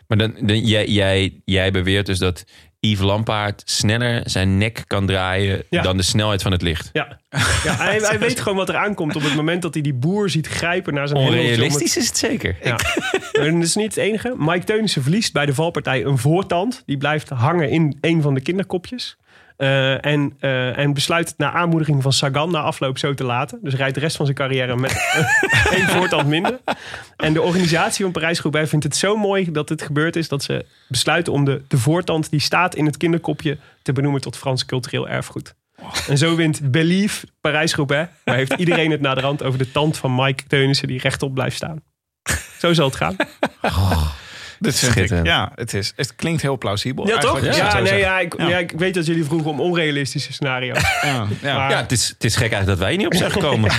[0.08, 2.44] Maar dan, dan, jij, jij, jij beweert dus dat
[2.80, 5.82] Yves Lampaard sneller zijn nek kan draaien Ja.
[5.82, 6.90] dan de snelheid van het licht.
[6.94, 7.20] Ja,
[7.64, 10.30] ja hij, hij weet gewoon wat er aankomt op het moment dat hij die boer
[10.30, 12.58] ziet grijpen naar zijn het- Onrealistisch is het zeker.
[12.64, 12.70] Ja.
[12.70, 14.34] Maar dat is niet het enige.
[14.38, 16.84] Mike Teunissen verliest bij de valpartij een voortand.
[16.86, 19.18] Die blijft hangen in een van de kinderkopjes.
[19.58, 23.60] Eh, en, eh, en besluit na aanmoediging van Sagan na afloop zo te laten.
[23.62, 24.92] Dus rijdt de rest van zijn carrière met
[25.76, 26.60] één voortand minder.
[27.16, 30.28] En de organisatie van Parijs-Roubaix vindt het zo mooi dat het gebeurd is...
[30.28, 33.58] dat ze besluiten om de, de voortand die staat in het kinderkopje...
[33.82, 35.56] te benoemen tot Frans cultureel erfgoed.
[36.08, 38.12] En zo wint Believe Parijs-Roubaix.
[38.26, 40.88] Maar heeft iedereen het naderhand over de tand van Mike Teunissen...
[40.88, 41.82] die rechtop blijft staan.
[42.60, 43.16] Zo zal het gaan.
[44.60, 47.08] Dit ik, ja, het, is, het klinkt heel plausibel.
[47.08, 47.56] Ja, toch?
[47.56, 48.48] Ja, nee, ja, ik, Ja.
[48.48, 50.82] ja, ik weet dat jullie vroegen om onrealistische scenario's.
[51.02, 51.58] Ja, ja.
[51.58, 53.72] Maar Ja, het is, het is gek eigenlijk dat wij niet op zijn gekomen.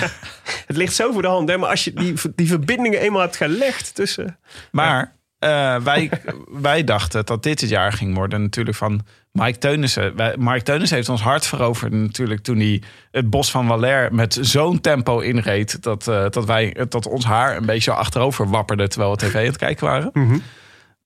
[0.65, 1.49] het ligt zo voor de hand.
[1.49, 1.57] Hè?
[1.57, 4.37] Maar als je die, die verbindingen eenmaal hebt gelegd tussen...
[4.71, 6.09] Maar eh, wij,
[6.69, 9.01] wij dachten dat dit het jaar ging worden natuurlijk van
[9.31, 10.15] Mike Teunissen.
[10.15, 14.37] Wij, Mike Teunissen heeft ons hart veroverd natuurlijk toen hij het bos van Valère met
[14.41, 19.11] zo'n tempo inreed dat, eh, dat, wij, dat ons haar een beetje achterover wapperde terwijl
[19.11, 20.09] we tv aan het kijken waren.
[20.13, 20.37] Mhm.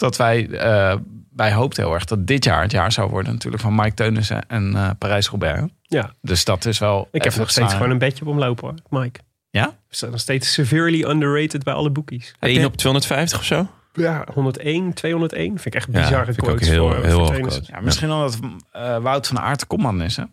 [0.03, 0.95] Dat wij, eh,
[1.35, 4.47] wij hoopten heel erg dat dit jaar het jaar zou worden natuurlijk van Mike Teunissen
[4.47, 5.71] en eh Parijs-Roubaix.
[5.81, 7.77] Ja, Dus dat is wel ik heb nog steeds staan.
[7.77, 9.19] gewoon een bedje op omlopen hoor, Mike.
[9.49, 9.65] Ja?
[9.67, 12.35] We staan nog steeds severely underrated bij alle boekies.
[12.39, 13.67] 1 op 250 of zo?
[13.93, 15.47] Ja, 101, 201.
[15.59, 17.59] Vind ik echt Ja, ook quotes heel- voor, heel voor.
[17.63, 18.39] Ja, misschien omdat
[18.71, 20.15] eh, Wout van Aert de kopman is.
[20.17, 20.23] Hè?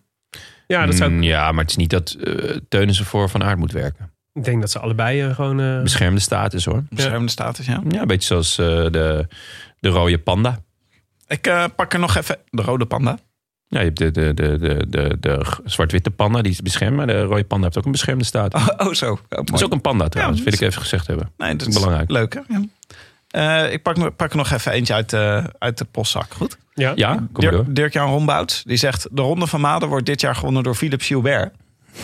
[0.67, 3.59] Ja, dat zou, Mm, ja, maar het is niet dat uh, Teunissen voor Van Aert
[3.59, 4.13] moet werken.
[4.41, 5.61] Ik denk dat ze allebei eh, gewoon...
[5.61, 6.83] eh, Beschermde status hoor.
[6.91, 7.83] Beschermde status, ja.
[7.89, 9.27] Ja, een beetje zoals eh, de,
[9.81, 10.59] de rode panda.
[11.29, 13.19] Ik eh, pak er nog even de rode panda.
[13.69, 16.97] Ja, je hebt de, de, de, de, de, de zwart-witte panda, die is beschermd.
[16.97, 18.63] Maar de rode panda heeft ook een beschermde status.
[18.63, 19.13] Oh, oh zo.
[19.13, 21.31] Oh, Dat is ook een panda trouwens, Ja, wil ik even gezegd hebben.
[21.37, 22.11] nee, dat is belangrijk.
[22.11, 22.41] Leuk, hè?
[22.49, 22.63] Ja.
[23.65, 26.33] Eh, ik pak, nog- pak er nog even eentje uit, de uit de postzak.
[26.35, 26.59] Goed?
[26.75, 26.93] ja.
[26.95, 27.45] Ja, kom.
[27.51, 29.09] Dirk, Dirk-Jan Rombouts, die zegt...
[29.11, 31.55] De Ronde van Maden wordt dit jaar gewonnen door Philippe Gilbert.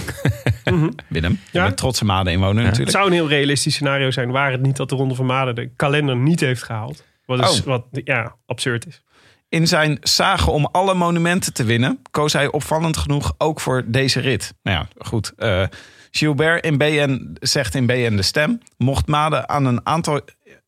[0.65, 0.89] Mhm.
[1.09, 1.65] Willem, je Ja.
[1.65, 2.91] bent trotse Maden-inwoner Het natuurlijk.
[2.91, 4.31] zou een heel realistisch scenario zijn...
[4.31, 7.05] waar het niet dat de Ronde van Maden de kalender niet heeft gehaald.
[7.27, 7.67] Wat, is, Oh.
[7.67, 9.03] wat ja, absurd is.
[9.49, 11.99] In zijn zagen om alle monumenten te winnen...
[12.11, 14.55] koos hij opvallend genoeg ook voor deze rit.
[14.63, 15.33] Nou ja, goed.
[15.37, 15.63] eh,
[16.11, 18.61] Gilbert in BN zegt in BN de stem...
[18.77, 20.21] mocht Maden aan een aantal,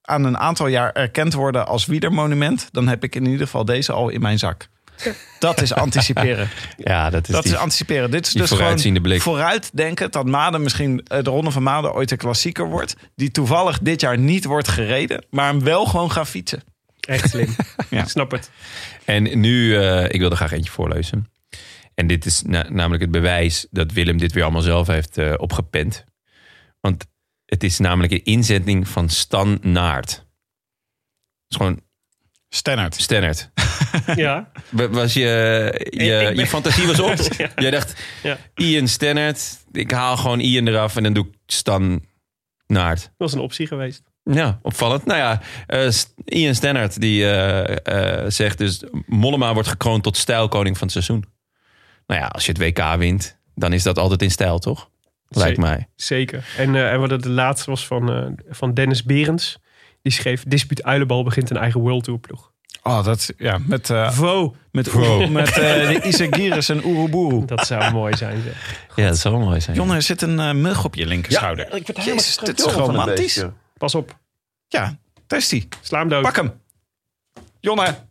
[0.03, 2.69] aan een aantal jaar erkend worden als wielermonument...
[2.73, 4.69] dan heb ik in ieder geval deze al in mijn zak.
[5.39, 6.49] Dat is anticiperen.
[6.77, 8.11] Ja, dat is Dat die, is anticiperen.
[8.11, 9.21] Dit is dus gewoon blik.
[9.23, 12.97] vooruitdenken dat Maden misschien eh, de Ronde van Maden ooit een klassieker wordt.
[13.15, 16.63] Die toevallig dit jaar niet wordt gereden, maar hem wel gewoon gaan fietsen.
[17.01, 17.55] Echt slim.
[17.91, 18.03] Ja.
[18.03, 18.51] Ik snap het.
[19.05, 21.31] En nu, eh, ik wil er graag eentje voorlezen.
[21.95, 25.35] En dit is na- namelijk het bewijs dat Willem dit weer allemaal zelf heeft eh,
[25.37, 26.05] opgepend.
[26.81, 27.07] Want
[27.45, 30.11] het is namelijk een inzetting van Stan Naert.
[30.11, 30.25] Het
[31.49, 31.81] is gewoon
[32.49, 32.95] Stennert.
[32.95, 33.51] Stennert.
[34.17, 34.51] Ja.
[34.71, 37.15] Wa- Was je, je, je fantasie was op.
[37.39, 37.49] Ja.
[37.57, 38.37] Jij dacht, Ja.
[38.55, 39.59] Ian Stennert.
[39.73, 42.05] Ik haal gewoon Ian eraf en dan doe ik Stan
[42.67, 43.01] Naert.
[43.03, 44.03] Dat was een optie geweest.
[44.25, 45.05] Ja, opvallend.
[45.05, 45.91] Nou ja, eh,
[46.25, 48.83] Ian Stannard die eh, eh, zegt dus...
[49.07, 51.25] Mollema wordt gekroond tot stijlkoning van het seizoen.
[52.07, 54.89] Nou ja, als je het WK wint, dan is dat altijd in stijl, toch?
[55.29, 55.89] lijkt mij.
[55.97, 56.45] Zeker.
[56.57, 59.59] En, eh, en wat het de laatste was van, eh, van Dennis Berends.
[60.03, 62.53] Die schreef, Dispuut Uilenbal begint een eigen World Tour ploeg.
[62.83, 64.95] Oh, dat, ja, met, eh Vo, met,
[65.31, 65.55] met eh,
[65.89, 67.45] de Isagiris en Oeroboeroe.
[67.45, 68.87] dat zou mooi zijn zeg.
[68.97, 69.77] Ja, dat zou mooi zijn.
[69.77, 71.75] Jonne, er zit een eh, mug op je linkerschouder.
[71.75, 73.45] ik word Jezus, dit is romantisch.
[73.79, 74.19] Pas op,
[74.69, 75.69] Ja, testie.
[75.81, 76.23] sla hem dood.
[76.23, 76.53] Pak hem.
[77.61, 78.07] Jonne.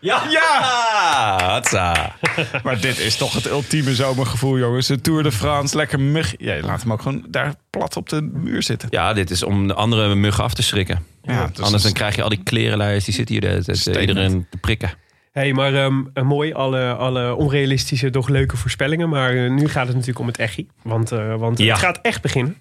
[0.00, 0.22] Ja!
[0.30, 1.38] Ja!
[1.52, 2.16] Hatsa.
[2.62, 4.86] Maar dit is toch het ultieme zomergevoel, jongens.
[4.86, 6.34] De Tour de France, lekker mug.
[6.38, 8.88] Ja, laat hem ook gewoon daar plat op de muur zitten.
[8.90, 11.04] Ja, dit is om de andere muggen af te schrikken.
[11.22, 14.00] Ja, dus Anders dan krijg je al die klerenlijst, die zitten hier de, de, de-
[14.00, 14.90] iedereen te prikken.
[15.32, 19.08] hey, maar ehm, eh, mooi, alle, alle onrealistische, doch leuke voorspellingen.
[19.08, 20.68] Maar eh, nu gaat het natuurlijk om het echi.
[20.82, 21.70] Want, eh, want Ja.
[21.72, 22.56] het gaat echt beginnen.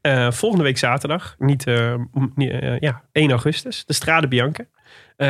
[0.00, 1.64] Eh, volgende week zaterdag, niet,
[2.78, 4.64] ja, 1 augustus, de Strade Bianca.
[5.16, 5.28] Eh,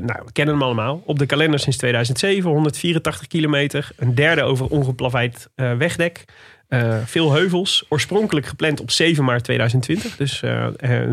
[0.00, 1.02] nou, we kennen hem allemaal.
[1.06, 3.90] Op de kalender sinds 2007, 184 kilometer.
[3.96, 6.24] Een derde over ongeplaveid eh, wegdek.
[6.68, 7.84] Eh, veel heuvels.
[7.88, 10.16] Oorspronkelijk gepland op 7 maart 2020.
[10.16, 10.42] Dus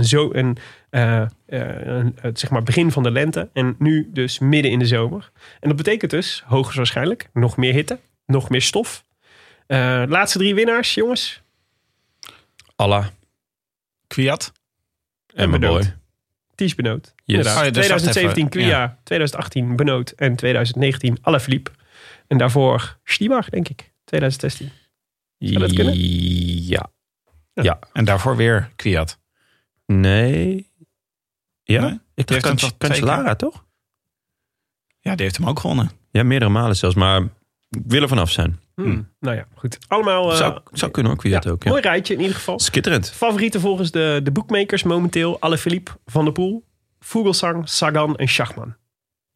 [0.10, 0.58] zo een,
[0.92, 3.50] eh, eh, het zeg maar begin van de lente.
[3.54, 5.32] En nu dus midden in de zomer.
[5.60, 8.00] En dat betekent dus, hoogstwaarschijnlijk, nog meer hitte.
[8.26, 9.04] Nog meer stof.
[9.68, 11.42] Eh, laatste drie winnaars, jongens.
[12.76, 13.06] Allah
[14.08, 14.52] Kwiat.
[15.34, 15.82] en mijn Benoot.
[15.82, 16.01] boy.
[16.62, 17.14] Ties Benoot.
[17.26, 17.48] Yes.
[17.48, 18.50] Oh ja, dus wacht 2017 even.
[18.50, 21.72] Quia, 2018 Benoot en 2019 Alaphilippe.
[22.28, 23.94] En daarvoor Stibar, denk ik.
[24.04, 24.72] 2016.
[25.38, 26.00] Zou dat kunnen?
[27.54, 27.80] Ja.
[27.94, 29.20] En daarvoor weer Kwiat.
[29.86, 30.70] Nee.
[31.64, 31.82] Ja?
[31.82, 32.00] Nee?
[32.16, 33.66] Ik dacht Can- toch twee Cancellara, toch?
[35.00, 35.92] Ja, die heeft hem ook gewonnen.
[36.12, 36.96] Ja, meerdere malen zelfs.
[36.96, 37.22] Maar
[37.70, 38.60] ik wil er vanaf zijn.
[38.84, 39.10] Hmm.
[39.20, 39.78] Nou ja, goed.
[39.88, 41.64] Allemaal eh, zou, zou kunnen ook, wie dat ja, ook.
[41.64, 41.70] Ja.
[41.70, 42.60] mooi rijtje in ieder geval.
[42.60, 43.12] Skitterend.
[43.12, 45.38] Favorieten volgens de, de bookmakers momenteel.
[45.42, 46.66] Alaphilippe, Van der Poel,
[47.00, 48.76] Vogelsang, Sagan en Schachman.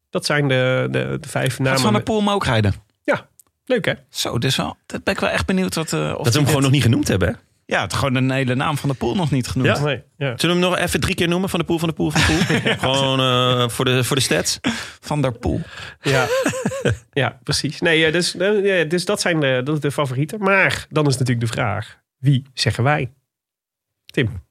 [0.10, 1.80] Dat zijn de, de, de vijf Gaat namen.
[1.80, 2.84] Van der Poel hem ook rijden?
[3.68, 3.94] Leuk hè?
[4.10, 5.94] Zo, dus wel, dat ben ik wel echt benieuwd wat...
[5.94, 7.28] eh, of Dat we hem gewoon nog niet genoemd hebben.
[7.28, 7.34] hè?
[7.66, 9.78] Ja, het, gewoon een hele naam van de Poel nog niet genoemd.
[9.78, 9.84] Ja.
[9.84, 10.34] Nee, ja.
[10.38, 11.50] Zullen we hem nog even drie keer noemen?
[11.50, 12.78] Van de poel, van de poel, van de poel.
[12.94, 14.60] Gewoon eh, voor, de, voor de stats.
[15.00, 15.62] Van der Poel.
[16.02, 16.28] Ja,
[17.14, 17.82] ja precies.
[17.82, 20.40] Nee, eh, dus, eh, dus dat zijn de, dat is de favorieten.
[20.40, 23.12] Maar dan is natuurlijk de vraag: wie zeggen wij?
[24.06, 24.44] Tim.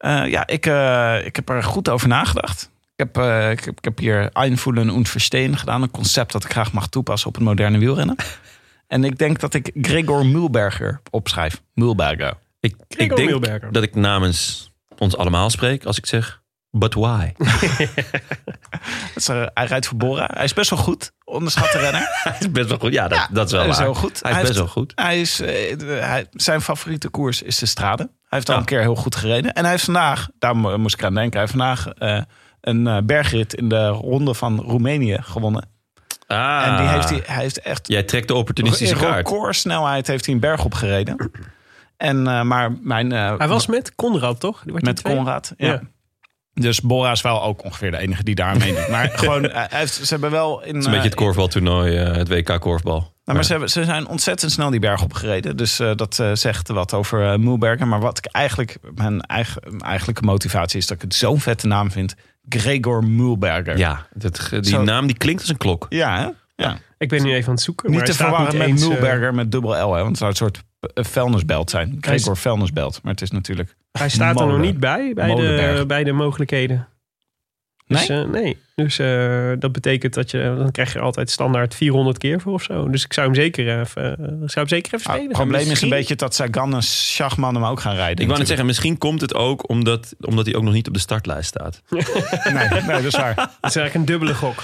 [0.00, 2.70] Eh, ja, ik, eh, ik heb er goed over nagedacht.
[2.96, 5.82] Ik heb, eh, ik heb, ik heb hier Einvoelen und Verstehen gedaan.
[5.82, 8.16] Een concept dat ik graag mag toepassen op het moderne wielrennen.
[8.90, 11.62] En ik denk dat ik Gregor Mühlberger opschrijf.
[11.74, 12.34] Mühlberger.
[12.60, 13.72] Ik, ik denk Mühlberger.
[13.72, 16.38] dat ik namens ons allemaal spreek als ik zeg...
[16.70, 17.32] But why?
[19.26, 20.28] Eh, hij rijdt voor Bora.
[20.34, 21.12] Hij is best wel goed.
[21.24, 22.08] Onderschatte renner.
[22.22, 22.92] Hij is best wel goed.
[22.92, 23.84] Ja, dat, dat is wel hij is waar.
[23.84, 24.18] heel goed.
[24.22, 24.92] Hij is best heeft- wel goed.
[24.94, 28.02] Hij is, eh, hij, zijn favoriete koers is de Strade.
[28.02, 28.60] Hij heeft al Ja.
[28.60, 29.52] een keer heel goed gereden.
[29.52, 32.22] En hij heeft vandaag, daar mo- moest ik aan denken, hij heeft vandaag eh,
[32.60, 35.68] een bergrit in de ronde van Roemenië gewonnen.
[36.36, 39.16] Ah, En die heeft hij, hij heeft echt Jij trekt de opportunistische in kaart.
[39.16, 41.30] recordsnelheid heeft hij een berg opgereden.
[41.96, 44.62] En, eh, maar mijn, eh, Hij was met Conrad, toch?
[44.62, 45.16] Die was die met twee?
[45.16, 45.54] Conrad.
[45.56, 45.66] Ja.
[45.66, 45.80] Ja.
[46.52, 48.88] Dus Bora is wel ook ongeveer de enige die daar meedoet.
[48.88, 50.66] Maar gewoon, eh, heeft, ze hebben wel in.
[50.66, 53.12] Het is een beetje het korfbaltoernooi, het WK korfbal.
[53.30, 55.56] Nou, maar ze, hebben, ze zijn ontzettend snel die berg opgereden.
[55.56, 57.78] Dus eh, dat zegt wat over uh.
[57.78, 61.66] Maar wat ik eigenlijk, mijn eigen, mijn eigenlijke motivatie is dat ik het zo'n vette
[61.66, 62.14] naam vind.
[62.48, 63.78] Gregor Moelberger.
[63.78, 65.86] Ja, dat, die Zo- naam die klinkt als een klok.
[65.88, 66.28] Ja, hè?
[66.64, 66.78] ja.
[66.98, 67.90] Ik ben nu even aan het zoeken.
[67.90, 69.94] Niet maar te verwarren met eens, eh, Moelberger met dubbel L.
[69.94, 70.02] Hè?
[70.02, 70.62] Want het zou een soort
[71.08, 71.96] vuilnisbelt zijn.
[72.00, 73.00] Gregor vuilnisbelt.
[73.02, 73.74] Maar het is natuurlijk...
[73.92, 76.88] hij staat er nog niet bij, bij de, bij de mogelijkheden.
[77.90, 78.22] Dus, Nee?
[78.22, 78.58] eh, nee.
[78.74, 82.62] Dus eh, dat betekent dat je, dan krijg je altijd standaard 400 keer voor of
[82.62, 82.88] zo.
[82.88, 85.22] Dus ik zou hem zeker even, eh, zou hem zeker even Ah, spelen.
[85.28, 88.18] het probleem is een beetje dat Sagan en Schachman hem ook gaan rijden.
[88.20, 90.94] Ik wou net zeggen, misschien komt het ook omdat, omdat hij ook nog niet op
[90.94, 91.82] de startlijst staat.
[92.52, 93.34] Nee, nee, dat is waar.
[93.60, 94.62] Dat is eigenlijk een dubbele gok.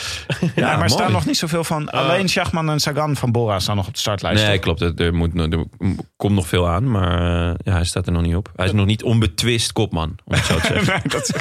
[0.55, 1.91] Ja, maar er staan nog niet zoveel van.
[1.91, 4.43] Alleen Schachman en Sagan van Bora staan nog op de startlijst.
[4.43, 4.61] Nee, toch?
[4.77, 4.81] klopt.
[4.81, 5.64] Er, er moet, er
[6.16, 7.18] komt nog veel aan, maar
[7.49, 8.53] eh, ja, hij staat er nog niet op.
[8.57, 10.85] Hij is nog niet onbetwist kopman, om het zo te zeggen.
[10.93, 11.33] Nee, dat,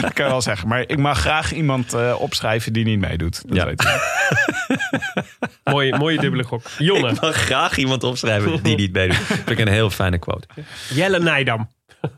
[0.00, 0.68] dat kan je wel zeggen.
[0.68, 3.42] Maar ik mag graag iemand eh, opschrijven die niet meedoet.
[3.48, 3.64] Dat Ja.
[3.64, 4.00] weet ik.
[5.72, 6.62] mooie, mooie dubbele gok.
[6.78, 9.16] Jonne, Ik mag graag iemand opschrijven die niet meedoet.
[9.46, 10.46] Vind ik een heel fijne quote.
[10.94, 11.68] Jelle Nijdam.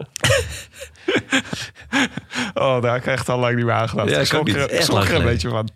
[2.55, 4.11] Oh, daar heb ik al lang niet meer aan gedacht.
[4.11, 4.65] Ja, ik schrok er, niet.
[4.65, 5.33] ik Echt schrok lang er een geleden.
[5.43, 5.69] beetje van.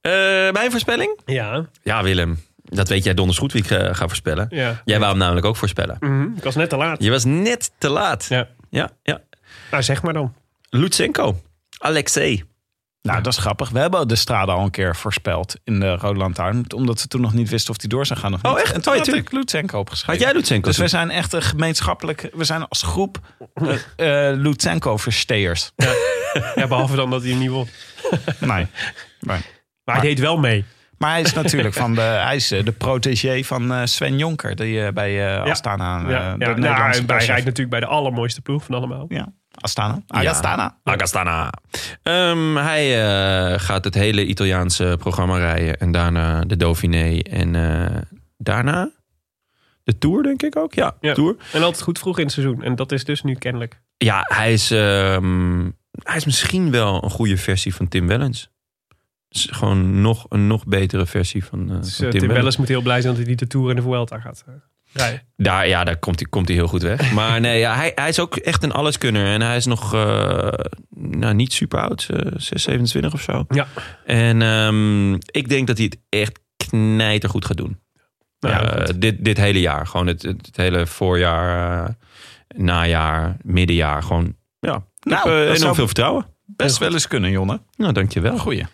[0.00, 1.20] Eh, mijn voorspelling?
[1.24, 2.38] Ja, Ja, Willem.
[2.64, 4.46] Dat weet jij donders goed wie ik eh, ga voorspellen.
[4.50, 4.82] ja.
[4.84, 5.96] Jij wou hem namelijk ook voorspellen.
[6.00, 7.02] Mhm, Ik was net te laat.
[7.02, 8.26] Je was net te laat.
[8.28, 8.48] Ja.
[8.70, 9.20] Ja, ja.
[9.70, 10.34] Nou, zeg maar dan.
[10.70, 11.40] Lutsenko.
[11.80, 12.44] Alexei.
[13.02, 13.70] Nou, dat is grappig.
[13.70, 16.72] We hebben de strade al een keer voorspeld in de Rode Lantaarn.
[16.74, 18.52] Omdat we toen nog niet wisten of die door zou gaan of niet.
[18.52, 18.72] Oh, echt?
[18.72, 20.14] En toen Oh, had ik Lutsenko opgeschreven.
[20.14, 20.68] Had jij Lutsenko?
[20.68, 22.30] Dus we zijn echt een gemeenschappelijk...
[22.32, 23.18] We zijn als groep
[23.62, 23.72] uh,
[24.44, 25.72] Lutsenko-versteers.
[26.54, 27.68] Ja, behalve dan dat hij hem niet won.
[28.40, 28.66] nee.
[29.20, 29.42] Maar
[29.84, 30.64] hij deed wel mee.
[30.98, 34.56] Maar hij is natuurlijk van de, hij is eh, de protégé van eh, Sven Jonker.
[34.56, 37.86] Die eh, bij eh, Astana, eh, ja, de ja, nou, hij rijdt natuurlijk bij de
[37.86, 39.04] allermooiste ploeg van allemaal.
[39.08, 40.02] Ja, Astana.
[40.06, 40.30] Ah, Ja.
[40.30, 40.78] Astana.
[40.84, 41.52] Agastana.
[42.02, 43.02] Ehm, hij
[43.52, 45.78] eh, gaat het hele Italiaanse programma rijden.
[45.78, 47.18] En daarna de Dauphiné.
[47.18, 47.96] En eh,
[48.36, 48.90] daarna
[49.84, 50.74] de Tour, denk ik ook.
[50.74, 51.14] Ja, Ja.
[51.14, 51.36] Tour.
[51.52, 52.62] En altijd goed vroeg in het seizoen.
[52.62, 53.80] En dat is dus nu kennelijk.
[53.96, 55.70] Ja, hij is, ehm,
[56.02, 58.50] hij is misschien wel een goede versie van Tim Wellens.
[59.28, 62.32] Is gewoon nog, een nog betere versie van, eh, Dus, van eh, Tim, Tim Wellens.
[62.36, 64.44] Wellens moet heel blij zijn dat hij niet de Tour en de Vuelta gaat
[64.92, 65.22] rijden.
[65.36, 67.12] Daar, ja, daar komt hij, komt hij heel goed weg.
[67.12, 69.26] Maar nee, ja, hij, hij is ook echt een alleskunner.
[69.26, 70.48] En hij is nog eh,
[70.94, 72.06] nou, niet super oud.
[72.10, 73.44] eh, 6, 27 of zo.
[73.48, 73.66] Ja.
[74.04, 77.78] En ehm, ik denk dat hij het echt knijtergoed gaat doen.
[78.40, 79.00] Nou, ja, Eh, goed.
[79.00, 79.86] dit, dit hele jaar.
[79.86, 81.94] Gewoon het, het, het hele voorjaar, eh,
[82.56, 84.02] najaar, middenjaar.
[84.02, 86.26] Gewoon, ja, ik Nou, enorm zou- veel vertrouwen.
[86.46, 87.60] Best wel eens kunnen, Jonne.
[87.76, 88.38] Nou, dankjewel.
[88.38, 88.64] Goeie.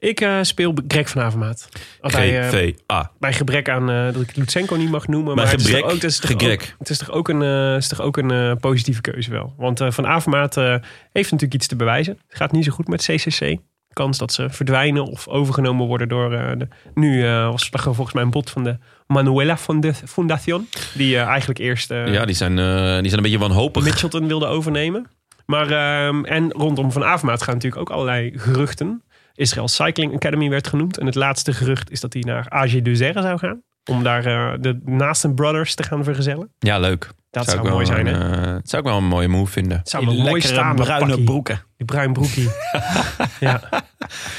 [0.00, 1.68] Ik eh, speel Greg van Avermaat.
[2.00, 2.50] Als hij,
[2.86, 5.34] eh, bij gebrek aan eh, dat ik Lutsenko niet mag noemen.
[5.34, 7.42] Bij maar het is toch ook, het is toch ook- het is toch ook een,
[7.76, 9.54] is toch ook een positieve keuze wel.
[9.56, 12.18] Want Van Avermaat heeft natuurlijk iets te bewijzen.
[12.28, 13.56] Het gaat niet zo goed met CCC.
[13.92, 16.30] Kans dat ze verdwijnen of overgenomen worden door...
[16.30, 20.68] de, nu was er volgens mij een bod van de Manuela van de Fundación.
[20.94, 22.64] Die eigenlijk eerst ja, die zijn, die
[23.08, 23.84] zijn een beetje wanhopig.
[23.84, 25.06] Mitchelton wilde overnemen.
[25.46, 29.02] Maar, ehm, en rondom Van Avermaat gaan natuurlijk ook allerlei geruchten.
[29.40, 30.98] Israël Cycling Academy werd genoemd.
[30.98, 33.62] En het laatste gerucht is dat hij naar AG Duzerre zou gaan.
[33.90, 36.52] Om daar eh, de Naasten Brothers te gaan vergezellen.
[36.58, 37.10] Ja, leuk.
[37.30, 38.46] Dat zou, mooi zijn, een, hè?
[38.46, 39.78] eh, het zou ik wel een mooie move vinden.
[39.78, 41.24] Het zou mooi staan, dat bruine pakkie.
[41.24, 41.62] broeken.
[41.76, 42.48] Die bruin broekie.
[43.40, 43.60] ja.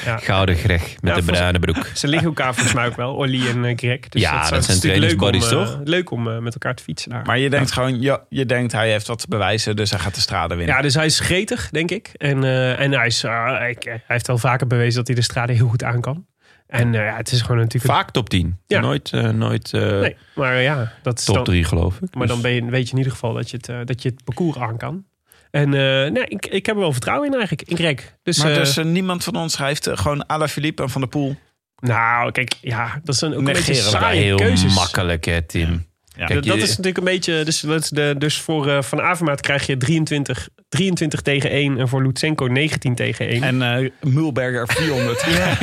[0.05, 0.17] ja.
[0.17, 1.85] Gouden Greg met Ja, de bruine broek.
[1.93, 3.99] Ze liggen elkaar volgens mij ook wel, Olly en eh, Greg.
[3.99, 5.79] Dus Ja, het dat is zijn trainingsbuddies, eh, toch?
[5.83, 7.25] Leuk om eh, met elkaar te fietsen daar.
[7.25, 10.15] Maar je denkt gewoon, ja, je denkt hij heeft wat te bewijzen, dus hij gaat
[10.15, 10.75] de strade winnen.
[10.75, 12.09] Ja, dus hij is gretig, denk ik.
[12.17, 15.21] En, eh, en hij, is, eh, ik- hij heeft wel vaker bewezen dat hij de
[15.21, 16.25] strade heel goed aan kan.
[16.71, 17.93] En eh, ja, het is gewoon natuurlijk...
[17.93, 18.57] Vaak top 10.
[18.67, 18.79] Ja.
[18.79, 22.15] Nooit, eh, nooit eh, Nee, maar ja, dat is top dan, 3 geloof ik.
[22.15, 24.09] Maar Dus- dan ben je, weet je in ieder geval dat je het, dat je
[24.09, 25.05] het parcours aan kan.
[25.51, 28.15] En eh, nee, ik, ik heb er wel vertrouwen in eigenlijk, in Greg.
[28.23, 31.35] Dus, maar dus niemand van ons schrijft gewoon à la Philippe en Van der Poel.
[31.79, 34.75] nou, kijk, ja, dat zijn ook een beetje saaie heel keuzes.
[34.75, 35.85] makkelijk hè, Tim.
[36.17, 36.25] Ja.
[36.25, 37.43] Kijk, dat, is natuurlijk een beetje.
[37.43, 41.77] Dus, dat is de, dus voor eh, Van Avermaat krijg je 23, 23 tegen 1
[41.77, 43.43] en voor Lutsenko 19 tegen 1.
[43.43, 45.25] En eh Mulberger 400.
[45.31, 45.57] ja,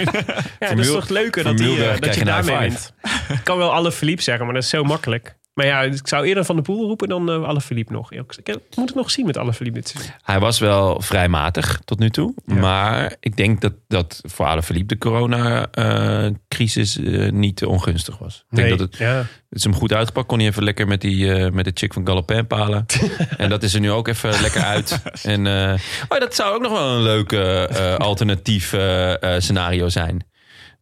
[0.58, 2.92] dat is toch leuker dat, die, Mulberg eh, dat je daarmee wint.
[3.28, 5.36] Ik kan wel alle Philippe zeggen, maar dat is zo makkelijk.
[5.58, 8.12] Maar ja, ik zou eerder Van de Poel roepen dan eh alle Philippe nog.
[8.12, 10.12] Ik ik moet het nog zien met alle dit seizoen.
[10.22, 12.34] Hij was wel vrij matig tot nu toe.
[12.46, 12.54] Ja.
[12.54, 18.44] Maar ik denk dat, dat voor Alaphilippe de corona-crisis eh, niet te ongunstig was.
[18.50, 19.16] Ik denk dat het, ja.
[19.16, 20.26] het is hem goed uitgepakt.
[20.26, 22.86] Kon hij even lekker met, die, eh, met de chick van Galopin palen.
[23.36, 25.00] en dat is er nu ook even lekker uit.
[25.22, 25.78] En, eh,
[26.08, 30.26] oh, dat zou ook nog wel een leuk eh, eh, alternatief eh, eh, scenario zijn.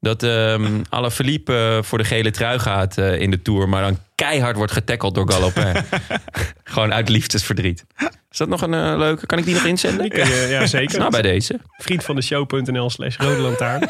[0.06, 3.68] Dat ehm Alaphilippe eh, voor de gele trui gaat eh, in de Tour...
[3.68, 5.74] maar dan keihard wordt getackeld door Galopin.
[6.64, 7.84] Gewoon uit liefdesverdriet.
[8.30, 9.26] Is dat nog een eh, leuke?
[9.26, 10.10] Kan ik die nog inzenden?
[10.10, 10.98] Die je, ja, zeker.
[10.98, 11.60] Nou, bij deze.
[11.76, 13.88] Vriend van de show.nl slash rode lantaarn.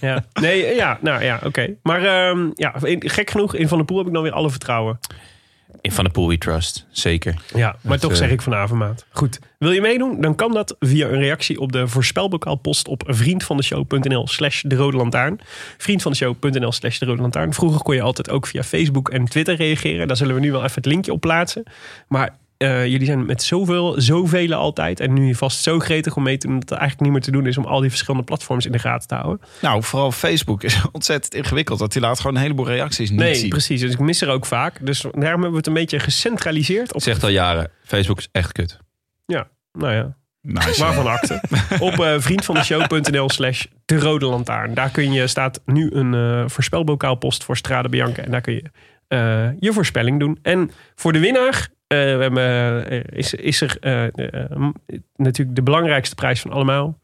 [0.00, 0.24] ja.
[0.40, 1.74] Nee, ja, nou ja, oké.
[1.82, 4.98] Maar ehm, ja, gek genoeg, in Van der Poel heb ik dan weer alle vertrouwen.
[5.80, 7.42] In Van de Poel We Trust, zeker.
[7.54, 9.06] Ja, maar Dat, toch eh, zeg ik van Avermaat.
[9.10, 10.20] Goed, wil je meedoen?
[10.20, 15.40] Dan kan dat via een reactie op de voorspelbokaalpost op vriendvandeshow.nl slash de rode lantaarn.
[15.76, 17.54] Vriendvandeshow.nl slash de rode lantaarn.
[17.54, 20.06] Vroeger kon je altijd ook via Facebook en Twitter reageren.
[20.06, 21.62] Daar zullen we nu wel even het linkje op plaatsen.
[22.08, 25.00] Maar eh, jullie zijn met zoveel, zoveel altijd.
[25.00, 27.38] En nu vast zo gretig om mee te doen dat het eigenlijk niet meer te
[27.38, 29.40] doen is om al die verschillende platforms in de gaten te houden.
[29.62, 31.78] Nou, vooral Facebook is ontzettend ingewikkeld.
[31.78, 33.48] Dat die laat gewoon een heleboel reacties niet Nee, zien.
[33.48, 33.80] precies.
[33.80, 34.86] Dus ik mis er ook vaak.
[34.86, 36.88] Dus daarom hebben we het een beetje gecentraliseerd.
[36.90, 38.78] Op, Ik zeg het al jaren, Facebook is echt kut.
[39.72, 40.80] nou ja, Nice.
[40.80, 41.40] Waarvan akte.
[41.80, 44.74] Op eh vriendvandeshow.nl slash de rode lantaarn.
[44.74, 48.22] Daar kun je, staat nu een eh voorspelbokaalpost voor Strade Bianca.
[48.22, 48.62] En daar kun je
[49.08, 50.38] eh, je voorspelling doen.
[50.42, 54.58] En voor de winnaar eh, we hebben, eh, is, is er eh,
[55.16, 56.98] natuurlijk de belangrijkste prijs van allemaal.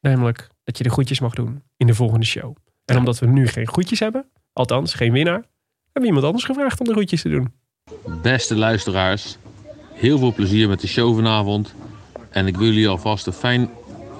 [0.00, 2.56] Namelijk dat je de groetjes mag doen in de volgende show.
[2.84, 5.44] En omdat we nu geen groetjes hebben, althans geen winnaar,
[5.82, 7.52] hebben we iemand anders gevraagd om de groetjes te doen.
[8.22, 9.36] Beste luisteraars,
[9.92, 11.74] heel veel plezier met de show vanavond.
[12.30, 13.70] En ik wil jullie alvast een fijn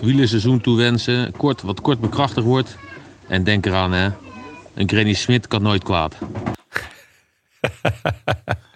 [0.01, 1.33] wielerseizoen toewensen.
[1.33, 2.77] Kort, wat kort bekrachtigd wordt.
[3.29, 4.11] En denk eraan, hè.
[4.75, 6.17] Een Granny Smit kan nooit kwaad.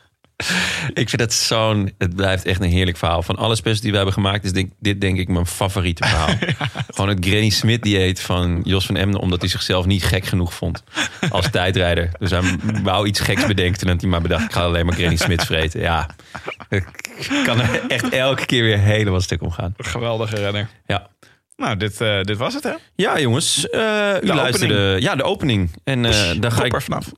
[1.02, 1.92] Ik vind het zo'n...
[1.98, 3.22] Het blijft echt een heerlijk verhaal.
[3.22, 4.44] Van alle specials die we hebben gemaakt...
[4.44, 6.34] is denk, dit denk ik mijn favoriete verhaal.
[6.94, 9.20] Gewoon het Granny Smith dieet van Jos van Emden...
[9.20, 10.82] omdat hij zichzelf niet gek genoeg vond
[11.30, 12.10] als tijdrijder.
[12.18, 12.42] Dus hij
[12.82, 13.80] wou iets geks bedenken...
[13.80, 14.44] en dat hij maar bedacht...
[14.44, 15.80] ik ga alleen maar Granny Smith vreten.
[15.80, 16.06] Ja,
[16.68, 16.84] ik
[17.44, 19.74] kan er echt elke keer weer helemaal stuk om gaan.
[19.76, 20.68] Geweldige renner.
[20.86, 21.10] Ja.
[21.56, 22.72] Nou, dit, eh, dit was het, hè?
[22.94, 23.70] Ja, jongens.
[23.70, 23.80] eh,
[24.22, 24.96] u De luisterde.
[25.00, 25.70] Ja, de opening.
[25.84, 26.74] En eh daar ga ik.
[26.74, 27.12] er vanaf.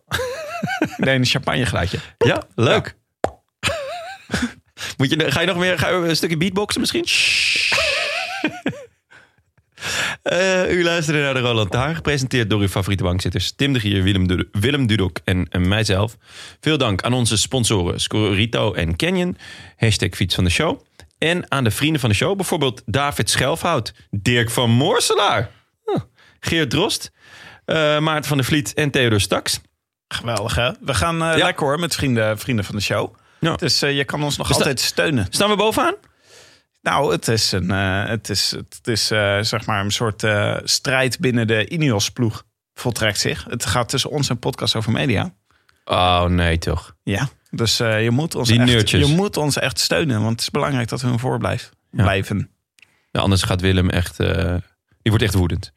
[0.97, 1.99] nee, een champagne geluidje.
[2.19, 2.97] Ja, leuk.
[4.97, 7.05] Moet je, ga je nog meer ga je een stukje beatboxen misschien?
[10.23, 14.03] Eh, u luisterde naar de Roland Taar, gepresenteerd door uw favoriete bankzitters Tim de Gier,
[14.03, 16.17] Willem, Du- Willem Dudok en eh, mijzelf.
[16.61, 19.37] Veel dank aan onze sponsoren Scorito en Canyon,
[19.77, 20.81] hashtag fiets van de show.
[21.19, 25.51] En aan de vrienden van de show, bijvoorbeeld David Schelfhout, Dirk van Moorselaar,
[26.41, 27.11] Geert Drost,
[27.65, 29.61] eh, Maarten van der Vliet en Theodor Staks.
[30.09, 30.71] Geweldig, hè?
[30.81, 31.37] We gaan Ja.
[31.37, 33.15] lekker hoor met vrienden, vrienden van de show.
[33.45, 33.57] Ja.
[33.57, 35.27] Dus eh, je kan ons nog altijd steunen.
[35.31, 35.95] Staan we bovenaan?
[36.83, 40.25] Nou, het is, een, eh, het is, het is eh, zeg maar een soort
[40.65, 42.45] strijd binnen de Ineos-ploeg.
[42.75, 43.45] Voltrekt zich.
[43.49, 45.35] Het gaat tussen ons en Podcast over Media.
[45.85, 46.97] Oh nee, toch.
[47.03, 50.19] Ja, dus je, moet ons Die echt, je moet ons echt steunen.
[50.19, 51.71] Want het is belangrijk dat we hun voorblijven.
[51.91, 52.03] Ja.
[52.03, 52.51] Blijven.
[53.11, 54.17] Ja, anders gaat Willem echt.
[55.05, 55.73] Die wordt echt woedend.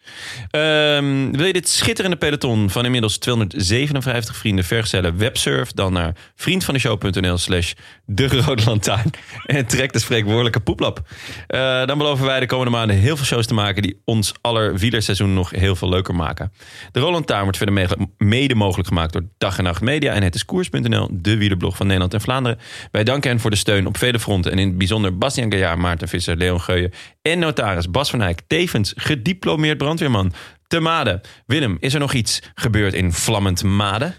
[0.50, 5.18] Ehm, wil je dit schitterende peloton van inmiddels 257 vrienden vergezellen?
[5.18, 7.74] Websurf dan naar vriendvandeshow.nl slash
[8.06, 9.10] de Rode Lantaarn.
[9.46, 11.02] En trek de spreekwoordelijke poeplap.
[11.48, 13.82] Eh, dan beloven wij de komende maanden heel veel shows te maken...
[13.82, 16.52] die ons aller wielerseizoen nog heel veel leuker maken.
[16.92, 19.14] De Rode Lantaarn wordt verder me- mede mogelijk gemaakt...
[19.14, 21.08] door Dag en Nacht Media en het is koers.nl...
[21.12, 22.60] de wielerblog van Nederland en Vlaanderen.
[22.92, 24.52] Wij danken hen voor de steun op vele fronten...
[24.52, 26.92] en in het bijzonder Bastiaan Gaillard, Maarten Visser, Leon Geuyen...
[27.22, 30.34] en notaris Bas van Eyck, tevens gediplomeerd brandweerman...
[30.68, 31.22] te Maden.
[31.46, 34.16] Willem, is er nog iets gebeurd in Vlammend Maden?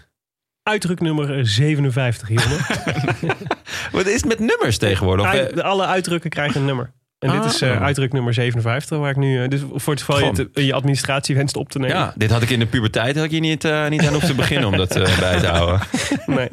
[0.63, 2.65] Uitdruk nummer 57 hieronder.
[3.91, 5.25] Wat is het met nummers tegenwoordig?
[5.25, 6.91] Uit- eh, alle uitdrukken krijgen een nummer.
[7.19, 7.45] En dit Ah.
[7.45, 9.43] is eh, uitdruk nummer 57, waar ik nu...
[9.43, 10.19] eh, dus voor het geval
[10.53, 11.95] je je administratie wenst op te nemen.
[11.95, 14.35] ja, dit had ik in de puberteit had ik hier niet, niet aan hoeven te
[14.35, 15.79] beginnen om dat bij te houden.
[16.25, 16.49] Nee.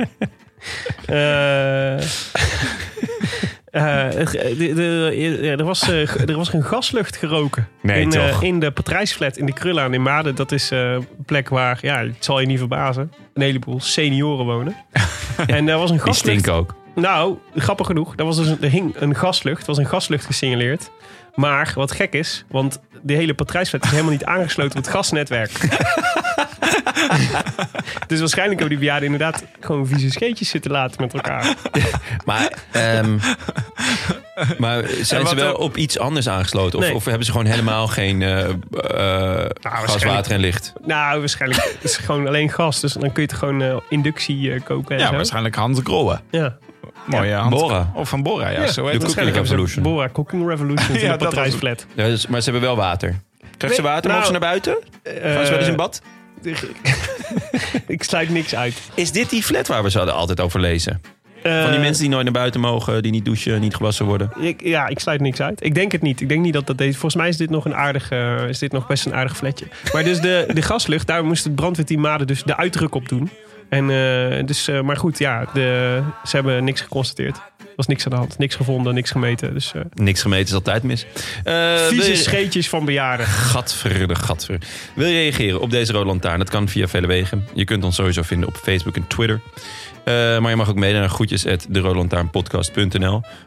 [3.77, 7.69] Eh, eh, er, was, eh, er was een gaslucht geroken.
[7.83, 8.43] Nee, in, toch?
[8.43, 10.35] in de Patrijsflat in de Krullaan in Maden.
[10.35, 14.77] Dat is een plek waar, ja, het zal je niet verbazen, een heleboel senioren wonen.
[15.47, 16.19] en er was een Die gaslucht.
[16.19, 16.75] stinken ook.
[16.95, 18.13] Nou, grappig genoeg.
[18.17, 19.61] Er, was dus een, er hing een gaslucht.
[19.61, 20.91] Er was een gaslucht gesignaleerd.
[21.35, 25.51] Maar wat gek is, want de hele Patrijsflat is helemaal niet aangesloten op het gasnetwerk.
[28.07, 31.55] dus waarschijnlijk hebben die bejaarden inderdaad gewoon vieze scheetjes zitten laten met elkaar.
[32.25, 33.19] Maar, ehm,
[34.59, 36.79] maar zijn ze wel er- op iets anders aangesloten?
[36.79, 36.95] Of, Nee.
[36.95, 40.73] of hebben ze gewoon helemaal geen eh, eh, gas, waarschijnlijk- water en licht?
[40.85, 42.81] Nou, waarschijnlijk is het gewoon alleen gas.
[42.81, 45.15] Dus dan kun je het gewoon eh, inductie eh, kopen en Ja, zo.
[45.15, 46.21] waarschijnlijk Hans Grollen.
[46.31, 46.57] Ja.
[47.07, 47.51] Mooie Hand.
[47.51, 47.91] Bora.
[47.95, 48.61] Of van Bora, ja.
[48.61, 49.15] Ja, zo heet de het.
[49.15, 49.83] Cooking Revolution.
[49.83, 51.87] Bora Cooking Revolution in Ja, dat Patrijsflat.
[51.95, 53.15] Ja, dus, maar ze hebben wel water.
[53.57, 54.11] Krijgt ze water?
[54.11, 54.77] Mogen ze nou, naar buiten?
[55.33, 56.03] Gaan ze wel eens in bad?
[57.87, 58.75] Ik sluit niks uit.
[58.95, 61.01] Is dit die flat waar we ze hadden altijd over lezen?
[61.43, 64.31] Van die Eh, mensen die nooit naar buiten mogen, die niet douchen, niet gewassen worden.
[64.41, 65.65] Ik, ja, ik sluit niks uit.
[65.65, 66.21] Ik denk het niet.
[66.21, 66.93] Ik denk niet dat dat deze.
[66.93, 68.11] Volgens mij is dit nog een aardig,
[68.49, 69.67] is dit nog best een aardig fletje.
[69.93, 73.31] Maar dus de, de gaslucht, daar moest het brandweerteam Maden dus de uitdruk op doen.
[73.69, 77.41] En eh, dus, eh, maar goed, ja, de, ze hebben niks geconstateerd.
[77.77, 78.39] Was niks aan de hand.
[78.39, 79.55] Niks gevonden, niks gemeten.
[79.55, 81.07] Dus eh Niks gemeten is altijd mis.
[81.45, 83.27] Wil vieze je- scheetjes van bejaarden.
[83.27, 84.59] Gadver, de gadver.
[84.95, 86.39] Wil je reageren op deze Rode Lantaarn?
[86.39, 87.49] Dat kan via vele wegen.
[87.55, 89.41] Je kunt ons sowieso vinden op Facebook en Twitter.
[90.05, 91.67] Eh, maar je mag ook mede naar groetjes at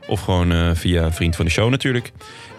[0.07, 2.11] Of gewoon via Vriend van de Show natuurlijk.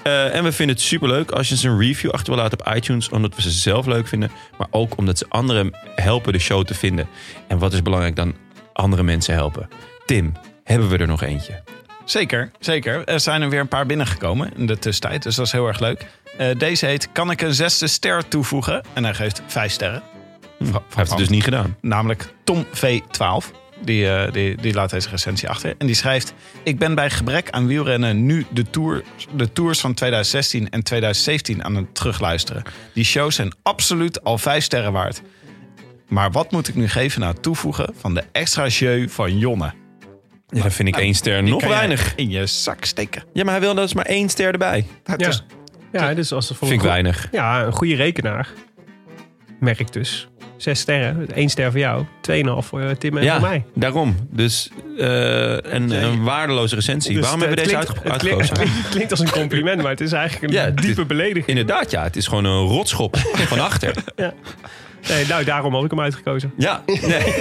[0.02, 3.08] En we vinden het superleuk als je ze een review achter wil laten op iTunes.
[3.08, 4.30] Omdat we ze zelf leuk vinden.
[4.58, 7.06] Maar ook omdat ze anderen helpen de show te vinden.
[7.48, 8.34] En wat is belangrijk dan
[8.72, 9.68] andere mensen helpen?
[10.06, 10.32] Tim,
[10.70, 11.62] hebben we er nog eentje?
[12.04, 13.04] Zeker, zeker.
[13.04, 15.22] Er zijn er weer een paar binnengekomen in de tussentijd.
[15.22, 16.06] Dus dat is heel erg leuk.
[16.38, 18.84] Eh, deze heet Kan ik een zesde ster toevoegen?
[18.92, 20.02] En hij geeft vijf sterren.
[20.58, 21.76] Hij heeft het dus niet gedaan.
[21.80, 23.50] Namelijk Tom V12.
[23.84, 25.74] Die, eh, die, die laat deze recensie achter.
[25.78, 26.34] En die schrijft...
[26.62, 29.02] Ik ben bij gebrek aan wielrennen nu de, tour,
[29.36, 32.62] de tours van 2016 en 2017 aan het terugluisteren.
[32.94, 35.22] Die shows zijn absoluut al vijf sterren waard.
[36.08, 39.79] Maar wat moet ik nu geven na het toevoegen van de extra jeu van Jonne?
[40.50, 42.12] Ja, dan vind ik één ster nog weinig.
[42.14, 43.22] In je zak steken.
[43.32, 44.86] Ja, maar hij wil dus maar één ster erbij.
[45.02, 45.44] Dat Ja, is-
[45.92, 47.28] ja dus als het voor Vind een ik goe- weinig.
[47.32, 48.48] Ja, een goede rekenaar.
[49.60, 50.28] Merk dus.
[50.56, 51.26] Zes sterren.
[51.34, 52.04] Eén ster voor jou.
[52.20, 53.64] Tweeënhalf voor eh, Tim en Ja, voor mij.
[53.74, 54.16] daarom.
[54.30, 55.06] Dus eh,
[55.56, 57.12] een, een waardeloze recensie.
[57.14, 58.76] Dus Waarom het hebben we deze klinkt- uitge- het klinkt- uitgekozen?
[58.82, 61.46] Het klinkt als een compliment, maar het is eigenlijk een Ja, het diepe is- belediging.
[61.46, 62.02] Inderdaad, ja.
[62.02, 63.94] Het is gewoon een rotschop van achter.
[65.08, 66.52] Nee, nou, daarom had ik hem uitgekozen.
[66.56, 67.00] Ja, nee.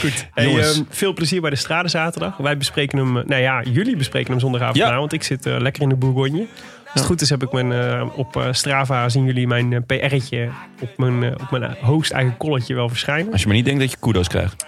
[0.00, 0.28] Goed.
[0.34, 2.36] Ehm, veel plezier bij de Strade zaterdag.
[2.36, 4.76] Wij bespreken hem, nou ja, jullie bespreken hem zondagavond.
[4.76, 4.90] Ja.
[4.90, 6.46] Na, want ik zit eh, lekker in de Bourgogne.
[6.84, 10.48] Als het goed is heb ik mijn, eh, op eh, Strava zien jullie mijn PR'tje
[10.80, 13.32] op mijn, op mijn hoogst eigen kolletje wel verschijnen.
[13.32, 14.66] Als je maar niet denkt dat je kudos krijgt.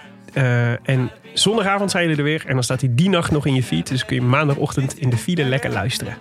[0.83, 2.43] en zondagavond zijn jullie er weer.
[2.45, 3.87] En dan staat hij die nacht nog in je feed.
[3.87, 6.15] Dus kun je maandagochtend in de file lekker luisteren.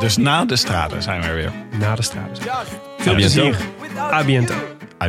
[0.00, 1.52] Dus na de straten zijn we er weer.
[1.78, 2.42] Na de straten.
[2.98, 3.56] Veel plezier.
[3.98, 4.54] A biento.
[5.02, 5.08] A.